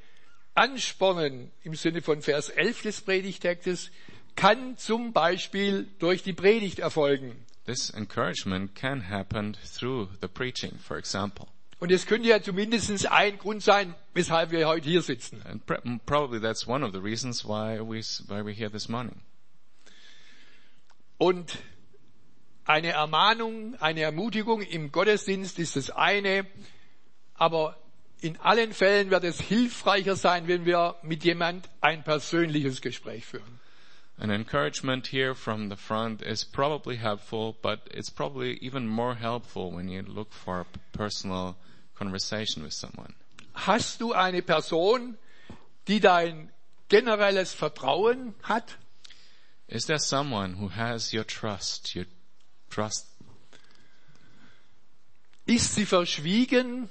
Anspornen 0.55 1.51
im 1.63 1.75
Sinne 1.75 2.01
von 2.01 2.21
Vers 2.21 2.49
11 2.49 2.81
des 2.81 3.01
Predigtextes 3.01 3.91
kann 4.35 4.77
zum 4.77 5.13
Beispiel 5.13 5.87
durch 5.99 6.23
die 6.23 6.33
Predigt 6.33 6.79
erfolgen. 6.79 7.35
This 7.65 7.89
encouragement 7.91 8.75
can 8.75 9.09
happen 9.09 9.55
through 9.77 10.09
the 10.21 10.27
preaching, 10.27 10.77
for 10.79 10.97
example. 10.97 11.47
Und 11.79 11.91
es 11.91 12.07
könnte 12.07 12.29
ja 12.29 12.41
zumindest 12.41 13.05
ein 13.11 13.37
Grund 13.37 13.61
sein, 13.61 13.93
weshalb 14.13 14.49
wir 14.49 14.67
heute 14.67 14.89
hier 14.89 15.03
sitzen. 15.03 15.43
And 15.45 15.63
pr- 15.65 15.99
probably 16.05 16.39
that's 16.41 16.67
one 16.67 16.83
of 16.83 16.91
the 16.93 16.99
reasons 16.99 17.45
why 17.45 17.79
we, 17.79 17.99
why 18.27 18.41
we're 18.41 18.55
here 18.55 18.71
this 18.71 18.89
morning. 18.89 19.21
Und 21.19 21.57
eine 22.65 22.89
Ermahnung, 22.89 23.75
eine 23.79 24.01
Ermutigung 24.01 24.61
im 24.61 24.91
Gottesdienst 24.91 25.59
ist 25.59 25.75
das 25.75 25.91
eine, 25.91 26.45
aber 27.35 27.77
in 28.21 28.37
allen 28.37 28.73
Fällen 28.73 29.09
wird 29.09 29.23
es 29.23 29.39
hilfreicher 29.39 30.15
sein, 30.15 30.47
wenn 30.47 30.65
wir 30.65 30.95
mit 31.03 31.23
jemand 31.23 31.69
ein 31.81 32.03
persönliches 32.03 32.81
Gespräch 32.81 33.25
führen. 33.25 33.59
An 34.19 34.31
encouragement 34.31 35.05
here 35.05 35.35
from 35.35 35.69
the 35.69 35.75
front 35.75 36.23
is 36.23 36.43
probably 36.43 36.97
helpful, 36.97 37.55
but 37.61 37.81
it's 37.91 38.09
probably 38.09 38.57
even 38.61 38.87
more 38.87 39.13
helpful 39.13 39.71
when 39.71 39.87
you 39.87 40.01
look 40.01 40.33
for 40.33 40.61
a 40.61 40.97
personal 40.97 41.55
conversation 41.95 42.63
with 42.63 42.73
someone. 42.73 43.13
Hast 43.53 44.01
du 44.01 44.13
eine 44.13 44.41
Person, 44.41 45.17
die 45.87 45.99
dein 45.99 46.51
generelles 46.89 47.53
Vertrauen 47.53 48.33
hat? 48.41 48.77
Is 49.67 49.85
there 49.85 49.99
someone 49.99 50.53
who 50.53 50.69
has 50.69 51.13
your 51.13 51.25
trust, 51.25 51.95
your 51.95 52.05
trust? 52.71 53.05
Ist 55.45 55.75
sie 55.75 55.85
verschwiegen 55.85 56.89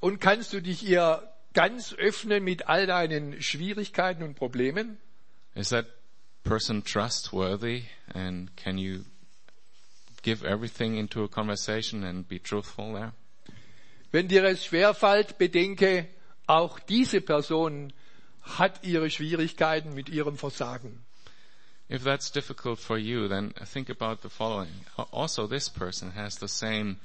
und 0.00 0.20
kannst 0.20 0.52
du 0.52 0.60
dich 0.60 0.82
ihr 0.86 1.22
ganz 1.52 1.92
öffnen 1.94 2.42
mit 2.44 2.68
all 2.68 2.86
deinen 2.86 3.40
Schwierigkeiten 3.42 4.22
und 4.22 4.34
Problemen? 4.34 4.98
Is 5.54 5.70
that 5.70 5.86
person 6.44 6.82
trustworthy 6.84 7.84
and 8.14 8.56
can 8.56 8.78
you 8.78 9.04
give 10.22 10.44
everything 10.44 10.96
into 10.96 11.24
a 11.24 11.28
conversation 11.28 12.04
and 12.04 12.28
be 12.28 12.40
truthful 12.42 12.92
there? 12.92 13.12
Wenn 14.12 14.28
dir 14.28 14.44
es 14.44 14.64
schwerfällt, 14.64 15.38
bedenke, 15.38 16.08
auch 16.46 16.80
diese 16.80 17.20
Person 17.20 17.92
hat 18.42 18.84
ihre 18.84 19.10
Schwierigkeiten 19.10 19.94
mit 19.94 20.08
ihrem 20.08 20.36
Versagen. 20.36 21.04
If 21.88 22.04
that's 22.04 22.30
difficult 22.30 22.78
for 22.78 22.96
you, 22.98 23.28
then 23.28 23.52
think 23.72 23.90
about 23.90 24.22
the 24.22 24.28
following. 24.28 24.70
Al- 24.96 25.08
Also, 25.10 25.46
this 25.48 25.68
person 25.68 26.14
has 26.14 26.36
the 26.36 26.46
same 26.48 26.96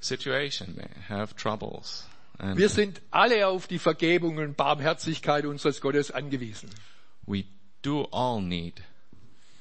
situation. 0.00 0.74
They 0.76 0.88
have 1.08 1.34
troubles. 1.36 2.06
And 2.38 2.58
Wir 2.58 2.68
sind 2.68 3.00
alle 3.10 3.46
auf 3.46 3.66
die 3.66 3.78
Vergebung 3.78 4.38
und 4.38 4.56
Barmherzigkeit 4.56 5.44
unseres 5.46 5.80
Gottes 5.80 6.10
angewiesen. 6.10 6.70
we 7.26 7.44
do 7.82 8.04
all 8.10 8.40
need 8.40 8.82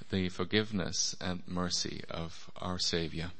the 0.09 0.29
forgiveness 0.29 1.15
and 1.19 1.47
mercy 1.47 2.03
of 2.09 2.51
our 2.59 2.79
Savior. 2.79 3.31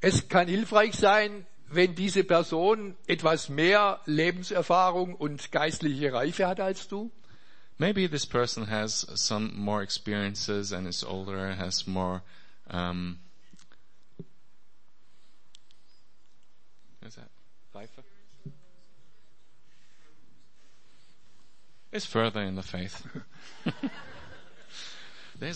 Es 0.00 0.28
kann 0.28 0.48
hilfreich 0.48 0.94
sein, 0.94 1.46
wenn 1.68 1.94
diese 1.94 2.24
Person 2.24 2.96
etwas 3.06 3.48
mehr 3.48 4.00
Lebenserfahrung 4.06 5.14
und 5.14 5.50
geistliche 5.52 6.12
Reife 6.12 6.46
hat 6.46 6.60
als 6.60 6.88
du. 6.88 7.10
Maybe 7.78 8.08
this 8.08 8.26
person 8.26 8.68
has 8.68 9.06
some 9.14 9.52
more 9.54 9.82
experiences 9.82 10.72
and 10.72 10.86
is 10.86 11.02
older, 11.02 11.56
has 11.56 11.86
more, 11.86 12.22
um, 12.70 13.18
is 17.06 17.14
that 17.16 17.30
Reife? 17.74 18.02
Is 21.92 22.06
further 22.06 22.42
in 22.42 22.56
the 22.56 22.62
faith. 22.62 23.04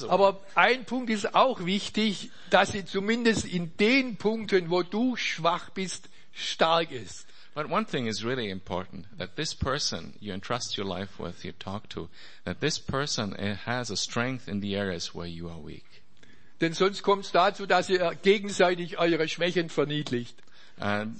Aber 0.08 0.40
ein 0.54 0.84
Punkt 0.84 1.10
ist 1.10 1.34
auch 1.34 1.64
wichtig, 1.64 2.30
dass 2.50 2.72
sie 2.72 2.84
zumindest 2.84 3.44
in 3.44 3.76
den 3.78 4.16
Punkten, 4.16 4.68
wo 4.68 4.82
du 4.82 5.16
schwach 5.16 5.70
bist, 5.70 6.08
stark 6.34 6.90
ist. 6.90 7.26
But 7.54 7.70
one 7.70 7.86
thing 7.86 8.06
is 8.06 8.22
really 8.22 8.50
important, 8.50 9.06
that 9.16 9.36
this 9.36 9.54
person 9.54 10.12
you 10.20 10.34
entrust 10.34 10.76
your 10.76 10.86
life 10.86 11.18
with, 11.18 11.42
you 11.42 11.52
talk 11.52 11.88
to, 11.90 12.10
that 12.44 12.60
this 12.60 12.78
person 12.78 13.34
eh, 13.38 13.54
has 13.64 13.90
a 13.90 13.96
strength 13.96 14.46
in 14.46 14.60
the 14.60 14.76
areas 14.76 15.14
where 15.14 15.26
you 15.26 15.48
are 15.48 15.58
weak. 15.58 16.02
Denn 16.60 16.74
sonst 16.74 17.02
kommt 17.02 17.24
es 17.24 17.32
dazu, 17.32 17.64
dass 17.64 17.88
ihr 17.88 18.14
gegenseitig 18.22 18.98
eure 18.98 19.26
Schwächen 19.26 19.70
verniedlicht. 19.70 20.36
And 20.78 21.18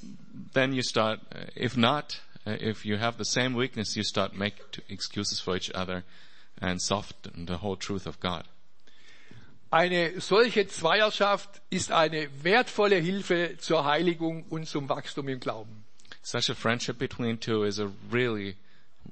then 0.53 0.75
you 0.75 0.83
start, 0.83 1.21
uh, 1.35 1.47
if 1.57 1.77
not, 1.77 2.21
if 2.47 2.85
you 2.85 2.97
have 2.97 3.19
the 3.19 3.25
same 3.25 3.55
weakness, 3.55 3.97
you 3.97 4.03
start 4.05 4.35
make 4.35 4.55
t- 4.73 4.83
excuses 4.89 5.41
for 5.41 5.57
each 5.57 5.71
other 5.75 6.05
and 6.61 6.81
soften 6.81 7.47
the 7.47 7.59
whole 7.59 7.77
truth 7.77 8.07
of 8.07 8.21
God. 8.21 8.45
Eine 9.71 10.21
solche 10.21 10.67
Zweierschaft 10.69 11.61
ist 11.71 11.91
eine 11.91 12.29
wertvolle 12.45 12.97
Hilfe 12.97 13.57
zur 13.59 13.85
Heiligung 13.85 14.45
und 14.49 14.69
zum 14.69 14.89
Wachstum 14.89 15.29
im 15.29 15.41
Glauben. 15.41 15.85
Such 16.23 16.49
a 16.51 16.55
friendship 16.55 16.99
between 16.99 17.39
two 17.39 17.65
is 17.65 17.79
a 17.81 17.91
really 18.11 18.57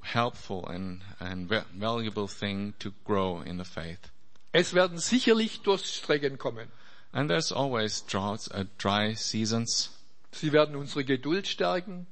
helpful 0.02 0.64
and, 0.68 1.02
and 1.18 1.48
va- 1.48 1.64
valuable 1.76 2.28
thing 2.28 2.74
to 2.78 2.92
grow 3.04 3.40
in 3.40 3.58
the 3.58 3.64
faith. 3.64 4.10
Es 4.52 4.74
werden 4.74 4.98
sicherlich 4.98 5.62
Durststrecken 5.62 6.38
kommen. 6.38 6.68
And 7.12 7.28
there's 7.28 7.52
always 7.52 8.04
droughts, 8.06 8.48
uh, 8.52 8.64
dry 8.78 9.14
seasons, 9.14 9.90
Sie 10.32 10.52
werden 10.52 10.74
unsere 10.74 11.04
Geduld 11.04 11.46
stärken. 11.46 12.06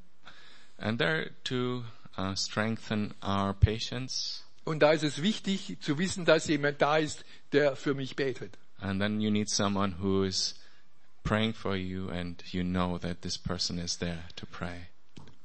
And 0.79 0.99
they're 0.99 1.31
to 1.45 1.85
uh, 2.16 2.35
strengthen 2.35 3.14
our 3.23 3.55
patience. 3.55 4.45
Und 4.64 4.81
da 4.81 4.93
ist 4.93 5.03
es 5.03 5.23
wichtig 5.23 5.79
zu 5.81 5.99
wissen, 5.99 6.25
dass 6.25 6.47
jemand 6.47 6.81
da 6.81 6.99
ist, 6.99 7.25
der 7.53 7.77
für 7.77 7.95
mich 7.95 8.16
betet. 8.16 8.59
And 8.81 9.01
then 9.01 9.20
you 9.20 9.31
need 9.31 9.49
someone 9.49 9.97
who 10.01 10.25
is 10.25 10.55
praying 11.25 11.55
for 11.55 11.77
you 11.77 12.09
and 12.11 12.43
you 12.53 12.62
know 12.62 12.99
that 12.99 13.23
this 13.23 13.39
person 13.39 13.79
is 13.79 13.99
there 13.99 14.25
to 14.37 14.47
pray. 14.47 14.89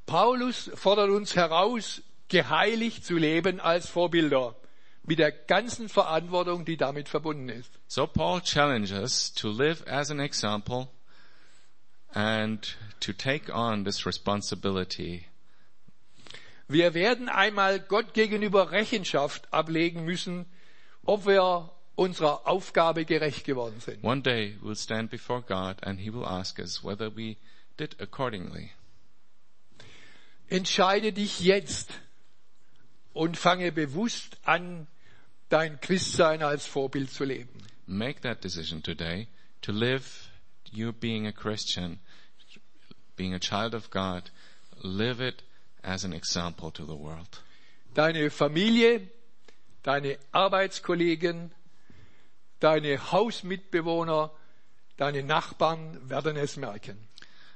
Paulus 0.05 0.71
fordert 0.75 1.09
uns 1.09 1.35
heraus, 1.35 2.01
geheiligt 2.29 3.05
zu 3.05 3.17
leben 3.17 3.59
als 3.59 3.87
Vorbilder, 3.89 4.55
mit 5.03 5.19
der 5.19 5.31
ganzen 5.31 5.89
Verantwortung, 5.89 6.65
die 6.65 6.77
damit 6.77 7.09
verbunden 7.09 7.49
ist. 7.49 7.71
So 7.87 8.07
Paul 8.07 8.41
challenges 8.41 8.91
us 8.91 9.33
to 9.33 9.49
live 9.49 9.85
as 9.87 10.11
an 10.11 10.19
example 10.19 10.89
and 12.13 12.75
to 12.99 13.13
take 13.13 13.49
on 13.53 13.83
this 13.83 14.05
responsibility. 14.05 15.27
Wir 16.67 16.93
werden 16.93 17.29
einmal 17.29 17.79
Gott 17.79 18.13
gegenüber 18.13 18.71
Rechenschaft 18.71 19.53
ablegen 19.53 20.03
müssen, 20.03 20.45
ob 21.05 21.25
wir 21.25 21.71
unserer 21.95 22.45
Aufgabe 22.47 23.05
gerecht 23.05 23.45
geworden 23.45 23.79
sind. 23.79 24.03
One 24.03 24.21
day 24.21 24.55
we'll 24.61 24.75
stand 24.75 25.09
before 25.09 25.41
God 25.41 25.83
and 25.83 25.99
he 25.99 26.13
will 26.13 26.25
ask 26.25 26.59
us 26.59 26.83
whether 26.83 27.15
we 27.15 27.37
did 27.77 27.99
accordingly. 28.01 28.71
Entscheide 30.49 31.11
dich 31.13 31.39
jetzt 31.41 31.91
und 33.13 33.37
fange 33.37 33.71
bewusst 33.71 34.37
an, 34.43 34.87
dein 35.49 35.79
Christsein 35.81 36.43
als 36.43 36.65
Vorbild 36.65 37.11
zu 37.11 37.23
leben. 37.23 37.49
Make 37.85 38.21
that 38.21 38.43
decision 38.43 38.83
today 38.83 39.27
to 39.61 39.71
live 39.71 40.26
you 40.71 40.91
being 40.91 41.27
a 41.27 41.31
Christian, 41.31 41.99
being 43.15 43.33
a 43.33 43.39
child 43.39 43.73
of 43.73 43.89
God, 43.89 44.29
live 44.83 45.21
it 45.21 45.43
as 45.83 46.03
an 46.03 46.13
example 46.13 46.71
to 46.71 46.85
the 46.85 46.95
world. 46.95 47.39
Deine 47.93 48.29
Familie, 48.29 49.07
deine 49.83 50.17
Arbeitskollegen, 50.33 51.51
deine 52.59 52.97
Hausmitbewohner, 52.97 54.31
deine 54.97 55.23
Nachbarn 55.23 56.09
werden 56.09 56.37
es 56.37 56.57
merken. 56.57 56.97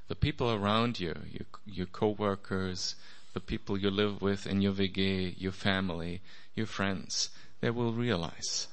The 0.08 0.16
people 0.16 0.52
around 0.52 1.00
you, 1.00 1.14
your, 1.32 1.46
your 1.66 1.86
co-workers, 1.86 2.96
the 3.34 3.40
people 3.40 3.78
you 3.78 3.90
live 3.90 4.22
with 4.22 4.46
in 4.46 4.62
your 4.62 4.74
WG, 4.74 5.36
your 5.38 5.54
family, 5.54 6.22
your 6.54 6.66
friends, 6.66 7.30
they 7.62 7.70
will 7.70 7.94
realize. 7.94 8.68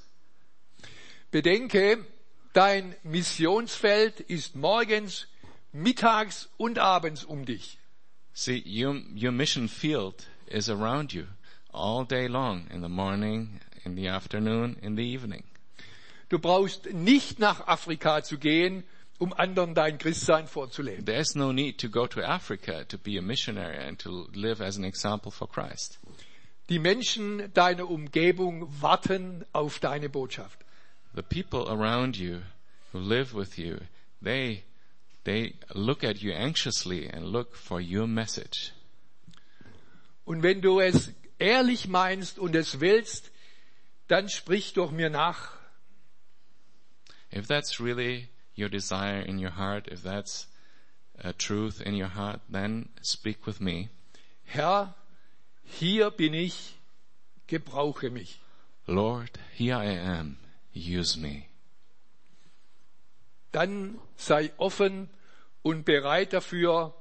Bedenke, 1.32 2.04
dein 2.52 2.94
Missionsfeld 3.02 4.20
ist 4.20 4.56
morgens, 4.56 5.26
mittags 5.72 6.48
und 6.56 6.78
abends 6.78 7.24
um 7.24 7.44
dich. 7.44 7.78
See, 8.32 8.62
your, 8.64 9.00
your 9.14 9.32
mission 9.32 9.68
field 9.68 10.26
is 10.46 10.70
around 10.70 11.12
you 11.12 11.26
all 11.72 12.04
day 12.04 12.28
long, 12.28 12.66
in 12.70 12.82
the 12.82 12.88
morning, 12.88 13.60
in 13.84 13.96
the 13.96 14.08
afternoon, 14.08 14.76
in 14.80 14.96
the 14.96 15.02
evening. 15.02 15.44
Du 16.28 16.38
brauchst 16.38 16.92
nicht 16.92 17.38
nach 17.38 17.66
Afrika 17.66 18.22
zu 18.22 18.38
gehen, 18.38 18.84
um 19.18 19.32
anderen 19.32 19.74
dein 19.74 19.98
Christsein 19.98 20.46
vorzuleben. 20.46 21.04
There's 21.04 21.34
no 21.34 21.52
need 21.52 21.78
to 21.80 21.88
go 21.88 22.06
to 22.06 22.22
Africa 22.22 22.84
to 22.84 22.98
be 22.98 23.18
a 23.18 23.22
missionary 23.22 23.78
and 23.78 23.98
to 24.00 24.28
live 24.34 24.60
as 24.60 24.76
an 24.76 24.84
example 24.84 25.32
for 25.32 25.48
Christ. 25.48 25.98
Die 26.68 26.78
Menschen 26.78 27.50
deiner 27.54 27.88
Umgebung 27.90 28.68
warten 28.80 29.44
auf 29.52 29.78
deine 29.78 30.08
Botschaft. 30.08 30.64
The 31.14 31.22
people 31.22 31.70
around 31.70 32.16
you 32.16 32.42
who 32.92 32.98
live 32.98 33.34
with 33.34 33.58
you, 33.58 33.80
they, 34.22 34.64
they 35.24 35.54
look 35.74 36.04
at 36.04 36.22
you 36.22 36.32
anxiously 36.32 37.08
and 37.08 37.26
look 37.26 37.54
for 37.54 37.80
your 37.80 38.06
message. 38.06 38.72
Und 40.26 40.42
wenn 40.42 40.60
du 40.60 40.80
es 40.80 41.10
ehrlich 41.38 41.88
meinst 41.88 42.38
und 42.38 42.54
es 42.54 42.80
willst, 42.80 43.30
dann 44.08 44.28
sprich 44.28 44.74
doch 44.74 44.90
mir 44.90 45.10
nach. 45.10 45.52
If 47.30 47.46
that's 47.46 47.80
really 47.80 48.28
your 48.54 48.68
desire 48.68 49.20
in 49.20 49.38
your 49.38 49.52
heart, 49.56 49.88
if 49.88 50.02
that's 50.02 50.46
a 51.22 51.32
truth 51.32 51.80
in 51.80 51.94
your 51.94 52.08
heart, 52.08 52.40
then 52.50 52.88
speak 53.02 53.46
with 53.46 53.60
me. 53.60 53.88
Herr, 54.44 54.94
hier 55.62 56.10
bin 56.10 56.34
ich, 56.34 56.74
gebrauche 57.46 58.10
mich. 58.10 58.40
Lord, 58.86 59.38
here 59.54 59.76
I 59.76 59.86
am. 59.86 60.38
Use 60.74 61.18
me. 61.18 61.44
Dann 63.52 63.98
sei 64.16 64.52
offen 64.58 65.08
und 65.62 65.84
bereit 65.84 66.32
dafür. 66.32 66.94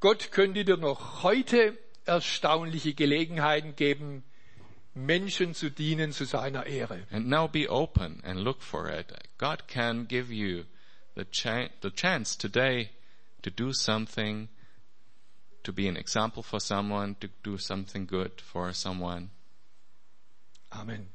Gott 0.00 0.32
könnte 0.32 0.64
dir 0.64 0.76
noch 0.76 1.22
heute 1.22 1.78
erstaunliche 2.04 2.94
Gelegenheiten 2.94 3.76
geben, 3.76 4.24
Menschen 4.94 5.54
zu 5.54 5.70
dienen 5.70 6.12
zu 6.12 6.24
seiner 6.24 6.66
Ehre. 6.66 7.06
And 7.10 7.28
now 7.28 7.48
be 7.48 7.68
open 7.68 8.20
and 8.24 8.40
look 8.40 8.62
for 8.62 8.90
it. 8.90 9.12
God 9.38 9.66
can 9.68 10.06
give 10.06 10.32
you 10.32 10.64
the, 11.14 11.24
cha- 11.30 11.70
the 11.82 11.90
chance 11.90 12.36
today 12.36 12.90
to 13.42 13.50
do 13.50 13.72
something, 13.72 14.48
to 15.62 15.72
be 15.72 15.88
an 15.88 15.96
example 15.96 16.42
for 16.42 16.60
someone, 16.60 17.16
to 17.20 17.28
do 17.42 17.56
something 17.56 18.06
good 18.06 18.40
for 18.40 18.72
someone. 18.72 19.30
Amen. 20.72 21.08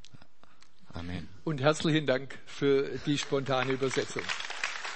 Amen. 0.98 1.28
Und 1.44 1.60
herzlichen 1.60 2.06
Dank 2.06 2.36
für 2.44 2.90
die 3.06 3.18
spontane 3.18 3.72
Übersetzung. 3.72 4.22